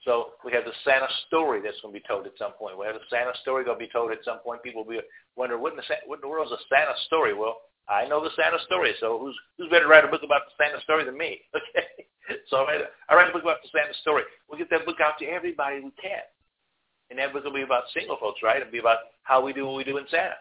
So 0.06 0.38
we 0.46 0.52
have 0.54 0.62
the 0.64 0.72
Santa 0.86 1.10
story 1.26 1.58
that's 1.60 1.82
going 1.82 1.92
to 1.92 1.98
be 1.98 2.06
told 2.06 2.30
at 2.30 2.38
some 2.38 2.54
point. 2.54 2.78
We 2.78 2.86
have 2.86 2.94
the 2.94 3.10
Santa 3.10 3.34
story 3.42 3.66
going 3.66 3.76
to 3.76 3.84
be 3.84 3.90
told 3.90 4.14
at 4.14 4.22
some 4.24 4.38
point. 4.38 4.62
People 4.62 4.86
will 4.86 4.94
be 4.94 5.02
wondering, 5.34 5.60
what 5.60 5.74
in 5.74 5.82
the, 5.82 5.86
what 6.06 6.22
in 6.22 6.24
the 6.24 6.30
world 6.30 6.46
is 6.46 6.54
a 6.54 6.62
Santa 6.70 6.94
story? 7.10 7.34
Well, 7.34 7.58
I 7.90 8.06
know 8.06 8.22
the 8.22 8.30
Santa 8.38 8.62
story, 8.66 8.94
so 8.98 9.18
who's 9.18 9.34
who's 9.58 9.68
better 9.68 9.84
to 9.84 9.90
write 9.90 10.04
a 10.04 10.08
book 10.08 10.22
about 10.22 10.42
the 10.46 10.54
Santa 10.58 10.80
story 10.82 11.04
than 11.04 11.18
me? 11.18 11.42
Okay, 12.26 12.38
so 12.50 12.56
I 12.56 12.62
write, 12.66 12.80
a, 12.80 12.88
I 13.08 13.14
write 13.14 13.30
a 13.30 13.32
book 13.32 13.42
about 13.42 13.62
the 13.62 13.70
Santa 13.70 13.94
story. 14.02 14.24
We'll 14.48 14.58
get 14.58 14.70
that 14.70 14.84
book 14.84 14.98
out 14.98 15.14
to 15.20 15.26
everybody 15.26 15.78
we 15.78 15.92
can, 15.94 16.26
and 17.10 17.18
that 17.20 17.32
book 17.32 17.44
will 17.44 17.54
be 17.54 17.62
about 17.62 17.84
single 17.94 18.16
folks, 18.18 18.40
right? 18.42 18.60
It'll 18.60 18.72
be 18.72 18.82
about 18.82 19.14
how 19.22 19.44
we 19.44 19.52
do 19.52 19.64
what 19.64 19.76
we 19.76 19.84
do 19.84 19.98
in 19.98 20.06
Santa, 20.10 20.34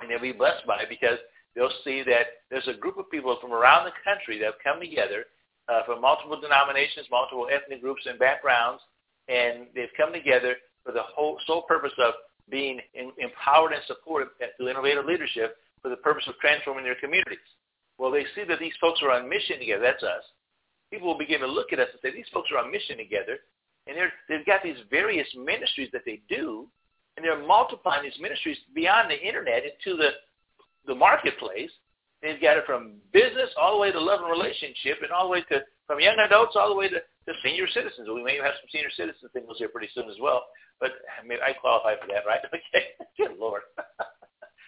and 0.00 0.08
they'll 0.08 0.20
be 0.20 0.32
blessed 0.32 0.66
by 0.66 0.80
it 0.80 0.88
because 0.88 1.18
they'll 1.54 1.76
see 1.84 2.02
that 2.04 2.48
there's 2.48 2.68
a 2.68 2.80
group 2.80 2.96
of 2.96 3.10
people 3.10 3.36
from 3.38 3.52
around 3.52 3.84
the 3.84 3.92
country 4.00 4.38
that 4.38 4.56
have 4.56 4.64
come 4.64 4.80
together 4.80 5.28
uh, 5.68 5.82
from 5.86 6.00
multiple 6.00 6.40
denominations, 6.40 7.06
multiple 7.10 7.48
ethnic 7.52 7.80
groups 7.80 8.02
and 8.06 8.18
backgrounds, 8.18 8.82
and 9.28 9.66
they've 9.74 9.92
come 9.96 10.12
together 10.12 10.56
for 10.84 10.92
the 10.92 11.02
whole 11.02 11.38
sole 11.46 11.62
purpose 11.62 11.92
of 11.98 12.14
being 12.50 12.80
in, 12.94 13.10
empowered 13.18 13.72
and 13.72 13.82
supported 13.86 14.28
through 14.56 14.68
innovative 14.68 15.06
leadership 15.06 15.56
for 15.80 15.88
the 15.88 15.96
purpose 15.96 16.24
of 16.28 16.34
transforming 16.40 16.84
their 16.84 16.96
communities. 16.96 17.38
Well, 17.98 18.10
they 18.10 18.24
see 18.34 18.44
that 18.48 18.58
these 18.58 18.74
folks 18.80 19.00
are 19.02 19.12
on 19.12 19.28
mission 19.28 19.58
together. 19.58 19.82
That's 19.82 20.02
us. 20.02 20.24
People 20.90 21.08
will 21.08 21.18
begin 21.18 21.40
to 21.40 21.46
look 21.46 21.72
at 21.72 21.78
us 21.78 21.88
and 21.92 22.00
say, 22.02 22.14
these 22.14 22.28
folks 22.32 22.50
are 22.52 22.58
on 22.58 22.70
mission 22.70 22.98
together, 22.98 23.38
and 23.86 23.96
they're, 23.96 24.12
they've 24.28 24.46
got 24.46 24.62
these 24.62 24.76
various 24.90 25.26
ministries 25.34 25.88
that 25.92 26.02
they 26.04 26.20
do, 26.28 26.66
and 27.16 27.24
they're 27.24 27.46
multiplying 27.46 28.02
these 28.02 28.20
ministries 28.20 28.58
beyond 28.74 29.10
the 29.10 29.20
internet 29.20 29.62
into 29.64 29.96
the, 29.96 30.10
the 30.86 30.94
marketplace. 30.94 31.70
They've 32.24 32.40
got 32.40 32.56
it 32.56 32.64
from 32.64 32.96
business 33.12 33.52
all 33.60 33.76
the 33.76 33.80
way 33.84 33.92
to 33.92 34.00
love 34.00 34.24
and 34.24 34.30
relationship, 34.32 35.04
and 35.04 35.12
all 35.12 35.28
the 35.28 35.32
way 35.36 35.44
to 35.52 35.60
from 35.86 36.00
young 36.00 36.16
adults 36.16 36.56
all 36.56 36.72
the 36.72 36.74
way 36.74 36.88
to, 36.88 36.96
to 36.96 37.32
senior 37.44 37.68
citizens. 37.68 38.08
We 38.08 38.24
may 38.24 38.40
have 38.40 38.56
some 38.56 38.72
senior 38.72 38.88
citizen 38.96 39.28
things 39.36 39.60
here 39.60 39.68
pretty 39.68 39.92
soon 39.92 40.08
as 40.08 40.16
well, 40.16 40.48
but 40.80 41.04
I 41.20 41.26
mean, 41.26 41.36
I 41.44 41.52
qualify 41.52 42.00
for 42.00 42.08
that, 42.08 42.24
right? 42.24 42.40
Okay, 42.48 42.96
good 43.20 43.36
Lord. 43.38 43.62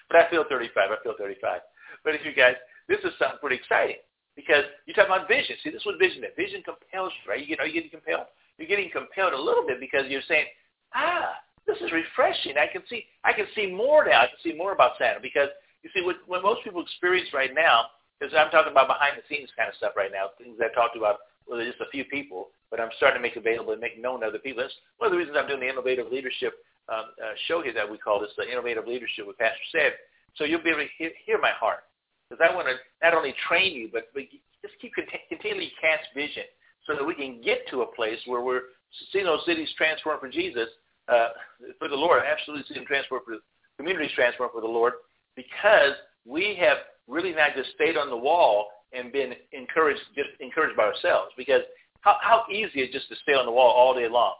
But 0.09 0.23
I 0.23 0.31
feel 0.31 0.45
35. 0.49 0.91
I 0.91 1.03
feel 1.03 1.15
35. 1.19 1.61
But 2.05 2.15
if 2.15 2.25
you 2.25 2.33
guys, 2.33 2.55
this 2.89 2.99
is 3.03 3.11
something 3.19 3.39
pretty 3.41 3.57
exciting 3.57 3.99
because 4.37 4.63
you 4.87 4.95
talk 4.95 5.07
about 5.07 5.27
vision. 5.27 5.57
See, 5.65 5.71
this 5.71 5.81
is 5.81 5.87
what 5.87 5.99
vision 5.99 6.23
is. 6.23 6.31
Vision 6.37 6.63
compels 6.63 7.11
you, 7.11 7.31
right? 7.31 7.41
You 7.41 7.47
get, 7.47 7.59
are 7.59 7.67
you 7.67 7.75
getting 7.75 7.91
compelled? 7.91 8.31
You're 8.59 8.69
getting 8.69 8.91
compelled 8.91 9.33
a 9.33 9.41
little 9.41 9.67
bit 9.67 9.81
because 9.81 10.07
you're 10.09 10.25
saying, 10.29 10.47
ah, 10.95 11.35
this 11.67 11.77
is 11.79 11.91
refreshing. 11.91 12.55
I 12.57 12.71
can 12.71 12.83
see, 12.89 13.05
I 13.25 13.33
can 13.33 13.47
see 13.55 13.67
more 13.67 14.07
now. 14.07 14.23
I 14.23 14.27
can 14.31 14.39
see 14.43 14.57
more 14.57 14.73
about 14.73 14.93
Santa 14.99 15.19
because 15.21 15.49
you 15.87 15.93
see, 15.95 16.05
what, 16.05 16.17
what 16.27 16.43
most 16.43 16.65
people 16.65 16.83
experience 16.83 17.31
right 17.31 17.55
now, 17.55 17.95
because 18.19 18.35
I'm 18.35 18.51
talking 18.51 18.73
about 18.75 18.91
behind 18.91 19.15
the 19.15 19.23
scenes 19.31 19.55
kind 19.55 19.71
of 19.71 19.77
stuff 19.79 19.95
right 19.95 20.11
now, 20.11 20.35
things 20.35 20.59
I 20.59 20.75
talked 20.75 20.99
about 20.99 21.23
with 21.47 21.63
just 21.63 21.79
a 21.79 21.87
few 21.95 22.03
people, 22.11 22.51
but 22.75 22.83
I'm 22.83 22.91
starting 22.99 23.23
to 23.23 23.23
make 23.23 23.39
available 23.39 23.71
and 23.71 23.81
make 23.81 24.03
known 24.03 24.27
to 24.27 24.27
other 24.27 24.43
people. 24.43 24.67
That's 24.67 24.75
one 24.99 25.07
of 25.07 25.13
the 25.15 25.19
reasons 25.23 25.39
I'm 25.39 25.47
doing 25.47 25.63
the 25.63 25.71
innovative 25.71 26.11
leadership 26.11 26.59
um, 26.91 27.15
uh, 27.23 27.39
show 27.47 27.63
here 27.63 27.75
that 27.75 27.87
we 27.87 27.99
call 27.99 28.19
this 28.19 28.35
the 28.35 28.51
Innovative 28.51 28.87
Leadership 28.87 29.31
with 29.31 29.39
Pastor 29.39 29.63
Seb. 29.71 29.93
So 30.35 30.43
you'll 30.43 30.63
be 30.63 30.71
able 30.71 30.83
to 30.83 30.91
hear, 30.99 31.11
hear 31.23 31.39
my 31.39 31.55
heart. 31.55 31.87
Because 32.27 32.43
I 32.43 32.55
want 32.55 32.67
to 32.67 32.75
not 33.03 33.15
only 33.15 33.35
train 33.47 33.75
you, 33.75 33.89
but, 33.93 34.11
but 34.11 34.27
just 34.63 34.75
keep 34.83 34.91
continually 35.31 35.71
cast 35.79 36.11
vision 36.15 36.51
so 36.83 36.99
that 36.99 37.05
we 37.05 37.15
can 37.15 37.41
get 37.43 37.63
to 37.71 37.83
a 37.83 37.95
place 37.95 38.19
where 38.27 38.43
we're 38.43 38.75
seeing 39.13 39.27
those 39.27 39.47
cities 39.47 39.71
transform 39.79 40.19
for 40.19 40.29
Jesus, 40.29 40.67
uh, 41.07 41.31
for 41.79 41.87
the 41.87 41.95
Lord, 41.95 42.23
absolutely 42.27 42.67
seeing 42.67 42.83
them 42.83 42.87
transform 42.87 43.23
for 43.25 43.39
communities 43.77 44.11
transform 44.15 44.51
for 44.53 44.61
the 44.61 44.67
Lord, 44.67 44.95
because 45.37 45.93
we 46.25 46.57
have 46.61 46.79
really 47.07 47.33
not 47.33 47.55
just 47.55 47.71
stayed 47.75 47.97
on 47.97 48.11
the 48.11 48.17
wall 48.17 48.69
and 48.93 49.13
been 49.13 49.35
encouraged, 49.53 50.01
just 50.15 50.31
encouraged 50.41 50.77
by 50.77 50.85
ourselves. 50.85 51.33
Because 51.37 51.63
how, 52.01 52.17
how 52.21 52.45
easy 52.51 52.81
is 52.81 52.89
it 52.89 52.93
just 52.93 53.09
to 53.11 53.17
stay 53.23 53.35
on 53.35 53.47
the 53.47 53.53
wall 53.53 53.71
all 53.71 53.95
day 53.95 54.09
long? 54.09 54.35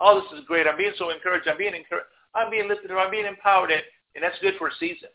oh, 0.00 0.20
this 0.20 0.38
is 0.38 0.44
great. 0.46 0.66
I'm 0.66 0.76
being 0.76 0.92
so 0.98 1.10
encouraged. 1.10 1.46
I'm 1.46 1.58
being 1.58 1.74
encouraged. 1.74 2.08
I'm 2.34 2.50
being 2.50 2.68
lifted 2.68 2.90
up. 2.90 2.98
I'm 2.98 3.10
being 3.10 3.26
empowered. 3.26 3.70
And, 3.70 3.82
and 4.14 4.24
that's 4.24 4.38
good 4.40 4.54
for 4.58 4.68
a 4.68 4.74
season. 4.80 5.08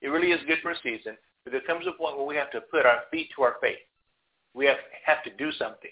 It 0.00 0.08
really 0.08 0.32
is 0.32 0.40
good 0.48 0.58
for 0.62 0.72
a 0.72 0.76
season. 0.82 1.16
But 1.44 1.52
there 1.52 1.60
comes 1.60 1.86
a 1.86 1.92
point 1.92 2.16
where 2.16 2.26
we 2.26 2.36
have 2.36 2.50
to 2.52 2.60
put 2.60 2.86
our 2.86 3.02
feet 3.10 3.28
to 3.36 3.42
our 3.42 3.56
faith. 3.60 3.78
We 4.54 4.66
have, 4.66 4.78
have 5.04 5.22
to 5.24 5.30
do 5.36 5.52
something. 5.52 5.90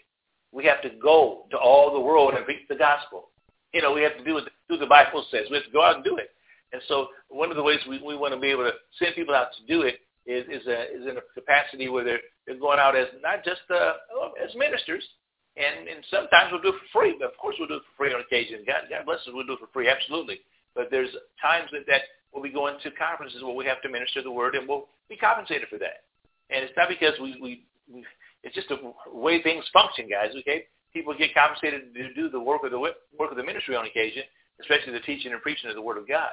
We 0.53 0.65
have 0.65 0.83
to 0.83 0.91
go 1.01 1.47
to 1.51 1.57
all 1.57 1.93
the 1.93 2.01
world 2.01 2.35
and 2.35 2.45
preach 2.45 2.67
the 2.69 2.75
gospel. 2.75 3.29
You 3.73 3.83
know, 3.83 3.93
we 3.93 4.03
have 4.03 4.17
to 4.17 4.25
do 4.25 4.35
what 4.35 4.49
do 4.69 4.77
the 4.77 4.87
Bible 4.87 5.25
says. 5.31 5.47
We 5.51 5.57
have 5.57 5.67
to 5.67 5.71
go 5.71 5.83
out 5.83 5.97
and 5.97 6.05
do 6.05 6.17
it. 6.17 6.31
And 6.73 6.83
so 6.89 7.09
one 7.29 7.51
of 7.51 7.57
the 7.57 7.63
ways 7.63 7.81
we, 7.89 8.01
we 8.03 8.17
want 8.17 8.35
to 8.35 8.41
be 8.41 8.49
able 8.49 8.65
to 8.65 8.73
send 8.99 9.15
people 9.15 9.35
out 9.35 9.49
to 9.59 9.67
do 9.67 9.83
it 9.83 10.01
is 10.27 10.47
is, 10.47 10.67
a, 10.67 10.83
is 10.95 11.07
in 11.07 11.17
a 11.17 11.25
capacity 11.35 11.89
where 11.89 12.05
they're, 12.05 12.21
they're 12.47 12.61
going 12.61 12.79
out 12.79 12.97
as 12.97 13.07
not 13.23 13.45
just 13.45 13.63
uh, 13.71 13.95
as 14.43 14.55
ministers, 14.55 15.03
and, 15.57 15.89
and 15.89 16.05
sometimes 16.11 16.53
we'll 16.53 16.63
do 16.63 16.69
it 16.69 16.81
for 16.93 17.01
free. 17.01 17.17
But 17.19 17.33
of 17.33 17.37
course 17.39 17.57
we'll 17.59 17.69
do 17.69 17.83
it 17.83 17.87
for 17.91 18.05
free 18.05 18.15
on 18.15 18.21
occasion. 18.21 18.63
God, 18.67 18.87
God 18.89 19.07
bless 19.07 19.21
us, 19.27 19.35
we'll 19.35 19.47
do 19.47 19.55
it 19.55 19.61
for 19.61 19.73
free, 19.73 19.89
absolutely. 19.89 20.41
But 20.75 20.89
there's 20.91 21.11
times 21.43 21.71
that, 21.73 22.03
we'll 22.33 22.43
be 22.43 22.51
going 22.51 22.79
to 22.83 22.91
conferences 22.93 23.43
where 23.43 23.55
we 23.55 23.67
have 23.67 23.83
to 23.83 23.89
minister 23.89 24.23
the 24.23 24.31
word, 24.31 24.55
and 24.55 24.69
we'll 24.69 24.87
be 25.09 25.17
compensated 25.17 25.69
for 25.69 25.79
that. 25.79 26.07
And 26.51 26.63
it's 26.63 26.73
not 26.77 26.89
because 26.89 27.15
we, 27.21 27.37
we, 27.43 27.67
we 27.93 28.05
it's 28.43 28.55
just 28.55 28.69
the 28.69 28.79
way 29.13 29.43
things 29.43 29.65
function, 29.73 30.09
guys, 30.09 30.31
okay? 30.39 30.65
People 30.93 31.15
get 31.17 31.35
compensated 31.35 31.95
to 31.95 32.15
do 32.15 32.29
the 32.29 32.41
work 32.41 32.63
of 32.65 32.71
the 32.71 32.79
work 32.79 33.31
of 33.31 33.37
the 33.37 33.45
ministry 33.45 33.77
on 33.77 33.87
occasion, 33.87 34.23
especially 34.61 34.93
the 34.93 35.01
teaching 35.01 35.33
and 35.33 35.43
preaching 35.43 35.69
of 35.71 35.77
the 35.77 35.83
Word 35.83 35.99
of 35.99 36.09
God. 36.09 36.31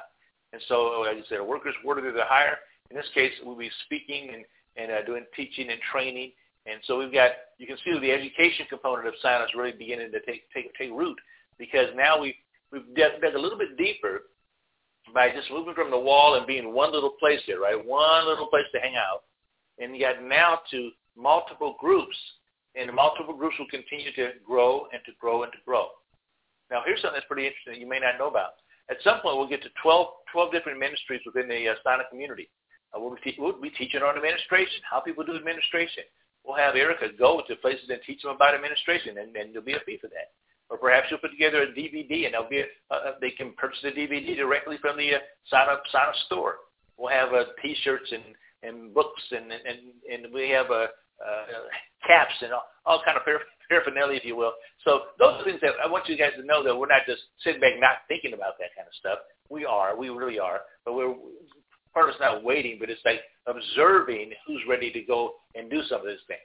And 0.52 0.62
so, 0.68 1.04
as 1.04 1.16
I 1.24 1.28
said, 1.28 1.38
a 1.38 1.44
worker's 1.44 1.74
worthy 1.84 2.08
of 2.08 2.14
the 2.14 2.24
hire. 2.24 2.56
In 2.90 2.96
this 2.96 3.06
case, 3.14 3.32
we'll 3.44 3.56
be 3.56 3.70
speaking 3.84 4.30
and, 4.32 4.44
and 4.76 4.92
uh, 4.92 5.04
doing 5.04 5.24
teaching 5.36 5.70
and 5.70 5.80
training 5.92 6.32
and 6.68 6.80
so 6.84 6.98
we've 6.98 7.12
got, 7.12 7.30
you 7.56 7.66
can 7.66 7.78
see 7.82 7.98
the 7.98 8.12
education 8.12 8.66
component 8.68 9.08
of 9.08 9.14
science 9.22 9.50
really 9.56 9.72
beginning 9.72 10.12
to 10.12 10.20
take, 10.20 10.44
take, 10.52 10.74
take 10.74 10.90
root 10.90 11.18
because 11.58 11.88
now 11.96 12.20
we, 12.20 12.36
we've 12.70 12.94
dug, 12.94 13.24
a 13.24 13.38
little 13.38 13.58
bit 13.58 13.78
deeper 13.78 14.24
by 15.14 15.30
just 15.30 15.50
moving 15.50 15.74
from 15.74 15.90
the 15.90 15.98
wall 15.98 16.34
and 16.34 16.46
being 16.46 16.74
one 16.74 16.92
little 16.92 17.14
place 17.18 17.40
here, 17.46 17.60
right? 17.60 17.82
One 17.82 18.26
little 18.26 18.48
place 18.48 18.66
to 18.74 18.80
hang 18.80 18.96
out. 18.96 19.24
And 19.78 19.96
you 19.96 20.02
got 20.02 20.22
now 20.22 20.60
to 20.70 20.90
multiple 21.16 21.76
groups. 21.80 22.16
And 22.74 22.92
multiple 22.94 23.34
groups 23.34 23.56
will 23.58 23.66
continue 23.70 24.12
to 24.12 24.32
grow 24.46 24.86
and 24.92 25.00
to 25.06 25.12
grow 25.18 25.44
and 25.44 25.52
to 25.52 25.58
grow. 25.64 25.86
Now, 26.70 26.82
here's 26.84 27.00
something 27.00 27.16
that's 27.16 27.26
pretty 27.26 27.46
interesting 27.46 27.72
that 27.72 27.80
you 27.80 27.88
may 27.88 27.98
not 27.98 28.18
know 28.18 28.28
about. 28.28 28.60
At 28.90 28.96
some 29.04 29.20
point, 29.20 29.36
we'll 29.36 29.48
get 29.48 29.62
to 29.62 29.70
12, 29.82 30.06
12 30.32 30.52
different 30.52 30.78
ministries 30.78 31.20
within 31.26 31.48
the 31.48 31.68
uh, 31.68 32.08
community. 32.10 32.48
Uh, 32.94 33.00
we'll, 33.00 33.14
be 33.14 33.20
te- 33.32 33.36
we'll 33.38 33.60
be 33.60 33.70
teaching 33.70 34.02
on 34.02 34.16
administration, 34.16 34.80
how 34.88 35.00
people 35.00 35.24
do 35.24 35.36
administration 35.36 36.04
we'll 36.48 36.56
have 36.56 36.74
Erica 36.74 37.08
go 37.16 37.42
to 37.46 37.56
places 37.56 37.88
and 37.90 38.00
teach 38.06 38.22
them 38.22 38.34
about 38.34 38.54
administration, 38.54 39.18
and, 39.18 39.36
and 39.36 39.52
there'll 39.52 39.64
be 39.64 39.74
a 39.74 39.80
fee 39.84 39.98
for 40.00 40.08
that. 40.08 40.32
Or 40.70 40.78
perhaps 40.78 41.06
you'll 41.10 41.20
put 41.20 41.30
together 41.30 41.62
a 41.62 41.66
DVD, 41.66 42.24
and 42.24 42.34
there'll 42.34 42.48
be 42.48 42.60
a, 42.60 42.94
uh, 42.94 43.12
they 43.20 43.30
can 43.30 43.52
purchase 43.52 43.80
the 43.82 43.90
DVD 43.90 44.36
directly 44.36 44.76
from 44.80 44.96
the 44.96 45.14
uh, 45.16 45.56
up 45.56 45.82
store. 46.26 46.56
We'll 46.96 47.12
have 47.12 47.32
uh, 47.32 47.44
T-shirts 47.62 48.10
and 48.12 48.22
and 48.64 48.92
books, 48.92 49.22
and 49.30 49.52
and 49.52 49.78
and 50.12 50.34
we 50.34 50.50
have 50.50 50.70
a 50.70 50.88
uh, 51.24 51.44
caps 52.06 52.34
and 52.42 52.52
all, 52.52 52.64
all 52.84 53.02
kind 53.04 53.16
of 53.16 53.24
paraphernalia, 53.24 53.57
if 53.70 54.24
you 54.24 54.36
will. 54.36 54.52
So 54.84 55.02
those 55.18 55.40
are 55.40 55.44
things 55.44 55.60
that 55.62 55.72
I 55.82 55.88
want 55.88 56.08
you 56.08 56.16
guys 56.16 56.32
to 56.38 56.44
know 56.44 56.62
that 56.64 56.76
we're 56.76 56.86
not 56.86 57.02
just 57.06 57.22
sitting 57.42 57.60
back 57.60 57.74
not 57.78 58.06
thinking 58.08 58.32
about 58.32 58.58
that 58.58 58.74
kind 58.76 58.86
of 58.86 58.94
stuff. 58.94 59.18
We 59.50 59.64
are, 59.64 59.96
we 59.96 60.08
really 60.08 60.38
are, 60.38 60.60
but 60.84 60.94
we're 60.94 61.14
part 61.92 62.08
of 62.08 62.10
it's 62.10 62.20
not 62.20 62.44
waiting, 62.44 62.76
but 62.78 62.90
it's 62.90 63.04
like 63.04 63.20
observing 63.46 64.32
who's 64.46 64.62
ready 64.68 64.90
to 64.92 65.02
go 65.02 65.34
and 65.54 65.70
do 65.70 65.82
some 65.88 66.00
of 66.00 66.06
those 66.06 66.24
things. 66.26 66.40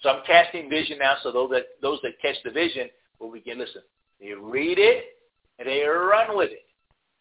So 0.00 0.10
I'm 0.10 0.22
casting 0.26 0.68
vision 0.68 0.98
now, 0.98 1.16
so 1.22 1.32
those 1.32 1.50
that 1.50 1.64
those 1.80 1.98
that 2.02 2.20
catch 2.20 2.36
the 2.44 2.50
vision 2.50 2.88
will 3.18 3.32
begin. 3.32 3.58
Listen, 3.58 3.82
they 4.20 4.32
read 4.32 4.78
it 4.78 5.04
and 5.58 5.68
they 5.68 5.82
run 5.82 6.36
with 6.36 6.50
it. 6.50 6.66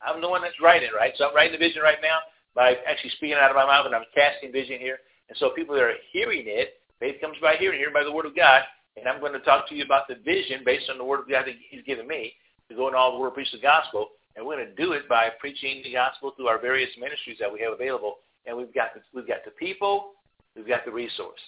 I'm 0.06 0.22
the 0.22 0.30
one 0.30 0.42
that's 0.42 0.60
writing, 0.62 0.89
right? 0.96 1.13
So 1.18 1.30
I'm 1.30 1.36
writing 1.36 1.54
the 1.54 1.66
vision 1.66 1.82
right 1.82 2.00
now 2.02 2.18
by 2.56 2.76
actually 2.88 3.12
speaking 3.12 3.38
out 3.39 3.50
of 3.50 3.56
my 3.56 3.66
mouth, 3.66 3.86
and 3.86 3.96
I'm 3.96 4.04
casting 4.13 4.52
vision 4.52 4.80
here. 4.80 4.98
And 5.30 5.38
so 5.38 5.52
people 5.56 5.76
that 5.76 5.84
are 5.84 5.94
hearing 6.12 6.44
it, 6.46 6.82
faith 7.00 7.16
comes 7.22 7.38
by 7.42 7.56
hearing, 7.56 7.80
hearing 7.80 7.94
by 7.94 8.04
the 8.04 8.12
word 8.12 8.26
of 8.26 8.36
God. 8.36 8.63
And 8.96 9.08
I'm 9.08 9.20
going 9.20 9.34
to 9.34 9.40
talk 9.40 9.68
to 9.70 9.76
you 9.76 9.84
about 9.84 10.08
the 10.08 10.16
vision 10.24 10.62
based 10.66 10.90
on 10.90 10.98
the 10.98 11.04
word 11.04 11.22
of 11.22 11.30
God 11.30 11.46
that 11.48 11.56
He's 11.70 11.84
given 11.84 12.08
me 12.08 12.34
to 12.70 12.76
go 12.76 12.88
into 12.88 12.98
all 12.98 13.12
the 13.14 13.20
world 13.20 13.34
preach 13.34 13.52
the 13.52 13.60
gospel. 13.60 14.10
And 14.36 14.46
we're 14.46 14.56
going 14.56 14.68
to 14.68 14.76
do 14.76 14.94
it 14.94 15.08
by 15.08 15.30
preaching 15.40 15.82
the 15.84 15.94
gospel 15.94 16.34
through 16.36 16.48
our 16.48 16.60
various 16.60 16.90
ministries 17.00 17.38
that 17.40 17.52
we 17.52 17.60
have 17.62 17.74
available. 17.74 18.18
And 18.46 18.58
we've 18.58 18.74
got 18.74 18.94
the, 18.94 19.02
we've 19.14 19.28
got 19.28 19.46
the 19.46 19.52
people, 19.52 20.14
we've 20.56 20.68
got 20.68 20.86
the 20.86 20.92
resource. 20.92 21.40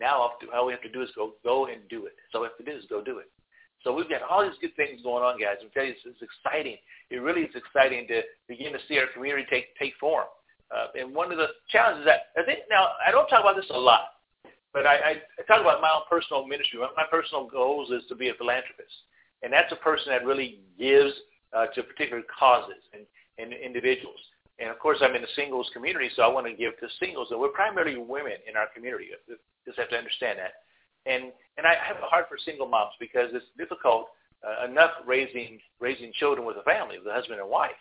Now 0.00 0.18
all 0.52 0.66
we 0.66 0.72
have 0.72 0.82
to 0.82 0.90
do 0.90 1.02
is 1.02 1.10
go 1.14 1.34
go 1.44 1.66
and 1.66 1.80
do 1.88 2.06
it. 2.06 2.14
So 2.30 2.38
all 2.38 2.42
we 2.42 2.48
have 2.48 2.58
to 2.58 2.64
do 2.64 2.76
is 2.76 2.84
go 2.90 3.02
do 3.02 3.18
it. 3.18 3.30
So 3.84 3.94
we've 3.94 4.08
got 4.08 4.22
all 4.22 4.42
these 4.42 4.58
good 4.60 4.74
things 4.76 5.02
going 5.02 5.24
on, 5.24 5.40
guys. 5.40 5.58
I'm 5.62 5.70
telling 5.70 5.90
you, 5.90 5.94
it's, 5.94 6.06
it's 6.06 6.22
exciting. 6.22 6.76
It 7.10 7.16
really 7.16 7.42
is 7.42 7.54
exciting 7.54 8.06
to 8.08 8.22
begin 8.48 8.72
to 8.72 8.78
see 8.88 8.98
our 8.98 9.06
community 9.14 9.46
take 9.50 9.76
take 9.78 9.94
form. 10.00 10.26
Uh, 10.74 10.86
and 10.98 11.14
one 11.14 11.30
of 11.30 11.38
the 11.38 11.48
challenges 11.68 12.04
that 12.06 12.32
I 12.40 12.44
think 12.44 12.60
now 12.70 12.88
I 13.06 13.10
don't 13.10 13.28
talk 13.28 13.40
about 13.40 13.56
this 13.56 13.70
a 13.70 13.78
lot, 13.78 14.21
but 14.72 14.86
I, 14.86 14.94
I, 14.94 15.10
I 15.38 15.42
talk 15.46 15.60
about 15.60 15.80
my 15.80 15.90
own 15.94 16.02
personal 16.08 16.46
ministry. 16.46 16.80
My 16.80 17.04
personal 17.10 17.46
goals 17.46 17.90
is 17.90 18.02
to 18.08 18.14
be 18.14 18.28
a 18.28 18.34
philanthropist, 18.34 18.92
and 19.42 19.52
that's 19.52 19.72
a 19.72 19.76
person 19.76 20.08
that 20.08 20.24
really 20.24 20.60
gives 20.78 21.12
uh, 21.52 21.66
to 21.74 21.82
particular 21.82 22.22
causes 22.38 22.80
and, 22.92 23.02
and 23.38 23.52
individuals. 23.52 24.18
And 24.58 24.70
of 24.70 24.78
course, 24.78 24.98
I'm 25.00 25.14
in 25.14 25.22
the 25.22 25.34
singles 25.34 25.70
community, 25.72 26.10
so 26.14 26.22
I 26.22 26.28
want 26.28 26.46
to 26.46 26.52
give 26.52 26.78
to 26.80 26.88
singles. 27.00 27.28
And 27.30 27.40
we're 27.40 27.48
primarily 27.48 27.96
women 27.96 28.38
in 28.48 28.56
our 28.56 28.68
community. 28.74 29.08
You 29.28 29.36
just 29.66 29.78
have 29.78 29.90
to 29.90 29.96
understand 29.96 30.38
that. 30.38 30.54
And 31.04 31.32
and 31.58 31.66
I 31.66 31.74
have 31.82 31.96
a 31.96 32.06
heart 32.06 32.26
for 32.28 32.38
single 32.38 32.68
moms 32.68 32.92
because 33.00 33.30
it's 33.34 33.44
difficult 33.58 34.06
uh, 34.46 34.70
enough 34.70 34.92
raising 35.06 35.58
raising 35.80 36.12
children 36.14 36.46
with 36.46 36.56
a 36.56 36.62
family, 36.62 36.98
with 36.98 37.08
a 37.08 37.12
husband 37.12 37.40
and 37.40 37.48
wife. 37.48 37.76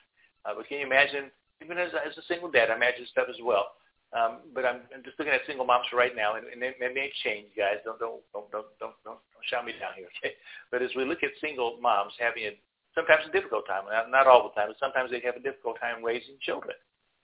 Uh, 0.45 0.53
but 0.57 0.67
can 0.67 0.79
you 0.79 0.85
imagine, 0.85 1.29
even 1.63 1.77
as 1.77 1.91
as 1.93 2.17
a 2.17 2.25
single 2.27 2.49
dad, 2.49 2.71
I 2.71 2.75
imagine 2.75 3.05
stuff 3.11 3.27
as 3.29 3.37
well. 3.43 3.77
Um, 4.11 4.43
but 4.51 4.67
I'm, 4.67 4.83
I'm 4.91 5.03
just 5.07 5.15
looking 5.17 5.31
at 5.31 5.39
single 5.47 5.63
moms 5.63 5.87
right 5.95 6.11
now, 6.11 6.35
and, 6.35 6.43
and 6.51 6.59
it, 6.59 6.75
it 6.83 6.91
may 6.91 7.07
change, 7.23 7.47
guys. 7.55 7.79
Don't 7.87 7.95
don't 7.95 8.19
don't 8.35 8.51
don't 8.51 8.67
don't 8.75 8.97
don't, 9.07 9.19
don't 9.23 9.47
shout 9.47 9.63
me 9.63 9.71
down 9.79 9.95
here, 9.95 10.11
okay? 10.19 10.35
But 10.67 10.83
as 10.83 10.91
we 10.99 11.07
look 11.07 11.23
at 11.23 11.31
single 11.39 11.79
moms 11.79 12.11
having 12.19 12.43
a, 12.43 12.53
sometimes 12.91 13.23
a 13.23 13.31
difficult 13.31 13.63
time, 13.71 13.87
not, 13.87 14.11
not 14.11 14.27
all 14.27 14.51
the 14.51 14.55
time, 14.59 14.67
but 14.67 14.79
sometimes 14.83 15.15
they 15.15 15.23
have 15.23 15.39
a 15.39 15.43
difficult 15.43 15.79
time 15.79 16.03
raising 16.03 16.35
children. 16.43 16.75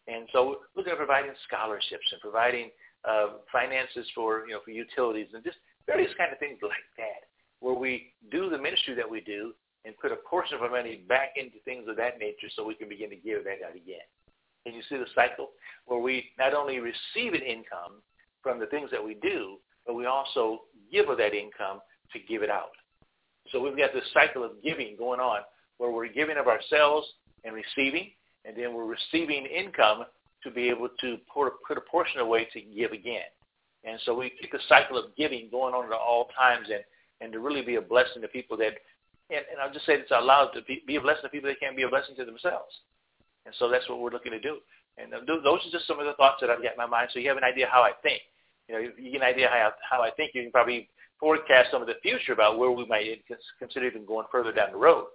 And 0.08 0.32
so 0.32 0.64
looking 0.80 0.96
at 0.96 0.98
providing 0.98 1.36
scholarships 1.44 2.08
and 2.16 2.24
providing 2.24 2.72
uh, 3.04 3.44
finances 3.52 4.08
for 4.16 4.48
you 4.48 4.56
know 4.56 4.64
for 4.64 4.72
utilities 4.72 5.28
and 5.36 5.44
just 5.44 5.60
various 5.92 6.12
kind 6.16 6.32
of 6.32 6.40
things 6.40 6.64
like 6.64 6.88
that, 6.96 7.28
where 7.60 7.76
we 7.76 8.16
do 8.32 8.48
the 8.50 8.58
ministry 8.58 8.96
that 8.96 9.10
we 9.10 9.20
do 9.20 9.52
and 9.84 9.92
put 10.00 10.12
a 10.12 10.20
portion 10.24 10.56
of 10.56 10.64
our 10.64 10.72
money 10.72 11.04
back 11.08 11.36
into 11.36 11.60
things 11.64 11.88
of 11.88 11.96
that 11.96 12.20
nature 12.20 12.48
so 12.56 12.64
we 12.64 12.76
can 12.76 12.88
begin 12.88 13.10
to 13.10 13.16
give 13.16 13.44
that 13.44 13.60
out 13.64 13.76
again. 13.76 14.04
And 14.68 14.76
you 14.76 14.82
see 14.90 14.98
the 14.98 15.08
cycle 15.16 15.52
where 15.86 16.02
we 16.02 16.26
not 16.38 16.54
only 16.54 16.80
receive 16.80 17.34
an 17.34 17.42
income 17.42 18.04
from 18.44 18.60
the 18.60 18.66
things 18.66 18.92
that 18.92 19.02
we 19.04 19.14
do, 19.14 19.56
but 19.86 19.96
we 19.96 20.06
also 20.06 20.64
give 20.92 21.08
of 21.08 21.18
that 21.20 21.34
income 21.34 21.80
to 22.12 22.20
give 22.28 22.44
it 22.44 22.50
out. 22.50 22.72
So 23.50 23.62
we've 23.62 23.78
got 23.78 23.94
this 23.94 24.04
cycle 24.14 24.44
of 24.44 24.62
giving 24.62 24.98
going 24.98 25.22
on 25.22 25.40
where 25.78 25.90
we're 25.90 26.12
giving 26.12 26.36
of 26.38 26.48
ourselves 26.48 27.08
and 27.46 27.56
receiving, 27.56 28.12
and 28.44 28.58
then 28.58 28.74
we're 28.74 28.86
receiving 28.86 29.46
income 29.46 30.04
to 30.44 30.52
be 30.52 30.68
able 30.68 30.90
to 31.00 31.18
put 31.34 31.78
a 31.78 31.82
portion 31.90 32.20
away 32.20 32.50
to 32.52 32.60
give 32.60 32.92
again. 32.92 33.32
And 33.86 33.98
so 34.04 34.14
we 34.18 34.34
keep 34.42 34.52
the 34.52 34.60
cycle 34.68 34.98
of 34.98 35.16
giving 35.16 35.48
going 35.50 35.74
on 35.74 35.86
at 35.86 35.94
all 35.94 36.28
times 36.38 36.68
and, 36.70 36.84
and 37.22 37.32
to 37.32 37.40
really 37.40 37.62
be 37.62 37.76
a 37.76 37.82
blessing 37.82 38.22
to 38.22 38.28
people 38.28 38.58
that, 38.58 38.74
and, 39.30 39.46
and 39.50 39.62
I'll 39.64 39.72
just 39.72 39.86
say 39.86 39.96
this 39.96 40.12
out 40.12 40.26
loud, 40.26 40.50
to 40.56 40.62
be, 40.64 40.84
be 40.86 40.98
a 40.98 41.02
blessing 41.02 41.24
to 41.24 41.30
people 41.30 41.50
that 41.50 41.60
can't 41.62 41.78
be 41.78 41.84
a 41.84 41.90
blessing 41.90 42.16
to 42.18 42.26
themselves. 42.26 42.74
And 43.48 43.56
so 43.58 43.72
that's 43.72 43.88
what 43.88 44.00
we're 44.00 44.12
looking 44.12 44.34
to 44.34 44.40
do. 44.40 44.58
And 44.98 45.14
those 45.26 45.64
are 45.64 45.72
just 45.72 45.88
some 45.88 46.00
of 46.00 46.06
the 46.06 46.14
thoughts 46.20 46.38
that 46.42 46.50
I've 46.50 46.62
got 46.62 46.74
in 46.74 46.78
my 46.78 46.86
mind. 46.86 47.10
So 47.14 47.20
you 47.20 47.30
have 47.30 47.38
an 47.38 47.48
idea 47.48 47.68
how 47.72 47.82
I 47.82 47.92
think. 48.04 48.22
You 48.68 48.76
know, 48.76 48.82
you 49.00 49.12
get 49.12 49.22
an 49.22 49.28
idea 49.28 49.48
how, 49.48 49.72
how 49.90 50.04
I 50.04 50.12
think. 50.12 50.36
You 50.36 50.44
can 50.44 50.52
probably 50.52 50.90
forecast 51.18 51.72
some 51.72 51.82
of 51.82 51.88
the 51.88 51.96
future 52.04 52.34
about 52.34 52.60
where 52.60 52.72
we 52.72 52.86
might 52.86 53.08
consider 53.58 53.88
even 53.88 54.06
going 54.06 54.28
further 54.30 54.52
down 54.52 54.72
the 54.72 54.78
road. 54.78 55.06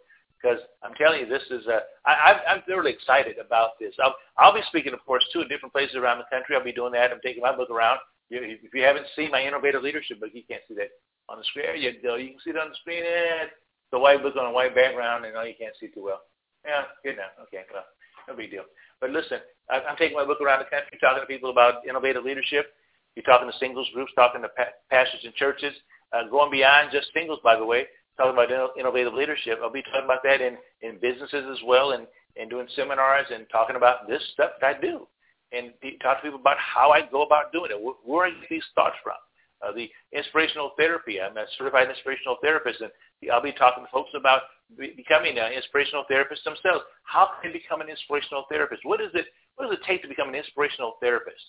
Because 0.41 0.59
I'm 0.83 0.95
telling 0.95 1.21
you, 1.21 1.27
this 1.27 1.45
is 1.51 1.67
a, 1.67 1.83
I, 2.07 2.41
I'm 2.49 2.63
really 2.67 2.91
excited 2.91 3.37
about 3.39 3.79
this. 3.79 3.95
I'll, 4.03 4.17
I'll 4.39 4.55
be 4.55 4.63
speaking, 4.67 4.95
of 4.95 5.05
course, 5.05 5.23
too, 5.33 5.43
in 5.43 5.49
different 5.49 5.73
places 5.73 5.95
around 5.95 6.19
the 6.19 6.35
country. 6.35 6.57
I'll 6.57 6.65
be 6.65 6.73
doing 6.73 6.93
that. 6.93 7.13
I'm 7.13 7.21
taking 7.23 7.43
my 7.43 7.55
book 7.55 7.71
around. 7.71 8.01
If 8.31 8.75
you 8.75 8.83
haven't 8.83 9.07
seen 9.15 9.31
my 9.31 9.45
innovative 9.45 9.83
leadership 9.83 10.19
book, 10.19 10.31
you 10.33 10.43
can't 10.49 10.63
see 10.67 10.75
that 10.75 10.89
on 11.29 11.39
the 11.39 11.45
screen. 11.45 11.83
You 11.83 11.93
go. 12.03 12.17
You 12.17 12.31
can 12.31 12.41
see 12.43 12.51
it 12.51 12.57
on 12.57 12.71
the 12.71 12.81
screen. 12.81 13.05
And 13.05 13.51
the 13.93 13.99
white 13.99 14.23
book 14.23 14.35
on 14.41 14.47
a 14.47 14.51
white 14.51 14.75
background, 14.75 15.27
and 15.27 15.37
oh, 15.37 15.43
you 15.43 15.55
can't 15.59 15.75
see 15.79 15.89
too 15.89 16.03
well. 16.03 16.23
Yeah, 16.65 16.89
good 17.05 17.19
now. 17.19 17.29
Okay, 17.45 17.63
well, 17.73 17.85
no 18.29 18.37
big 18.37 18.51
deal. 18.51 18.65
But 19.01 19.11
listen, 19.11 19.39
I'm 19.71 19.97
taking 19.97 20.17
my 20.17 20.25
book 20.25 20.41
around 20.41 20.61
the 20.61 20.71
country, 20.71 20.99
talking 21.01 21.23
to 21.23 21.27
people 21.27 21.51
about 21.51 21.87
innovative 21.89 22.25
leadership. 22.25 22.75
You're 23.17 23.25
talking 23.25 23.51
to 23.51 23.59
singles 23.59 23.89
groups, 23.93 24.13
talking 24.15 24.43
to 24.43 24.49
pastors 24.91 25.21
and 25.25 25.35
churches, 25.35 25.75
uh, 26.13 26.29
going 26.31 26.51
beyond 26.51 26.91
just 26.93 27.09
singles, 27.13 27.41
by 27.43 27.57
the 27.57 27.65
way, 27.65 27.87
talking 28.17 28.33
about 28.33 28.51
innovative 28.79 29.15
leadership. 29.15 29.59
I'll 29.63 29.73
be 29.73 29.83
talking 29.83 30.05
about 30.05 30.23
that 30.25 30.41
in, 30.41 30.57
in 30.83 30.99
businesses 31.01 31.45
as 31.51 31.59
well 31.67 31.93
and, 31.93 32.07
and 32.37 32.49
doing 32.49 32.67
seminars 32.75 33.27
and 33.33 33.47
talking 33.51 33.77
about 33.77 34.09
this 34.09 34.23
stuff 34.33 34.53
that 34.61 34.77
I 34.77 34.81
do 34.81 35.07
and 35.53 35.73
talk 36.03 36.19
to 36.19 36.23
people 36.23 36.41
about 36.41 36.57
how 36.59 36.91
I 36.91 37.03
go 37.11 37.23
about 37.23 37.53
doing 37.53 37.71
it. 37.71 37.81
Where, 37.81 37.95
where 38.05 38.27
I 38.27 38.31
these 38.49 38.65
thoughts 38.75 38.97
from. 39.03 39.17
Uh, 39.63 39.73
the 39.73 39.89
inspirational 40.13 40.73
therapy. 40.77 41.21
I'm 41.21 41.37
a 41.37 41.45
certified 41.57 41.89
inspirational 41.89 42.37
therapist, 42.43 42.81
and 42.81 42.91
I'll 43.33 43.43
be 43.43 43.53
talking 43.53 43.85
to 43.85 43.91
folks 43.91 44.11
about 44.17 44.43
be, 44.62 44.62
becoming 44.77 45.39
an 45.39 45.53
inspirational 45.53 46.05
therapist 46.09 46.45
themselves. 46.45 46.85
How 47.05 47.31
can 47.41 47.53
they 47.53 47.59
become 47.59 47.81
an 47.81 47.89
inspirational 47.89 48.45
therapist? 48.49 48.85
What 48.85 49.01
is 49.01 49.11
it? 49.15 49.27
What 49.57 49.69
does 49.69 49.79
it 49.79 49.85
take 49.87 50.03
to 50.03 50.09
become 50.09 50.29
an 50.29 50.35
inspirational 50.35 50.95
therapist? 51.01 51.43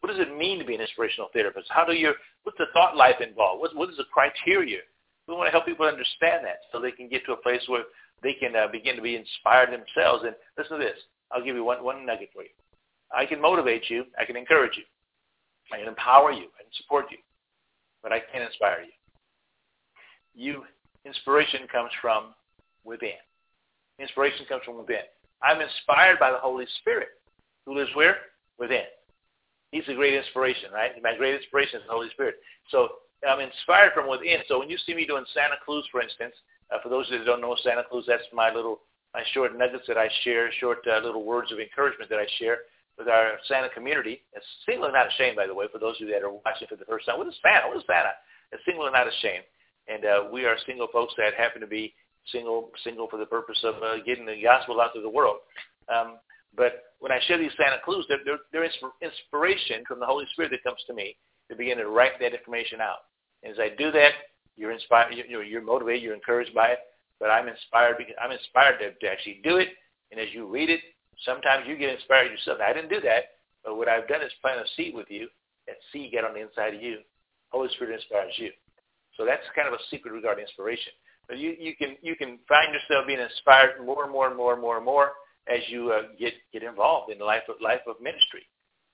What 0.00 0.10
does 0.10 0.20
it 0.20 0.36
mean 0.36 0.58
to 0.58 0.64
be 0.64 0.74
an 0.74 0.80
inspirational 0.80 1.28
therapist? 1.32 1.66
How 1.70 1.84
do 1.84 1.92
you? 1.92 2.12
What's 2.42 2.58
the 2.58 2.66
thought 2.72 2.96
life 2.96 3.20
involved? 3.20 3.60
What, 3.60 3.74
what 3.74 3.90
is 3.90 3.96
the 3.96 4.04
criteria? 4.12 4.80
We 5.26 5.34
want 5.34 5.46
to 5.46 5.52
help 5.52 5.64
people 5.64 5.86
understand 5.86 6.44
that 6.44 6.58
so 6.70 6.80
they 6.80 6.90
can 6.90 7.08
get 7.08 7.24
to 7.26 7.32
a 7.32 7.36
place 7.36 7.62
where 7.66 7.84
they 8.22 8.34
can 8.34 8.54
uh, 8.54 8.68
begin 8.70 8.96
to 8.96 9.02
be 9.02 9.16
inspired 9.16 9.70
themselves. 9.72 10.24
And 10.24 10.34
listen 10.58 10.78
to 10.78 10.84
this. 10.84 10.98
I'll 11.32 11.44
give 11.44 11.56
you 11.56 11.64
one, 11.64 11.82
one 11.82 12.04
nugget 12.04 12.30
for 12.34 12.42
you. 12.42 12.50
I 13.14 13.24
can 13.24 13.40
motivate 13.40 13.88
you. 13.88 14.04
I 14.18 14.24
can 14.24 14.36
encourage 14.36 14.76
you. 14.76 14.84
I 15.72 15.78
can 15.78 15.88
empower 15.88 16.32
you. 16.32 16.52
Can 16.58 16.66
support 16.82 17.06
you. 17.10 17.18
But 18.02 18.12
I 18.12 18.20
can't 18.20 18.44
inspire 18.44 18.82
you. 18.82 18.92
You, 20.34 20.64
inspiration 21.06 21.60
comes 21.72 21.90
from 22.02 22.34
within. 22.84 23.18
Inspiration 23.98 24.46
comes 24.46 24.62
from 24.64 24.78
within. 24.78 25.04
I'm 25.42 25.60
inspired 25.60 26.18
by 26.18 26.30
the 26.30 26.38
Holy 26.38 26.66
Spirit 26.80 27.08
who 27.66 27.76
lives 27.76 27.90
where? 27.94 28.16
Within. 28.58 28.84
He's 29.72 29.88
a 29.88 29.94
great 29.94 30.14
inspiration, 30.14 30.70
right? 30.72 30.92
My 31.02 31.16
great 31.16 31.34
inspiration 31.34 31.80
is 31.80 31.86
the 31.86 31.92
Holy 31.92 32.10
Spirit. 32.10 32.36
So 32.70 32.88
I'm 33.26 33.40
inspired 33.40 33.92
from 33.94 34.08
within. 34.08 34.38
So 34.46 34.58
when 34.58 34.70
you 34.70 34.78
see 34.86 34.94
me 34.94 35.06
doing 35.06 35.24
Santa 35.34 35.56
clues, 35.64 35.86
for 35.90 36.00
instance, 36.00 36.34
uh, 36.70 36.78
for 36.82 36.88
those 36.88 37.08
that 37.10 37.24
don't 37.24 37.40
know 37.40 37.56
Santa 37.62 37.82
clues, 37.82 38.04
that's 38.06 38.22
my 38.32 38.52
little 38.52 38.80
my 39.14 39.22
short 39.32 39.56
nuggets 39.56 39.84
that 39.86 39.96
I 39.96 40.08
share, 40.24 40.50
short 40.58 40.78
uh, 40.90 40.98
little 40.98 41.24
words 41.24 41.52
of 41.52 41.60
encouragement 41.60 42.10
that 42.10 42.18
I 42.18 42.26
share 42.38 42.58
with 42.98 43.06
our 43.06 43.38
Santa 43.46 43.68
community. 43.68 44.22
It's 44.32 44.46
single 44.66 44.86
and 44.86 44.94
not 44.94 45.06
ashamed, 45.06 45.36
by 45.36 45.46
the 45.46 45.54
way, 45.54 45.66
for 45.70 45.78
those 45.78 45.94
of 46.00 46.08
you 46.08 46.12
that 46.12 46.24
are 46.24 46.32
watching 46.32 46.66
for 46.68 46.74
the 46.74 46.84
first 46.84 47.06
time. 47.06 47.18
What 47.18 47.28
is 47.28 47.38
Santa? 47.40 47.68
What 47.68 47.76
is 47.76 47.84
Santa? 47.86 48.10
It's 48.50 48.64
single 48.64 48.86
and 48.86 48.92
not 48.92 49.06
ashamed. 49.06 49.44
And 49.86 50.04
uh, 50.04 50.24
we 50.32 50.46
are 50.46 50.56
single 50.66 50.88
folks 50.92 51.14
that 51.16 51.34
happen 51.34 51.60
to 51.60 51.66
be 51.66 51.94
single 52.32 52.70
single 52.82 53.08
for 53.08 53.18
the 53.18 53.26
purpose 53.26 53.58
of 53.64 53.74
uh, 53.82 54.02
getting 54.04 54.26
the 54.26 54.40
gospel 54.42 54.80
out 54.80 54.94
to 54.94 55.00
the 55.00 55.08
world. 55.08 55.38
Um, 55.94 56.16
but 56.56 56.94
when 57.00 57.12
I 57.12 57.20
share 57.26 57.38
these 57.38 57.50
Santa 57.56 57.78
clues, 57.84 58.06
they're, 58.08 58.20
they're, 58.24 58.38
they're 58.52 58.70
inspiration 59.02 59.84
from 59.86 60.00
the 60.00 60.06
Holy 60.06 60.24
Spirit 60.32 60.52
that 60.52 60.62
comes 60.62 60.80
to 60.86 60.94
me 60.94 61.16
to 61.50 61.56
begin 61.56 61.78
to 61.78 61.88
write 61.88 62.20
that 62.20 62.32
information 62.32 62.80
out. 62.80 63.10
And 63.42 63.52
as 63.52 63.58
I 63.58 63.74
do 63.76 63.90
that, 63.90 64.12
you're 64.56 64.70
inspired, 64.70 65.14
you're, 65.28 65.42
you're 65.42 65.62
motivated, 65.62 66.02
you're 66.02 66.14
encouraged 66.14 66.54
by 66.54 66.68
it. 66.68 66.78
But 67.20 67.30
I'm 67.30 67.48
inspired 67.48 67.96
because 67.98 68.14
I'm 68.22 68.32
inspired 68.32 68.78
to, 68.78 68.92
to 68.92 69.12
actually 69.12 69.40
do 69.44 69.56
it. 69.56 69.68
And 70.10 70.20
as 70.20 70.28
you 70.32 70.46
read 70.46 70.70
it, 70.70 70.80
Sometimes 71.22 71.64
you 71.66 71.76
get 71.76 71.94
inspired 71.94 72.30
yourself. 72.30 72.58
I 72.60 72.72
didn't 72.72 72.90
do 72.90 73.00
that, 73.02 73.38
but 73.62 73.76
what 73.76 73.88
I've 73.88 74.08
done 74.08 74.22
is 74.22 74.32
plant 74.42 74.60
a 74.60 74.66
seed 74.76 74.94
with 74.94 75.06
you. 75.10 75.28
That 75.66 75.76
seed 75.92 76.12
get 76.12 76.24
on 76.24 76.34
the 76.34 76.42
inside 76.42 76.74
of 76.74 76.82
you. 76.82 76.98
Holy 77.50 77.68
Spirit 77.74 77.94
inspires 77.94 78.34
you. 78.36 78.50
So 79.16 79.24
that's 79.24 79.44
kind 79.54 79.68
of 79.68 79.74
a 79.74 79.82
secret 79.90 80.12
regarding 80.12 80.42
inspiration. 80.42 80.92
You, 81.30 81.56
you 81.58 81.74
can 81.76 81.96
you 82.02 82.16
can 82.16 82.38
find 82.48 82.74
yourself 82.74 83.06
being 83.06 83.20
inspired 83.20 83.84
more 83.84 84.04
and 84.04 84.12
more 84.12 84.28
and 84.28 84.36
more 84.36 84.52
and 84.52 84.60
more 84.60 84.76
and 84.76 84.84
more 84.84 85.12
as 85.48 85.60
you 85.68 85.90
uh, 85.92 86.02
get 86.18 86.34
get 86.52 86.62
involved 86.62 87.10
in 87.10 87.18
the 87.18 87.24
life 87.24 87.42
of 87.48 87.56
life 87.62 87.80
of 87.86 87.96
ministry. 88.00 88.42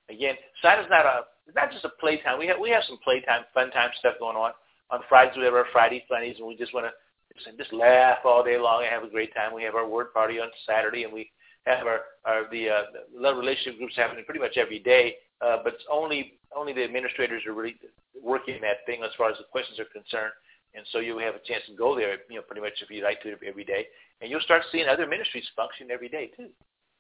Again, 0.09 0.35
Santa's 0.63 0.87
not 0.91 1.07
a 1.07 1.23
it's 1.47 1.57
not 1.57 1.73
just 1.73 1.85
a 1.85 1.91
playtime. 2.01 2.39
We 2.39 2.47
have 2.47 2.59
we 2.61 2.71
have 2.71 2.85
some 2.87 2.99
playtime, 3.03 3.43
fun 3.53 3.71
time 3.71 3.91
stuff 3.99 4.15
going 4.21 4.37
on. 4.37 4.53
On 4.91 5.01
Fridays 5.09 5.37
we 5.37 5.45
have 5.45 5.55
our 5.55 5.67
Friday 5.73 6.05
funnies, 6.09 6.37
and 6.39 6.47
we 6.47 6.57
just 6.57 6.75
want 6.75 6.87
to 6.87 6.93
just, 7.35 7.57
just 7.59 7.73
laugh 7.73 8.19
all 8.25 8.45
day 8.45 8.59
long 8.59 8.83
and 8.83 8.93
have 8.93 9.05
a 9.05 9.11
great 9.11 9.35
time. 9.35 9.55
We 9.55 9.63
have 9.65 9.75
our 9.75 9.89
word 9.89 10.13
party 10.13 10.41
on 10.41 10.49
Saturday, 10.67 11.05
and 11.05 11.13
we 11.13 11.31
have 11.67 11.87
our, 11.87 12.01
our 12.25 12.51
the, 12.51 12.71
uh, 12.71 12.83
love 13.15 13.37
relationship 13.37 13.79
groups 13.79 13.97
happening 13.97 14.25
pretty 14.25 14.41
much 14.41 14.57
every 14.57 14.79
day. 14.79 15.17
Uh, 15.41 15.59
but 15.63 15.75
it's 15.75 15.85
only 15.91 16.39
only 16.55 16.73
the 16.73 16.85
administrators 16.85 17.43
are 17.47 17.53
really 17.53 17.77
working 18.23 18.61
that 18.61 18.85
thing 18.87 19.03
as 19.05 19.11
far 19.17 19.31
as 19.31 19.39
the 19.39 19.45
questions 19.51 19.79
are 19.79 19.87
concerned. 19.93 20.33
And 20.75 20.85
so 20.93 20.99
you 21.01 21.19
have 21.19 21.35
a 21.35 21.45
chance 21.45 21.65
to 21.67 21.75
go 21.75 21.97
there, 21.97 22.19
you 22.29 22.37
know, 22.37 22.43
pretty 22.43 22.61
much 22.61 22.75
if 22.81 22.91
you 22.91 23.03
like 23.03 23.23
to 23.23 23.35
every 23.47 23.65
day, 23.65 23.87
and 24.21 24.31
you'll 24.31 24.41
start 24.41 24.63
seeing 24.71 24.89
other 24.89 25.07
ministries 25.07 25.49
function 25.57 25.91
every 25.91 26.09
day 26.09 26.31
too. 26.37 26.49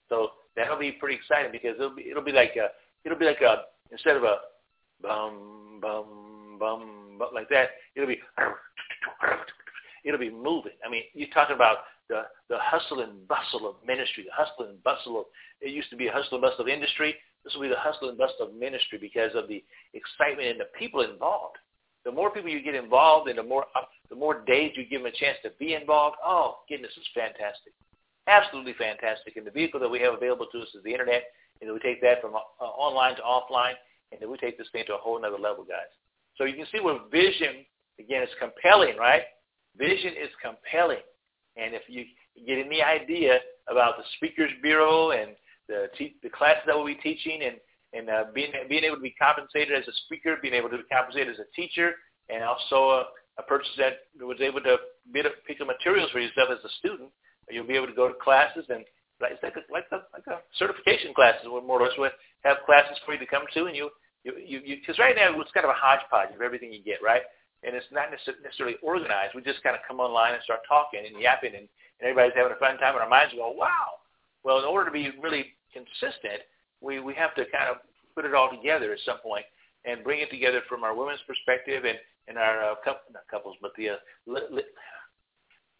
So 0.08 0.30
that'll 0.56 0.78
be 0.78 0.92
pretty 0.92 1.16
exciting 1.16 1.52
because 1.52 1.76
it'll 1.76 1.94
be 1.94 2.10
it'll 2.10 2.24
be 2.24 2.32
like 2.32 2.56
a 2.56 2.68
it'll 3.04 3.18
be 3.18 3.26
like 3.26 3.40
a 3.42 3.62
instead 3.92 4.16
of 4.16 4.24
a 4.24 4.38
bum 5.02 5.78
bum 5.80 6.30
bum, 6.60 7.16
bum 7.18 7.28
like 7.34 7.48
that, 7.48 7.70
it'll 7.96 8.08
be 8.08 8.20
it'll 10.04 10.20
be 10.20 10.30
moving. 10.30 10.72
I 10.86 10.90
mean, 10.90 11.02
you're 11.14 11.30
talking 11.30 11.56
about 11.56 11.78
the 12.08 12.22
the 12.48 12.58
hustle 12.60 13.00
and 13.00 13.26
bustle 13.26 13.68
of 13.68 13.76
ministry, 13.84 14.24
the 14.24 14.34
hustle 14.34 14.68
and 14.68 14.82
bustle 14.84 15.20
of 15.20 15.26
it 15.60 15.70
used 15.70 15.90
to 15.90 15.96
be 15.96 16.06
a 16.06 16.12
hustle 16.12 16.34
and 16.34 16.42
bustle 16.42 16.62
of 16.62 16.68
industry. 16.68 17.16
This 17.42 17.54
will 17.54 17.62
be 17.62 17.68
the 17.68 17.78
hustle 17.78 18.10
and 18.10 18.18
bustle 18.18 18.48
of 18.48 18.54
ministry 18.54 18.98
because 18.98 19.32
of 19.34 19.48
the 19.48 19.64
excitement 19.94 20.48
and 20.48 20.60
the 20.60 20.68
people 20.78 21.00
involved. 21.00 21.56
The 22.04 22.12
more 22.12 22.30
people 22.30 22.50
you 22.50 22.62
get 22.62 22.74
involved, 22.74 23.28
and 23.28 23.38
the 23.38 23.42
more 23.42 23.66
uh, 23.76 23.82
the 24.08 24.16
more 24.16 24.42
days 24.44 24.72
you 24.74 24.86
give 24.86 25.02
them 25.02 25.12
a 25.12 25.16
chance 25.16 25.36
to 25.42 25.50
be 25.58 25.74
involved. 25.74 26.16
Oh, 26.24 26.58
goodness, 26.68 26.92
it's 26.96 27.08
fantastic, 27.14 27.72
absolutely 28.26 28.74
fantastic. 28.74 29.36
And 29.36 29.46
the 29.46 29.50
vehicle 29.50 29.80
that 29.80 29.88
we 29.88 30.00
have 30.00 30.14
available 30.14 30.46
to 30.52 30.58
us 30.60 30.68
is 30.74 30.82
the 30.82 30.92
internet, 30.92 31.24
and 31.60 31.68
then 31.68 31.74
we 31.74 31.80
take 31.80 32.00
that 32.02 32.20
from 32.22 32.34
uh, 32.34 32.64
online 32.64 33.16
to 33.16 33.22
offline, 33.22 33.74
and 34.12 34.20
then 34.20 34.30
we 34.30 34.38
take 34.38 34.56
this 34.56 34.68
thing 34.72 34.84
to 34.86 34.94
a 34.94 34.98
whole 34.98 35.18
other 35.24 35.38
level, 35.38 35.64
guys. 35.64 35.92
So 36.36 36.44
you 36.44 36.54
can 36.54 36.66
see 36.72 36.80
where 36.80 36.98
vision 37.10 37.66
again 37.98 38.22
is 38.22 38.30
compelling, 38.40 38.96
right? 38.96 39.22
Vision 39.76 40.14
is 40.14 40.30
compelling, 40.42 41.04
and 41.56 41.74
if 41.74 41.82
you 41.88 42.04
get 42.46 42.64
any 42.64 42.82
idea 42.82 43.38
about 43.68 43.98
the 43.98 44.04
Speakers 44.16 44.50
Bureau 44.62 45.10
and 45.10 45.32
the, 45.68 45.88
te- 45.96 46.16
the 46.22 46.30
classes 46.30 46.62
that 46.66 46.74
we'll 46.74 46.86
be 46.86 46.96
teaching 46.96 47.42
and, 47.44 47.56
and 47.92 48.08
uh, 48.08 48.24
being, 48.34 48.52
being 48.68 48.84
able 48.84 48.96
to 48.96 49.02
be 49.02 49.14
compensated 49.18 49.76
as 49.76 49.86
a 49.88 49.92
speaker, 50.06 50.36
being 50.40 50.54
able 50.54 50.70
to 50.70 50.78
be 50.78 50.84
compensated 50.92 51.34
as 51.34 51.40
a 51.40 51.50
teacher, 51.54 51.94
and 52.28 52.44
also 52.44 52.76
a, 52.90 53.04
a 53.38 53.42
person 53.42 53.70
that 53.78 54.26
was 54.26 54.40
able 54.40 54.60
to 54.60 54.76
pick 55.46 55.60
up 55.60 55.66
materials 55.66 56.10
for 56.10 56.20
yourself 56.20 56.50
as 56.52 56.64
a 56.64 56.72
student. 56.78 57.10
You'll 57.50 57.66
be 57.66 57.74
able 57.74 57.88
to 57.88 57.94
go 57.94 58.06
to 58.06 58.14
classes 58.14 58.64
and 58.68 58.84
it's 59.28 59.42
like 59.42 59.56
a, 59.56 59.64
like 59.72 59.84
a, 59.92 60.00
like 60.16 60.26
a 60.28 60.40
certification 60.56 61.12
classes, 61.12 61.44
more 61.44 61.80
or 61.80 61.84
less. 61.84 61.92
We 61.98 62.08
have 62.44 62.64
classes 62.64 62.96
for 63.04 63.12
you 63.12 63.20
to 63.20 63.26
come 63.26 63.44
to, 63.52 63.66
and 63.66 63.76
you 63.76 63.90
you 64.24 64.32
you 64.64 64.76
because 64.80 64.98
right 64.98 65.14
now 65.16 65.28
it's 65.36 65.52
kind 65.52 65.64
of 65.64 65.70
a 65.70 65.80
hodgepodge 65.80 66.34
of 66.34 66.40
everything 66.40 66.72
you 66.72 66.82
get, 66.82 67.04
right? 67.04 67.22
And 67.62 67.76
it's 67.76 67.86
not 67.92 68.08
necessarily 68.08 68.76
organized. 68.82 69.34
We 69.34 69.42
just 69.42 69.62
kind 69.62 69.76
of 69.76 69.82
come 69.86 70.00
online 70.00 70.32
and 70.32 70.42
start 70.42 70.60
talking 70.66 71.04
and 71.04 71.20
yapping, 71.20 71.52
and, 71.52 71.68
and 71.68 72.04
everybody's 72.08 72.32
having 72.32 72.56
a 72.56 72.60
fun 72.60 72.80
time, 72.80 72.96
and 72.96 73.04
our 73.04 73.08
minds 73.08 73.36
go, 73.36 73.52
wow. 73.52 74.00
Well, 74.44 74.58
in 74.58 74.64
order 74.64 74.88
to 74.88 74.96
be 74.96 75.12
really 75.20 75.52
consistent, 75.68 76.40
we, 76.80 77.00
we 77.00 77.14
have 77.14 77.34
to 77.36 77.44
kind 77.50 77.68
of 77.70 77.76
put 78.14 78.24
it 78.24 78.34
all 78.34 78.50
together 78.50 78.92
at 78.92 78.98
some 79.04 79.18
point 79.18 79.44
and 79.84 80.04
bring 80.04 80.20
it 80.20 80.30
together 80.30 80.60
from 80.68 80.84
our 80.84 80.94
women's 80.94 81.20
perspective 81.26 81.84
and, 81.84 81.96
and 82.28 82.36
our 82.36 82.72
uh, 82.72 82.74
couple, 82.84 83.12
not 83.12 83.24
couples, 83.30 83.56
but 83.62 83.72
the 83.76 83.90
uh, 83.90 83.96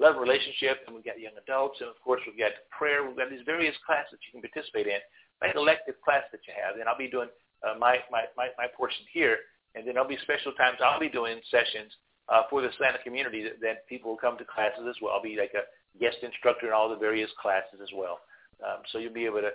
love 0.01 0.17
relationship, 0.17 0.81
and 0.87 0.97
we've 0.97 1.05
got 1.05 1.21
young 1.21 1.37
adults, 1.37 1.81
and 1.81 1.91
of 1.91 2.01
course 2.01 2.21
we've 2.27 2.39
got 2.39 2.53
prayer. 2.73 3.07
We've 3.07 3.17
got 3.17 3.29
these 3.29 3.45
various 3.45 3.77
classes 3.85 4.17
you 4.25 4.33
can 4.33 4.41
participate 4.41 4.87
in. 4.89 5.01
Like 5.45 5.57
elective 5.57 5.97
class 6.05 6.25
that 6.33 6.41
you 6.49 6.53
have, 6.53 6.77
and 6.77 6.89
I'll 6.89 7.01
be 7.01 7.09
doing 7.09 7.29
uh, 7.65 7.77
my, 7.79 8.01
my, 8.11 8.25
my, 8.37 8.49
my 8.57 8.67
portion 8.77 9.05
here, 9.13 9.37
and 9.75 9.87
then 9.87 9.95
there'll 9.95 10.09
be 10.09 10.21
special 10.21 10.53
times 10.53 10.79
I'll 10.85 11.01
be 11.01 11.09
doing 11.09 11.41
sessions 11.51 11.93
uh, 12.29 12.43
for 12.49 12.61
the 12.61 12.69
Atlanta 12.69 12.99
community 13.05 13.43
that, 13.45 13.61
that 13.61 13.89
people 13.89 14.13
will 14.13 14.21
come 14.21 14.37
to 14.37 14.45
classes 14.45 14.85
as 14.89 14.97
well. 15.01 15.13
I'll 15.17 15.23
be 15.23 15.37
like 15.37 15.53
a 15.57 15.65
guest 15.99 16.19
instructor 16.23 16.69
in 16.69 16.73
all 16.73 16.89
the 16.89 16.97
various 16.97 17.31
classes 17.41 17.81
as 17.83 17.89
well. 17.95 18.21
Um, 18.61 18.85
so 18.93 18.99
you'll 18.99 19.17
be 19.17 19.25
able 19.25 19.41
to 19.41 19.53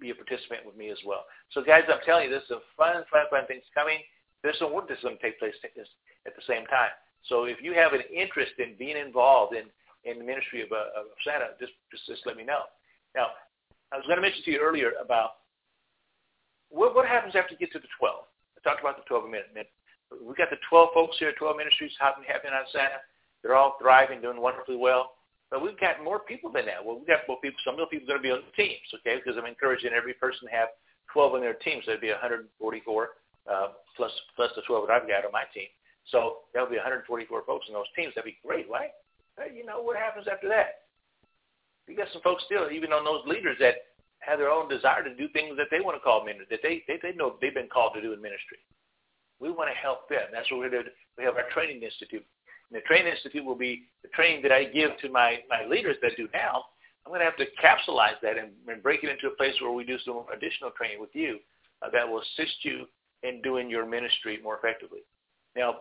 be 0.00 0.10
a 0.10 0.14
participant 0.14 0.66
with 0.66 0.76
me 0.76 0.90
as 0.90 0.98
well. 1.06 1.24
So 1.52 1.62
guys, 1.62 1.84
I'm 1.88 2.02
telling 2.04 2.24
you, 2.24 2.30
there's 2.30 2.48
some 2.48 2.64
fun, 2.76 3.04
fun, 3.10 3.26
fun 3.30 3.46
things 3.46 3.64
coming. 3.74 3.98
There's 4.42 4.58
some 4.58 4.72
work 4.72 4.88
that's 4.88 5.02
going 5.02 5.16
to 5.16 5.22
take 5.22 5.38
place 5.38 5.54
at 5.64 6.34
the 6.36 6.44
same 6.46 6.66
time. 6.66 6.92
So 7.28 7.44
if 7.44 7.62
you 7.62 7.72
have 7.74 7.92
an 7.92 8.02
interest 8.12 8.52
in 8.58 8.76
being 8.78 8.96
involved 8.96 9.54
in, 9.56 9.72
in 10.04 10.18
the 10.18 10.24
ministry 10.24 10.60
of, 10.60 10.70
uh, 10.72 10.92
of 11.00 11.08
Santa, 11.24 11.56
just, 11.58 11.72
just, 11.90 12.04
just 12.06 12.26
let 12.26 12.36
me 12.36 12.44
know. 12.44 12.68
Now, 13.16 13.32
I 13.92 13.96
was 13.96 14.04
going 14.06 14.16
to 14.18 14.22
mention 14.22 14.44
to 14.44 14.50
you 14.52 14.60
earlier 14.60 14.92
about 15.00 15.40
what, 16.68 16.94
what 16.94 17.08
happens 17.08 17.34
after 17.36 17.54
you 17.54 17.58
get 17.58 17.72
to 17.72 17.78
the 17.78 17.88
12. 17.98 18.26
I 18.26 18.58
talked 18.60 18.80
about 18.80 19.00
the 19.00 19.08
12 19.08 19.24
a 19.24 19.28
minute. 19.28 19.72
We've 20.12 20.36
got 20.36 20.50
the 20.50 20.60
12 20.68 20.88
folks 20.92 21.16
here, 21.18 21.32
12 21.32 21.56
ministries 21.56 21.92
happening, 21.98 22.28
happening 22.28 22.52
on 22.52 22.68
Santa. 22.72 23.00
They're 23.42 23.56
all 23.56 23.76
thriving, 23.80 24.20
doing 24.20 24.40
wonderfully 24.40 24.76
well. 24.76 25.16
But 25.50 25.62
we've 25.62 25.78
got 25.78 26.02
more 26.02 26.20
people 26.20 26.50
than 26.50 26.66
that. 26.66 26.84
Well, 26.84 26.98
we've 26.98 27.06
got 27.06 27.28
more 27.28 27.38
people. 27.40 27.58
Some 27.64 27.74
of 27.74 27.80
the 27.80 27.86
people 27.86 28.10
are 28.10 28.18
going 28.18 28.22
to 28.22 28.28
be 28.28 28.34
on 28.34 28.42
teams, 28.56 28.88
okay? 29.00 29.20
Because 29.22 29.38
I'm 29.38 29.46
encouraging 29.46 29.92
every 29.94 30.14
person 30.14 30.48
to 30.48 30.54
have 30.54 30.68
12 31.12 31.34
on 31.34 31.40
their 31.40 31.54
teams. 31.54 31.84
So 31.84 31.92
that'd 31.92 32.02
be 32.02 32.10
144 32.10 32.50
uh, 33.46 33.68
plus 33.96 34.10
plus 34.36 34.50
the 34.56 34.62
12 34.66 34.88
that 34.88 34.92
I've 34.92 35.08
got 35.08 35.24
on 35.24 35.32
my 35.32 35.44
team. 35.54 35.68
So 36.10 36.48
that'll 36.52 36.68
be 36.68 36.76
144 36.76 37.08
folks 37.46 37.66
in 37.68 37.74
those 37.74 37.88
teams. 37.96 38.12
That'd 38.14 38.28
be 38.28 38.40
great, 38.44 38.68
right? 38.68 38.90
But, 39.36 39.54
you 39.54 39.64
know 39.64 39.80
what 39.80 39.96
happens 39.96 40.26
after 40.30 40.48
that? 40.48 40.90
You 41.88 41.96
got 41.96 42.08
some 42.12 42.22
folks 42.22 42.44
still, 42.46 42.70
even 42.70 42.92
on 42.92 43.04
those 43.04 43.24
leaders 43.26 43.56
that 43.60 43.94
have 44.20 44.38
their 44.38 44.50
own 44.50 44.68
desire 44.68 45.04
to 45.04 45.14
do 45.14 45.28
things 45.32 45.56
that 45.56 45.68
they 45.70 45.80
want 45.80 45.96
to 45.96 46.00
call 46.00 46.24
ministry, 46.24 46.48
that 46.50 46.64
they, 46.64 46.82
they, 46.88 46.98
they 47.02 47.16
know 47.16 47.36
they've 47.40 47.54
been 47.54 47.68
called 47.68 47.92
to 47.94 48.00
do 48.00 48.12
in 48.12 48.22
ministry. 48.22 48.56
We 49.40 49.50
want 49.50 49.68
to 49.68 49.76
help 49.76 50.08
them. 50.08 50.32
That's 50.32 50.48
what 50.50 50.60
we're 50.60 50.70
doing. 50.72 50.88
We 51.18 51.24
have 51.24 51.36
our 51.36 51.48
training 51.52 51.82
institute. 51.82 52.24
And 52.70 52.80
the 52.80 52.84
training 52.86 53.12
institute 53.12 53.44
will 53.44 53.54
be 53.54 53.84
the 54.02 54.08
training 54.08 54.42
that 54.42 54.52
I 54.52 54.64
give 54.64 54.90
to 55.02 55.08
my, 55.08 55.40
my 55.48 55.64
leaders 55.68 55.96
that 56.02 56.12
do 56.16 56.28
now. 56.32 56.64
I'm 57.04 57.10
going 57.10 57.20
to 57.20 57.26
have 57.26 57.36
to 57.36 57.46
capsulize 57.62 58.18
that 58.22 58.38
and, 58.38 58.50
and 58.66 58.82
break 58.82 59.04
it 59.04 59.10
into 59.10 59.28
a 59.28 59.36
place 59.36 59.54
where 59.60 59.72
we 59.72 59.84
do 59.84 59.98
some 60.04 60.24
additional 60.34 60.70
training 60.70 61.00
with 61.00 61.10
you 61.12 61.38
uh, 61.82 61.90
that 61.90 62.08
will 62.08 62.22
assist 62.22 62.56
you 62.62 62.86
in 63.22 63.42
doing 63.42 63.68
your 63.68 63.86
ministry 63.86 64.38
more 64.42 64.56
effectively. 64.56 65.00
Now, 65.56 65.76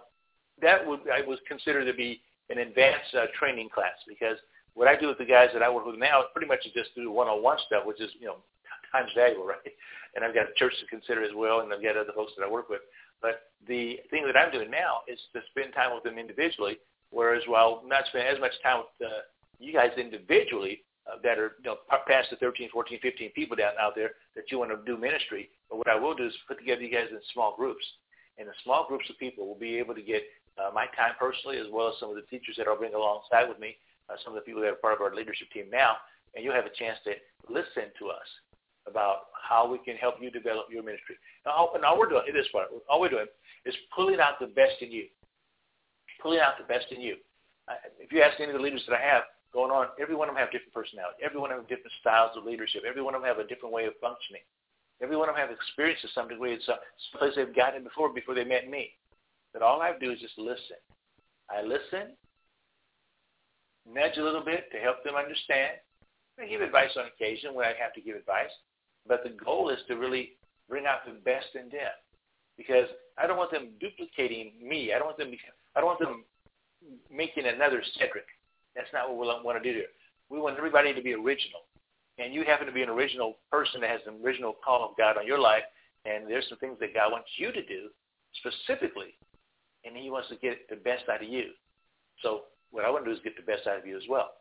that 0.61 0.85
would 0.85 1.01
I 1.11 1.25
would 1.25 1.39
consider 1.47 1.85
to 1.85 1.93
be 1.93 2.21
an 2.49 2.59
advanced 2.59 3.13
uh, 3.15 3.25
training 3.37 3.69
class 3.73 3.95
because 4.07 4.37
what 4.73 4.87
I 4.87 4.99
do 4.99 5.07
with 5.07 5.17
the 5.17 5.25
guys 5.25 5.49
that 5.53 5.63
I 5.63 5.69
work 5.69 5.85
with 5.85 5.97
now 5.97 6.21
is 6.21 6.27
pretty 6.33 6.47
much 6.47 6.63
just 6.73 6.95
do 6.95 7.11
one-on-one 7.11 7.57
stuff, 7.67 7.85
which 7.85 8.01
is 8.01 8.11
you 8.19 8.27
know 8.27 8.37
times 8.91 9.11
valuable, 9.15 9.45
right? 9.45 9.73
And 10.15 10.23
I've 10.23 10.33
got 10.33 10.49
a 10.49 10.53
church 10.55 10.73
to 10.79 10.87
consider 10.87 11.23
as 11.23 11.31
well, 11.35 11.61
and 11.61 11.73
I've 11.73 11.81
got 11.81 11.97
other 11.97 12.13
folks 12.15 12.33
that 12.37 12.45
I 12.45 12.49
work 12.49 12.69
with. 12.69 12.81
But 13.23 13.55
the 13.65 14.01
thing 14.11 14.27
that 14.27 14.35
I'm 14.35 14.51
doing 14.51 14.69
now 14.69 14.99
is 15.07 15.17
to 15.31 15.39
spend 15.49 15.73
time 15.73 15.95
with 15.95 16.03
them 16.03 16.19
individually, 16.19 16.77
whereas 17.09 17.41
while 17.47 17.81
not 17.87 18.03
spending 18.07 18.29
as 18.29 18.39
much 18.39 18.51
time 18.61 18.83
with 18.83 19.07
uh, 19.07 19.23
you 19.59 19.71
guys 19.71 19.91
individually 19.97 20.83
uh, 21.07 21.15
that 21.23 21.39
are 21.39 21.55
you 21.63 21.71
know 21.71 21.77
past 22.05 22.29
the 22.29 22.35
13, 22.35 22.69
14, 22.69 22.99
15 23.01 23.31
people 23.31 23.55
down 23.55 23.71
out 23.79 23.95
there 23.95 24.11
that 24.35 24.51
you 24.51 24.59
want 24.59 24.71
to 24.71 24.77
do 24.85 24.99
ministry, 24.99 25.49
but 25.69 25.77
what 25.77 25.87
I 25.87 25.95
will 25.95 26.13
do 26.13 26.27
is 26.27 26.33
put 26.47 26.59
together 26.59 26.81
you 26.81 26.91
guys 26.91 27.07
in 27.09 27.19
small 27.33 27.55
groups. 27.55 27.83
And 28.37 28.47
the 28.47 28.53
small 28.63 28.85
groups 28.87 29.09
of 29.09 29.17
people 29.19 29.47
will 29.47 29.59
be 29.59 29.77
able 29.77 29.93
to 29.95 30.01
get 30.01 30.23
uh, 30.57 30.71
my 30.73 30.87
time 30.97 31.13
personally 31.19 31.57
as 31.57 31.67
well 31.71 31.89
as 31.89 31.93
some 31.99 32.09
of 32.09 32.15
the 32.15 32.27
teachers 32.29 32.55
that 32.57 32.67
I'll 32.67 32.77
bring 32.77 32.93
alongside 32.93 33.47
with 33.47 33.59
me, 33.59 33.77
uh, 34.09 34.15
some 34.23 34.33
of 34.33 34.41
the 34.41 34.45
people 34.45 34.61
that 34.61 34.69
are 34.73 34.81
part 34.81 34.95
of 34.95 35.01
our 35.01 35.15
leadership 35.15 35.49
team 35.53 35.69
now, 35.71 35.95
and 36.35 36.43
you'll 36.43 36.55
have 36.55 36.65
a 36.65 36.75
chance 36.75 36.97
to 37.05 37.13
listen 37.47 37.93
to 37.99 38.09
us 38.09 38.27
about 38.93 39.33
how 39.33 39.65
we 39.65 39.81
can 39.81 39.97
help 39.97 40.21
you 40.21 40.29
develop 40.29 40.69
your 40.69 40.85
ministry. 40.85 41.17
Now, 41.45 41.73
and 41.73 41.81
all 41.83 41.97
we're 41.97 42.09
doing, 42.13 42.29
this 42.29 42.45
part, 42.53 42.69
all 42.85 43.01
we're 43.01 43.09
doing 43.09 43.25
is 43.65 43.73
pulling 43.89 44.21
out 44.21 44.37
the 44.39 44.53
best 44.53 44.77
in 44.85 44.91
you. 44.93 45.09
Pulling 46.21 46.39
out 46.39 46.61
the 46.61 46.69
best 46.69 46.85
in 46.93 47.01
you. 47.01 47.17
If 47.97 48.13
you 48.13 48.21
ask 48.21 48.39
any 48.39 48.51
of 48.51 48.57
the 48.57 48.61
leaders 48.61 48.85
that 48.87 48.93
I 48.95 49.01
have 49.01 49.23
going 49.51 49.71
on, 49.71 49.87
every 49.99 50.13
one 50.13 50.29
of 50.29 50.35
them 50.35 50.41
have 50.45 50.53
different 50.53 50.77
personality. 50.77 51.17
Every 51.25 51.39
one 51.41 51.49
of 51.49 51.57
them 51.57 51.65
have 51.65 51.73
different 51.73 51.97
styles 51.99 52.37
of 52.37 52.45
leadership. 52.45 52.83
Every 52.87 53.01
one 53.01 53.15
of 53.15 53.21
them 53.21 53.27
have 53.27 53.43
a 53.43 53.47
different 53.47 53.73
way 53.73 53.85
of 53.89 53.97
functioning. 53.99 54.45
Every 55.01 55.17
one 55.17 55.27
of 55.27 55.35
them 55.35 55.41
have 55.41 55.51
experience 55.51 55.99
to 56.05 56.07
some 56.13 56.29
degree. 56.29 56.53
It's 56.53 56.69
a 56.69 56.77
place 57.17 57.33
they've 57.35 57.55
gotten 57.55 57.83
before 57.83 58.13
before 58.13 58.35
they 58.35 58.45
met 58.45 58.69
me. 58.69 58.93
But 59.51 59.61
all 59.61 59.81
I 59.81 59.97
do 59.97 60.11
is 60.11 60.19
just 60.21 60.37
listen. 60.37 60.77
I 61.49 61.61
listen, 61.61 62.15
nudge 63.83 64.17
a 64.17 64.23
little 64.23 64.43
bit 64.43 64.71
to 64.71 64.79
help 64.79 65.03
them 65.03 65.15
understand. 65.15 65.75
I 66.39 66.47
give 66.47 66.61
advice 66.61 66.89
on 66.97 67.05
occasion 67.05 67.53
when 67.53 67.65
I 67.65 67.73
have 67.79 67.93
to 67.93 68.01
give 68.01 68.15
advice. 68.15 68.49
But 69.07 69.23
the 69.23 69.31
goal 69.31 69.69
is 69.69 69.79
to 69.87 69.95
really 69.95 70.33
bring 70.69 70.85
out 70.85 71.05
the 71.05 71.19
best 71.25 71.55
in 71.55 71.69
them, 71.69 71.91
because 72.57 72.87
I 73.17 73.27
don't 73.27 73.37
want 73.37 73.51
them 73.51 73.69
duplicating 73.79 74.53
me. 74.61 74.93
I 74.93 74.97
don't 74.97 75.07
want 75.07 75.17
them. 75.17 75.31
I 75.75 75.79
don't 75.79 75.87
want 75.87 75.99
them 75.99 76.23
making 77.11 77.45
another 77.45 77.83
Cedric. 77.99 78.25
That's 78.75 78.91
not 78.93 79.09
what 79.09 79.19
we 79.19 79.27
want 79.43 79.61
to 79.61 79.63
do 79.63 79.75
here. 79.75 79.91
We 80.29 80.39
want 80.39 80.57
everybody 80.57 80.93
to 80.93 81.01
be 81.01 81.13
original, 81.13 81.67
and 82.17 82.33
you 82.33 82.43
happen 82.43 82.65
to 82.65 82.73
be 82.73 82.81
an 82.81 82.89
original 82.89 83.37
person 83.51 83.81
that 83.81 83.89
has 83.89 84.01
an 84.07 84.19
original 84.23 84.55
call 84.63 84.89
of 84.89 84.97
God 84.97 85.17
on 85.17 85.27
your 85.27 85.39
life, 85.39 85.63
and 86.05 86.29
there's 86.29 86.47
some 86.49 86.57
things 86.57 86.77
that 86.79 86.93
God 86.93 87.11
wants 87.11 87.29
you 87.37 87.51
to 87.51 87.63
do 87.65 87.89
specifically, 88.39 89.13
and 89.85 89.95
He 89.95 90.09
wants 90.09 90.29
to 90.29 90.35
get 90.37 90.69
the 90.69 90.75
best 90.77 91.03
out 91.09 91.23
of 91.23 91.29
you. 91.29 91.51
So 92.21 92.43
what 92.71 92.85
I 92.85 92.89
want 92.89 93.05
to 93.05 93.11
do 93.11 93.15
is 93.15 93.23
get 93.23 93.35
the 93.35 93.43
best 93.43 93.67
out 93.67 93.77
of 93.77 93.85
you 93.85 93.95
as 93.95 94.03
well, 94.09 94.31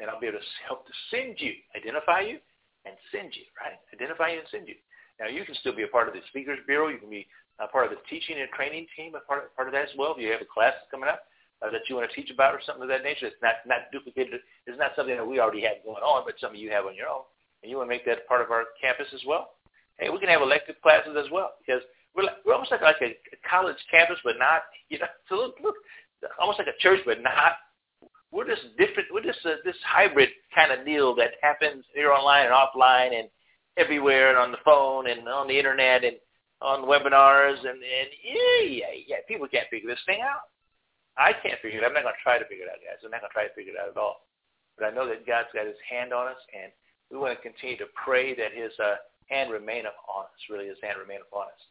and 0.00 0.08
I'll 0.08 0.20
be 0.20 0.26
able 0.26 0.38
to 0.38 0.44
help 0.66 0.86
to 0.86 0.92
send 1.10 1.36
you, 1.38 1.52
identify 1.76 2.20
you, 2.20 2.38
and 2.84 2.94
send 3.10 3.34
you, 3.34 3.46
right? 3.58 3.78
Identify 3.94 4.34
you 4.34 4.40
and 4.40 4.50
send 4.50 4.68
you. 4.68 4.78
Now, 5.20 5.28
you 5.28 5.44
can 5.44 5.54
still 5.60 5.74
be 5.74 5.84
a 5.84 5.92
part 5.92 6.08
of 6.08 6.14
the 6.14 6.20
Speakers 6.28 6.58
Bureau. 6.66 6.88
You 6.88 6.98
can 6.98 7.10
be 7.10 7.26
uh, 7.62 7.66
part 7.68 7.86
of 7.86 7.92
the 7.92 8.02
teaching 8.08 8.40
and 8.40 8.48
training 8.50 8.86
team, 8.96 9.14
a 9.14 9.20
part 9.22 9.54
part 9.54 9.68
of 9.68 9.74
that 9.74 9.86
as 9.86 9.94
well. 9.96 10.14
If 10.16 10.22
you 10.22 10.32
have 10.32 10.42
a 10.42 10.48
class 10.48 10.74
coming 10.90 11.08
up 11.08 11.22
uh, 11.60 11.70
that 11.70 11.86
you 11.88 11.94
want 11.94 12.08
to 12.08 12.14
teach 12.16 12.32
about 12.32 12.54
or 12.54 12.60
something 12.64 12.82
of 12.82 12.88
that 12.90 13.04
nature, 13.04 13.26
it's 13.28 13.42
not 13.42 13.62
not 13.66 13.92
duplicated. 13.92 14.40
It's 14.66 14.78
not 14.78 14.96
something 14.96 15.14
that 15.14 15.26
we 15.26 15.38
already 15.38 15.62
have 15.62 15.84
going 15.84 16.02
on, 16.02 16.24
but 16.26 16.40
something 16.40 16.58
you 16.58 16.72
have 16.72 16.86
on 16.86 16.96
your 16.96 17.08
own, 17.08 17.28
and 17.62 17.70
you 17.70 17.76
want 17.76 17.86
to 17.86 17.94
make 17.94 18.06
that 18.06 18.26
part 18.26 18.42
of 18.42 18.50
our 18.50 18.64
campus 18.80 19.06
as 19.14 19.22
well. 19.26 19.60
Hey, 20.00 20.08
we 20.08 20.18
can 20.18 20.32
have 20.32 20.42
elective 20.42 20.80
classes 20.82 21.14
as 21.14 21.30
well 21.30 21.52
because 21.60 21.84
we're 22.16 22.24
like, 22.24 22.40
we're 22.44 22.56
almost 22.56 22.72
like 22.72 22.82
like 22.82 22.98
a 23.04 23.14
college 23.46 23.78
campus, 23.90 24.18
but 24.24 24.40
not 24.40 24.66
you 24.88 24.98
know, 24.98 25.06
it's 25.08 25.30
a 25.30 25.34
little, 25.34 25.54
almost 26.40 26.58
like 26.58 26.68
a 26.68 26.78
church, 26.80 27.00
but 27.04 27.22
not. 27.22 27.60
We're 28.32 28.48
just 28.48 28.62
different. 28.78 29.08
We're 29.12 29.22
just 29.22 29.44
uh, 29.44 29.60
this 29.64 29.76
hybrid 29.84 30.30
kind 30.54 30.72
of 30.72 30.86
deal 30.86 31.14
that 31.16 31.32
happens 31.42 31.84
here 31.94 32.12
online 32.12 32.46
and 32.46 32.54
offline 32.54 33.18
and 33.18 33.28
everywhere 33.76 34.30
and 34.30 34.38
on 34.38 34.50
the 34.50 34.64
phone 34.64 35.08
and 35.08 35.28
on 35.28 35.46
the 35.46 35.56
internet 35.56 36.04
and 36.04 36.16
on 36.60 36.88
webinars 36.88 37.58
and, 37.60 37.76
and 37.76 38.08
yeah, 38.24 38.66
yeah, 38.66 38.94
yeah. 39.06 39.16
People 39.28 39.46
can't 39.48 39.68
figure 39.68 39.90
this 39.90 40.02
thing 40.06 40.20
out. 40.22 40.48
I 41.18 41.32
can't 41.32 41.60
figure 41.60 41.80
it. 41.80 41.84
I'm 41.84 41.92
not 41.92 42.08
going 42.08 42.16
to 42.16 42.24
try 42.24 42.38
to 42.38 42.48
figure 42.48 42.64
it 42.64 42.72
out, 42.72 42.80
guys. 42.80 43.04
I'm 43.04 43.12
not 43.12 43.20
going 43.20 43.30
to 43.30 43.36
try 43.36 43.44
to 43.44 43.54
figure 43.54 43.76
it 43.76 43.80
out 43.80 43.92
at 43.92 44.00
all. 44.00 44.24
But 44.78 44.88
I 44.88 44.90
know 44.96 45.04
that 45.04 45.28
God's 45.28 45.52
got 45.52 45.68
his 45.68 45.76
hand 45.84 46.16
on 46.16 46.28
us, 46.32 46.40
and 46.56 46.72
we 47.12 47.20
want 47.20 47.36
to 47.36 47.44
continue 47.44 47.76
to 47.76 47.90
pray 47.92 48.32
that 48.32 48.56
his 48.56 48.72
uh, 48.80 48.96
hand 49.28 49.52
remain 49.52 49.84
upon 49.84 50.24
us, 50.24 50.40
really 50.48 50.72
his 50.72 50.80
hand 50.80 50.96
remain 50.96 51.20
upon 51.20 51.52
us. 51.52 51.62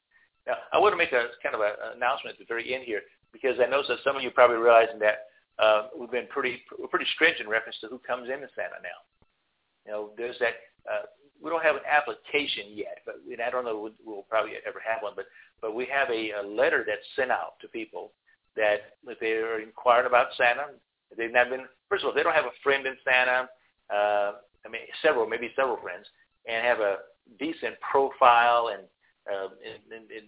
Now, 0.45 0.61
I 0.69 0.77
want 0.77 0.93
to 0.93 1.01
make 1.01 1.13
a 1.13 1.33
kind 1.41 1.57
of 1.57 1.61
an 1.61 1.97
announcement 1.97 2.37
at 2.37 2.39
the 2.39 2.49
very 2.49 2.73
end 2.73 2.85
here 2.85 3.01
because 3.33 3.57
I 3.57 3.65
know 3.65 3.81
that 3.81 4.05
some 4.05 4.15
of 4.15 4.21
you 4.21 4.29
probably 4.29 4.57
realizing 4.57 4.99
that 5.01 5.30
uh, 5.61 5.87
we've 5.97 6.11
been 6.11 6.27
pretty 6.27 6.63
pretty 6.89 7.05
stringent 7.13 7.45
in 7.45 7.49
reference 7.49 7.77
to 7.81 7.87
who 7.87 7.99
comes 7.99 8.29
into 8.29 8.47
Santa 8.55 8.81
now. 8.81 8.99
You 9.85 9.91
know, 9.91 10.09
there's 10.17 10.37
that 10.39 10.53
uh, 10.89 11.05
we 11.41 11.49
don't 11.49 11.63
have 11.63 11.75
an 11.75 11.87
application 11.89 12.73
yet, 12.73 12.99
but 13.05 13.15
and 13.29 13.41
I 13.41 13.49
don't 13.49 13.65
know 13.65 13.87
if 13.87 13.93
we'll 14.05 14.25
probably 14.29 14.53
ever 14.65 14.81
have 14.85 15.01
one, 15.01 15.13
but 15.15 15.25
but 15.61 15.75
we 15.75 15.85
have 15.85 16.09
a, 16.09 16.31
a 16.31 16.43
letter 16.45 16.83
that's 16.87 17.05
sent 17.15 17.31
out 17.31 17.59
to 17.61 17.67
people 17.67 18.11
that 18.55 18.97
if 19.07 19.19
they're 19.19 19.61
inquiring 19.61 20.07
about 20.07 20.27
Santa, 20.37 20.73
if 21.11 21.17
they've 21.17 21.31
not 21.31 21.49
been 21.49 21.65
first 21.89 22.03
of 22.03 22.07
all, 22.07 22.11
if 22.11 22.15
they 22.15 22.23
don't 22.23 22.35
have 22.35 22.45
a 22.45 22.61
friend 22.63 22.85
in 22.85 22.95
Santa, 23.03 23.49
uh, 23.93 24.31
I 24.65 24.69
mean 24.69 24.81
several, 25.01 25.27
maybe 25.27 25.51
several 25.55 25.77
friends, 25.77 26.05
and 26.47 26.65
have 26.65 26.79
a 26.79 26.97
decent 27.39 27.75
profile 27.79 28.73
and 28.73 28.83
uh, 29.29 29.49
and, 29.61 29.81
and, 29.93 30.11
and 30.11 30.27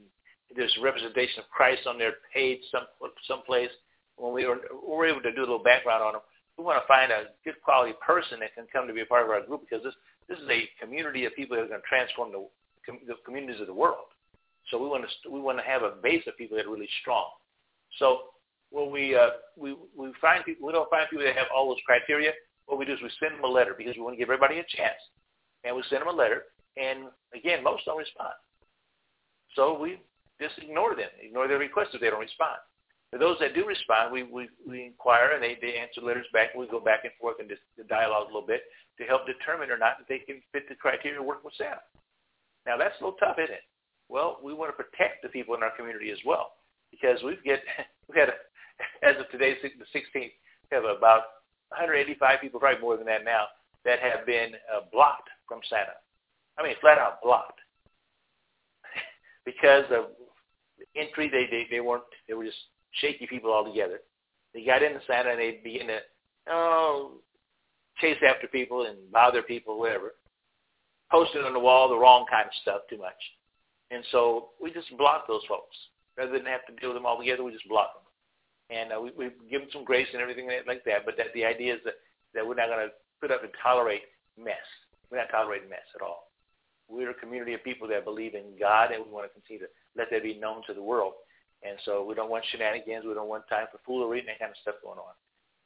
there's 0.56 0.76
representation 0.82 1.40
of 1.40 1.50
Christ 1.50 1.88
on 1.88 1.98
their 1.98 2.14
page 2.34 2.60
some 2.72 2.86
someplace. 3.28 3.72
When 4.18 4.34
we 4.34 4.46
were, 4.46 4.60
we 4.72 4.96
were 4.96 5.08
able 5.08 5.22
to 5.22 5.32
do 5.32 5.40
a 5.40 5.48
little 5.48 5.64
background 5.64 6.04
on 6.04 6.14
them, 6.14 6.22
we 6.58 6.64
want 6.64 6.82
to 6.82 6.88
find 6.88 7.12
a 7.12 7.34
good 7.44 7.60
quality 7.64 7.94
person 8.06 8.40
that 8.40 8.54
can 8.54 8.66
come 8.72 8.88
to 8.88 8.94
be 8.94 9.02
a 9.02 9.06
part 9.06 9.26
of 9.26 9.32
our 9.32 9.42
group 9.46 9.62
because 9.68 9.84
this 9.84 9.96
this 10.30 10.40
is 10.40 10.48
a 10.50 10.70
community 10.80 11.26
of 11.26 11.36
people 11.36 11.58
that 11.58 11.64
are 11.64 11.68
going 11.68 11.82
to 11.82 11.88
transform 11.88 12.32
the, 12.32 12.48
the 13.08 13.16
communities 13.26 13.60
of 13.60 13.68
the 13.68 13.74
world. 13.74 14.14
So 14.72 14.82
we 14.82 14.88
want 14.88 15.04
to 15.04 15.30
we 15.30 15.42
want 15.42 15.58
to 15.58 15.64
have 15.66 15.84
a 15.84 15.96
base 16.02 16.24
of 16.28 16.38
people 16.38 16.58
that 16.58 16.66
are 16.66 16.72
really 16.72 16.90
strong. 17.02 17.28
So 18.00 18.34
when 18.70 18.92
we 18.92 19.16
uh, 19.16 19.44
we 19.58 19.76
we 19.96 20.14
find 20.22 20.46
people, 20.46 20.68
we 20.68 20.74
don't 20.74 20.90
find 20.90 21.10
people 21.10 21.26
that 21.26 21.36
have 21.36 21.48
all 21.56 21.70
those 21.70 21.84
criteria. 21.86 22.32
What 22.66 22.80
we 22.80 22.86
do 22.86 22.94
is 22.94 23.02
we 23.02 23.12
send 23.20 23.36
them 23.36 23.44
a 23.44 23.48
letter 23.48 23.76
because 23.78 23.96
we 23.96 24.02
want 24.02 24.16
to 24.16 24.18
give 24.18 24.30
everybody 24.30 24.60
a 24.60 24.66
chance, 24.78 25.02
and 25.64 25.76
we 25.76 25.84
send 25.90 26.02
them 26.02 26.08
a 26.08 26.16
letter. 26.16 26.44
And 26.78 27.12
again, 27.36 27.64
most 27.64 27.86
don't 27.86 27.98
respond. 27.98 28.34
So 29.56 29.78
we 29.78 30.00
just 30.42 30.58
ignore 30.58 30.96
them, 30.96 31.10
ignore 31.22 31.48
their 31.48 31.60
requests 31.60 31.94
if 31.94 32.02
they 32.02 32.10
don't 32.10 32.20
respond. 32.20 32.58
For 33.14 33.22
those 33.22 33.38
that 33.46 33.54
do 33.54 33.62
respond, 33.62 34.12
we, 34.12 34.24
we, 34.26 34.50
we 34.66 34.90
inquire 34.90 35.38
and 35.38 35.44
they, 35.44 35.54
they 35.62 35.78
answer 35.78 36.02
letters 36.02 36.26
back 36.34 36.58
and 36.58 36.62
we 36.62 36.66
go 36.66 36.82
back 36.82 37.06
and 37.06 37.14
forth 37.22 37.38
and 37.38 37.46
just 37.46 37.62
dialogue 37.88 38.26
a 38.26 38.34
little 38.34 38.50
bit 38.50 38.66
to 38.98 39.06
help 39.06 39.30
determine 39.30 39.70
or 39.70 39.78
not 39.78 40.02
that 40.02 40.10
they 40.10 40.18
can 40.18 40.42
fit 40.50 40.66
the 40.68 40.74
criteria 40.74 41.22
to 41.22 41.24
work 41.24 41.46
with 41.46 41.54
Santa. 41.54 41.86
Now 42.66 42.74
that's 42.74 42.98
a 42.98 43.06
little 43.06 43.22
tough, 43.22 43.38
isn't 43.38 43.54
it? 43.54 43.70
Well, 44.10 44.42
we 44.42 44.58
want 44.58 44.74
to 44.74 44.82
protect 44.82 45.22
the 45.22 45.30
people 45.30 45.54
in 45.54 45.62
our 45.62 45.70
community 45.78 46.10
as 46.10 46.18
well 46.26 46.58
because 46.90 47.22
we've 47.22 47.38
get 47.46 47.62
we 48.10 48.18
had 48.18 48.34
as 49.06 49.14
of 49.22 49.30
today, 49.30 49.54
the 49.62 49.70
16th, 49.94 50.34
we 50.34 50.74
have 50.74 50.86
about 50.86 51.46
185 51.70 52.18
people, 52.42 52.60
probably 52.60 52.82
more 52.82 52.98
than 52.98 53.06
that 53.06 53.24
now, 53.24 53.46
that 53.86 54.00
have 54.00 54.26
been 54.26 54.58
uh, 54.74 54.90
blocked 54.92 55.30
from 55.48 55.62
Santa. 55.70 56.02
I 56.58 56.64
mean, 56.64 56.74
flat 56.82 56.98
out 56.98 57.22
blocked 57.22 57.62
because 59.46 59.86
of 59.94 60.18
entry. 60.96 61.30
They, 61.30 61.46
they 61.46 61.68
they 61.70 61.80
weren't. 61.80 62.10
They 62.28 62.34
were 62.34 62.46
just 62.46 62.73
shaky 63.02 63.28
people 63.28 63.52
altogether. 63.52 64.00
They 64.54 64.64
got 64.64 64.84
into 64.84 65.00
Santa 65.08 65.32
and 65.32 65.40
they 65.40 65.60
begin 65.64 65.88
to 65.88 66.00
oh 66.50 67.14
chase 68.00 68.18
after 68.28 68.48
people 68.48 68.86
and 68.86 68.98
bother 69.12 69.42
people, 69.42 69.80
whatever. 69.80 70.14
Posting 71.12 71.44
on 71.44 71.54
the 71.54 71.60
wall 71.60 71.90
the 71.90 71.98
wrong 71.98 72.26
kind 72.30 72.46
of 72.46 72.54
stuff 72.62 72.82
too 72.90 72.98
much. 72.98 73.18
And 73.92 74.04
so 74.12 74.50
we 74.62 74.72
just 74.72 74.96
block 74.98 75.28
those 75.28 75.44
folks. 75.48 75.76
Rather 76.18 76.32
than 76.32 76.46
have 76.46 76.66
to 76.68 76.74
deal 76.80 76.90
with 76.90 76.98
them 76.98 77.06
all 77.06 77.18
together, 77.18 77.44
we 77.44 77.52
just 77.52 77.68
block 77.70 77.94
them. 77.94 78.78
And 78.78 78.94
uh, 78.94 79.02
we, 79.02 79.12
we 79.18 79.32
give 79.50 79.62
them 79.62 79.70
some 79.74 79.84
grace 79.84 80.08
and 80.14 80.22
everything 80.22 80.50
like 80.68 80.84
that. 80.86 81.06
But 81.06 81.18
that 81.18 81.28
the 81.34 81.46
idea 81.46 81.76
is 81.76 81.82
that, 81.86 81.96
that 82.34 82.46
we're 82.46 82.56
not 82.56 82.70
going 82.70 82.88
to 82.88 82.94
put 83.22 83.32
up 83.32 83.44
and 83.44 83.52
tolerate 83.62 84.02
mess. 84.38 84.66
We're 85.12 85.18
not 85.20 85.30
tolerating 85.30 85.70
mess 85.70 85.86
at 85.96 86.02
all. 86.02 86.32
We're 86.90 87.12
a 87.12 87.16
community 87.16 87.54
of 87.54 87.64
people 87.64 87.88
that 87.90 88.06
believe 88.06 88.36
in 88.36 88.58
God, 88.60 88.92
and 88.92 89.06
we 89.06 89.12
want 89.12 89.30
to 89.30 89.34
continue 89.34 89.66
to 89.66 89.72
let 89.96 90.10
that 90.12 90.24
be 90.24 90.34
known 90.34 90.62
to 90.68 90.74
the 90.74 90.82
world. 90.82 91.14
And 91.64 91.78
so 91.86 92.04
we 92.04 92.14
don't 92.14 92.30
want 92.30 92.44
shenanigans. 92.52 93.06
We 93.06 93.14
don't 93.14 93.30
want 93.30 93.48
time 93.48 93.68
for 93.72 93.80
foolery 93.86 94.20
and 94.20 94.28
that 94.28 94.40
kind 94.40 94.52
of 94.52 94.58
stuff 94.62 94.76
going 94.84 95.00
on. 95.00 95.16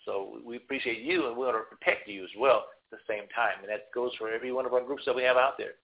So 0.05 0.39
we 0.45 0.55
appreciate 0.55 1.01
you, 1.01 1.27
and 1.27 1.35
we 1.35 1.43
want 1.43 1.57
to 1.57 1.75
protect 1.75 2.07
you 2.07 2.23
as 2.23 2.29
well 2.37 2.65
at 2.91 2.97
the 2.97 3.03
same 3.09 3.27
time. 3.35 3.59
And 3.61 3.69
that 3.69 3.91
goes 3.93 4.11
for 4.17 4.31
every 4.31 4.53
one 4.53 4.65
of 4.65 4.73
our 4.73 4.83
groups 4.83 5.03
that 5.05 5.15
we 5.15 5.23
have 5.23 5.35
out 5.35 5.57
there, 5.57 5.75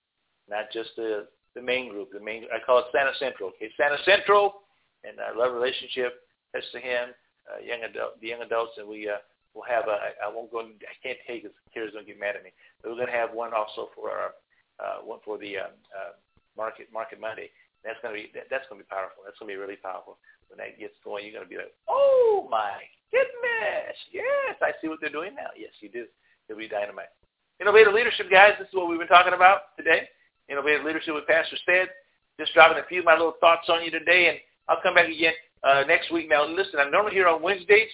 not 0.49 0.71
just 0.71 0.91
the 0.95 1.27
the 1.55 1.61
main 1.61 1.89
group. 1.89 2.09
The 2.13 2.23
main 2.23 2.45
I 2.53 2.63
call 2.63 2.79
it 2.79 2.85
Santa 2.91 3.11
Central. 3.19 3.49
Okay, 3.49 3.69
Santa 3.75 3.97
Central, 4.05 4.63
and 5.03 5.19
I 5.19 5.35
love 5.35 5.53
relationship. 5.53 6.21
Him, 6.53 7.09
uh, 7.49 7.59
young 7.65 7.81
adult, 7.81 8.21
the 8.21 8.27
young 8.27 8.43
adults, 8.43 8.73
and 8.77 8.87
we 8.87 9.09
uh, 9.09 9.17
will 9.55 9.65
have 9.67 9.87
a. 9.87 10.13
I 10.23 10.29
won't 10.29 10.51
go. 10.51 10.61
I 10.61 10.95
can't 11.01 11.17
take 11.25 11.41
because 11.41 11.57
kids 11.73 11.91
don't 11.93 12.05
get 12.05 12.19
mad 12.19 12.35
at 12.35 12.43
me. 12.43 12.51
But 12.81 12.91
we're 12.91 13.01
going 13.01 13.07
to 13.07 13.17
have 13.17 13.33
one 13.33 13.53
also 13.53 13.89
for 13.95 14.11
our 14.11 14.31
uh, 14.79 15.01
one 15.03 15.19
for 15.25 15.37
the 15.37 15.57
uh, 15.57 15.73
uh, 15.89 16.13
market 16.55 16.87
market 16.93 17.19
Monday. 17.19 17.49
That's 17.83 17.99
to 18.01 18.15
be 18.15 18.31
that, 18.33 18.47
that's 18.49 18.67
to 18.71 18.75
be 18.75 18.87
powerful. 18.87 19.27
That's 19.27 19.37
to 19.39 19.45
be 19.45 19.59
really 19.59 19.75
powerful. 19.75 20.17
When 20.47 20.57
that 20.57 20.79
gets 20.79 20.95
going, 21.03 21.27
you're 21.27 21.43
to 21.43 21.49
be 21.49 21.59
like, 21.59 21.75
oh 21.89 22.47
my 22.49 22.79
goodness, 23.11 23.95
yes, 24.11 24.55
I 24.61 24.71
see 24.81 24.87
what 24.87 24.99
they're 25.01 25.13
doing 25.13 25.35
now. 25.35 25.51
Yes, 25.57 25.71
you 25.81 25.89
do. 25.89 26.05
It'll 26.47 26.59
be 26.59 26.67
dynamite. 26.67 27.11
Innovative 27.59 27.93
leadership, 27.93 28.31
guys. 28.31 28.53
This 28.59 28.67
is 28.67 28.73
what 28.73 28.89
we've 28.89 28.99
been 28.99 29.07
talking 29.07 29.33
about 29.33 29.75
today. 29.77 30.09
Innovative 30.49 30.85
leadership 30.85 31.13
with 31.13 31.27
Pastor 31.27 31.55
Stead. 31.63 31.87
Just 32.39 32.53
dropping 32.53 32.81
a 32.81 32.87
few 32.87 32.99
of 32.99 33.05
my 33.05 33.13
little 33.13 33.35
thoughts 33.39 33.69
on 33.69 33.83
you 33.83 33.91
today, 33.91 34.29
and 34.29 34.37
I'll 34.67 34.81
come 34.81 34.95
back 34.95 35.07
again 35.07 35.33
uh, 35.63 35.83
next 35.87 36.11
week. 36.11 36.29
Now, 36.29 36.45
listen, 36.45 36.79
I'm 36.79 36.91
normally 36.91 37.13
here 37.13 37.27
on 37.27 37.41
Wednesdays, 37.41 37.89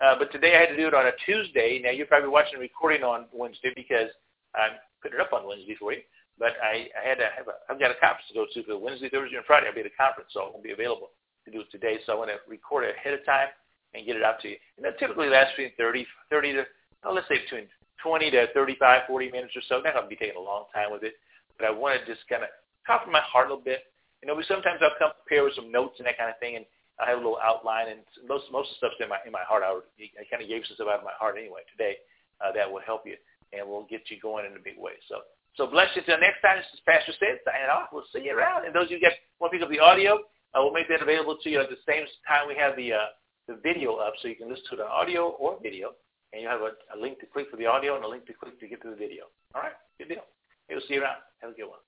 uh, 0.00 0.14
but 0.18 0.30
today 0.32 0.56
I 0.56 0.60
had 0.60 0.68
to 0.70 0.76
do 0.76 0.86
it 0.86 0.94
on 0.94 1.06
a 1.06 1.12
Tuesday. 1.26 1.80
Now, 1.82 1.90
you're 1.90 2.06
probably 2.06 2.28
watching 2.28 2.54
the 2.54 2.60
recording 2.60 3.02
on 3.02 3.26
Wednesday 3.32 3.72
because 3.74 4.08
I'm 4.54 4.78
putting 5.02 5.18
it 5.18 5.22
up 5.22 5.32
on 5.32 5.46
Wednesday 5.46 5.76
for 5.78 5.92
you. 5.92 6.00
But 6.40 6.56
I, 6.64 6.88
I 6.96 7.04
had 7.04 7.20
to 7.20 7.28
have 7.36 7.52
a, 7.52 7.60
I've 7.68 7.76
got 7.76 7.92
a 7.92 8.00
conference 8.00 8.24
to 8.32 8.34
go 8.34 8.48
to 8.48 8.64
for 8.64 8.80
Wednesday, 8.80 9.12
Thursday, 9.12 9.36
and 9.36 9.44
Friday. 9.44 9.68
I'll 9.68 9.76
be 9.76 9.84
at 9.84 9.92
a 9.92 10.00
conference, 10.00 10.32
so 10.32 10.40
I 10.40 10.48
won't 10.48 10.64
be 10.64 10.72
available 10.72 11.12
to 11.44 11.52
do 11.52 11.60
it 11.60 11.70
today. 11.70 12.00
So 12.08 12.16
I 12.16 12.16
want 12.16 12.32
to 12.32 12.40
record 12.48 12.88
it 12.88 12.96
ahead 12.96 13.12
of 13.12 13.20
time 13.28 13.52
and 13.92 14.08
get 14.08 14.16
it 14.16 14.24
out 14.24 14.40
to 14.40 14.48
you. 14.48 14.56
And 14.80 14.82
that 14.88 14.96
typically 14.96 15.28
lasts 15.28 15.52
between 15.52 15.76
30, 15.76 16.08
30 16.32 16.64
to, 16.64 16.64
let's 17.12 17.28
say 17.28 17.44
between 17.44 17.68
20 18.00 18.32
to 18.32 18.48
35, 18.56 19.04
40 19.04 19.30
minutes 19.30 19.52
or 19.52 19.60
so. 19.68 19.84
Not 19.84 19.92
going 19.92 20.08
to 20.08 20.08
be 20.08 20.16
taking 20.16 20.40
a 20.40 20.40
long 20.40 20.64
time 20.72 20.88
with 20.88 21.04
it, 21.04 21.20
but 21.60 21.68
I 21.68 21.70
want 21.70 22.00
to 22.00 22.08
just 22.08 22.24
kind 22.24 22.40
of 22.40 22.48
talk 22.88 23.04
from 23.04 23.12
my 23.12 23.20
heart 23.20 23.52
a 23.52 23.52
little 23.52 23.64
bit. 23.64 23.92
You 24.24 24.28
know, 24.28 24.34
we 24.34 24.44
sometimes 24.48 24.80
I'll 24.80 24.96
come 24.96 25.12
prepared 25.20 25.44
with 25.44 25.60
some 25.60 25.68
notes 25.68 26.00
and 26.00 26.08
that 26.08 26.16
kind 26.16 26.32
of 26.32 26.40
thing, 26.40 26.56
and 26.56 26.64
I 26.96 27.08
have 27.08 27.20
a 27.20 27.24
little 27.24 27.40
outline, 27.40 27.88
and 27.88 28.00
most 28.28 28.48
most 28.52 28.72
of 28.72 28.76
the 28.76 28.88
stuff's 28.88 29.00
in 29.00 29.08
my 29.08 29.20
in 29.24 29.32
my 29.32 29.44
heart. 29.44 29.64
I, 29.64 29.72
I 29.72 30.24
kind 30.28 30.40
of 30.40 30.48
gave 30.48 30.64
some 30.68 30.76
stuff 30.76 30.92
out 30.92 31.00
of 31.00 31.08
my 31.08 31.16
heart 31.16 31.36
anyway 31.40 31.64
today 31.72 32.00
uh, 32.40 32.52
that 32.52 32.68
will 32.68 32.84
help 32.84 33.08
you 33.08 33.16
and 33.52 33.64
will 33.64 33.88
get 33.88 34.08
you 34.12 34.20
going 34.20 34.44
in 34.44 34.52
a 34.56 34.62
big 34.62 34.76
way. 34.76 35.00
So 35.08 35.24
so 35.60 35.68
bless 35.68 35.92
you 35.92 36.00
until 36.00 36.16
next 36.16 36.40
time. 36.40 36.56
This 36.56 36.72
is 36.72 36.80
Pastor 36.88 37.12
Sid 37.20 37.44
signing 37.44 37.68
off. 37.68 37.92
We'll 37.92 38.08
see 38.16 38.24
you 38.24 38.32
around. 38.32 38.64
And 38.64 38.72
those 38.72 38.88
of 38.88 38.96
you 38.96 39.00
get 39.00 39.12
want 39.44 39.52
to 39.52 39.58
pick 39.60 39.62
up 39.62 39.68
the 39.68 39.78
audio, 39.78 40.16
uh, 40.56 40.64
we'll 40.64 40.72
make 40.72 40.88
that 40.88 41.04
available 41.04 41.36
to 41.36 41.48
you 41.52 41.60
at 41.60 41.68
the 41.68 41.76
same 41.84 42.08
time 42.24 42.48
we 42.48 42.56
have 42.56 42.80
the 42.80 42.96
uh, 42.96 43.12
the 43.44 43.60
video 43.60 44.00
up, 44.00 44.14
so 44.22 44.28
you 44.28 44.36
can 44.36 44.48
listen 44.48 44.64
to 44.70 44.76
the 44.76 44.88
audio 44.88 45.36
or 45.36 45.60
video, 45.60 45.92
and 46.32 46.40
you 46.40 46.48
have 46.48 46.64
a, 46.64 46.72
a 46.94 46.96
link 46.96 47.20
to 47.20 47.26
click 47.26 47.50
for 47.50 47.58
the 47.58 47.66
audio 47.66 47.96
and 47.96 48.04
a 48.04 48.08
link 48.08 48.24
to 48.24 48.32
click 48.32 48.58
to 48.58 48.68
get 48.68 48.80
to 48.80 48.88
the 48.88 48.96
video. 48.96 49.28
All 49.54 49.60
right, 49.60 49.76
good 49.98 50.08
deal. 50.08 50.24
Hey, 50.68 50.80
we'll 50.80 50.86
see 50.88 50.94
you 50.94 51.02
around. 51.02 51.20
Have 51.44 51.50
a 51.50 51.54
good 51.54 51.68
one. 51.68 51.84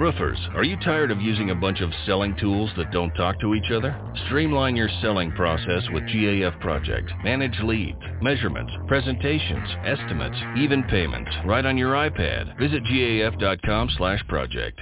Roofers, 0.00 0.38
are 0.54 0.64
you 0.64 0.78
tired 0.78 1.10
of 1.10 1.20
using 1.20 1.50
a 1.50 1.54
bunch 1.54 1.82
of 1.82 1.90
selling 2.06 2.34
tools 2.40 2.70
that 2.78 2.90
don't 2.90 3.12
talk 3.16 3.38
to 3.40 3.54
each 3.54 3.70
other? 3.70 3.94
Streamline 4.24 4.74
your 4.74 4.88
selling 5.02 5.30
process 5.32 5.82
with 5.92 6.04
GAF 6.04 6.58
Project. 6.58 7.12
Manage 7.22 7.60
leads, 7.62 8.00
measurements, 8.22 8.72
presentations, 8.88 9.68
estimates, 9.84 10.38
even 10.56 10.82
payments, 10.84 11.30
right 11.44 11.66
on 11.66 11.76
your 11.76 11.92
iPad. 11.92 12.58
Visit 12.58 12.82
gaf.com 12.84 13.90
slash 13.98 14.26
project. 14.26 14.80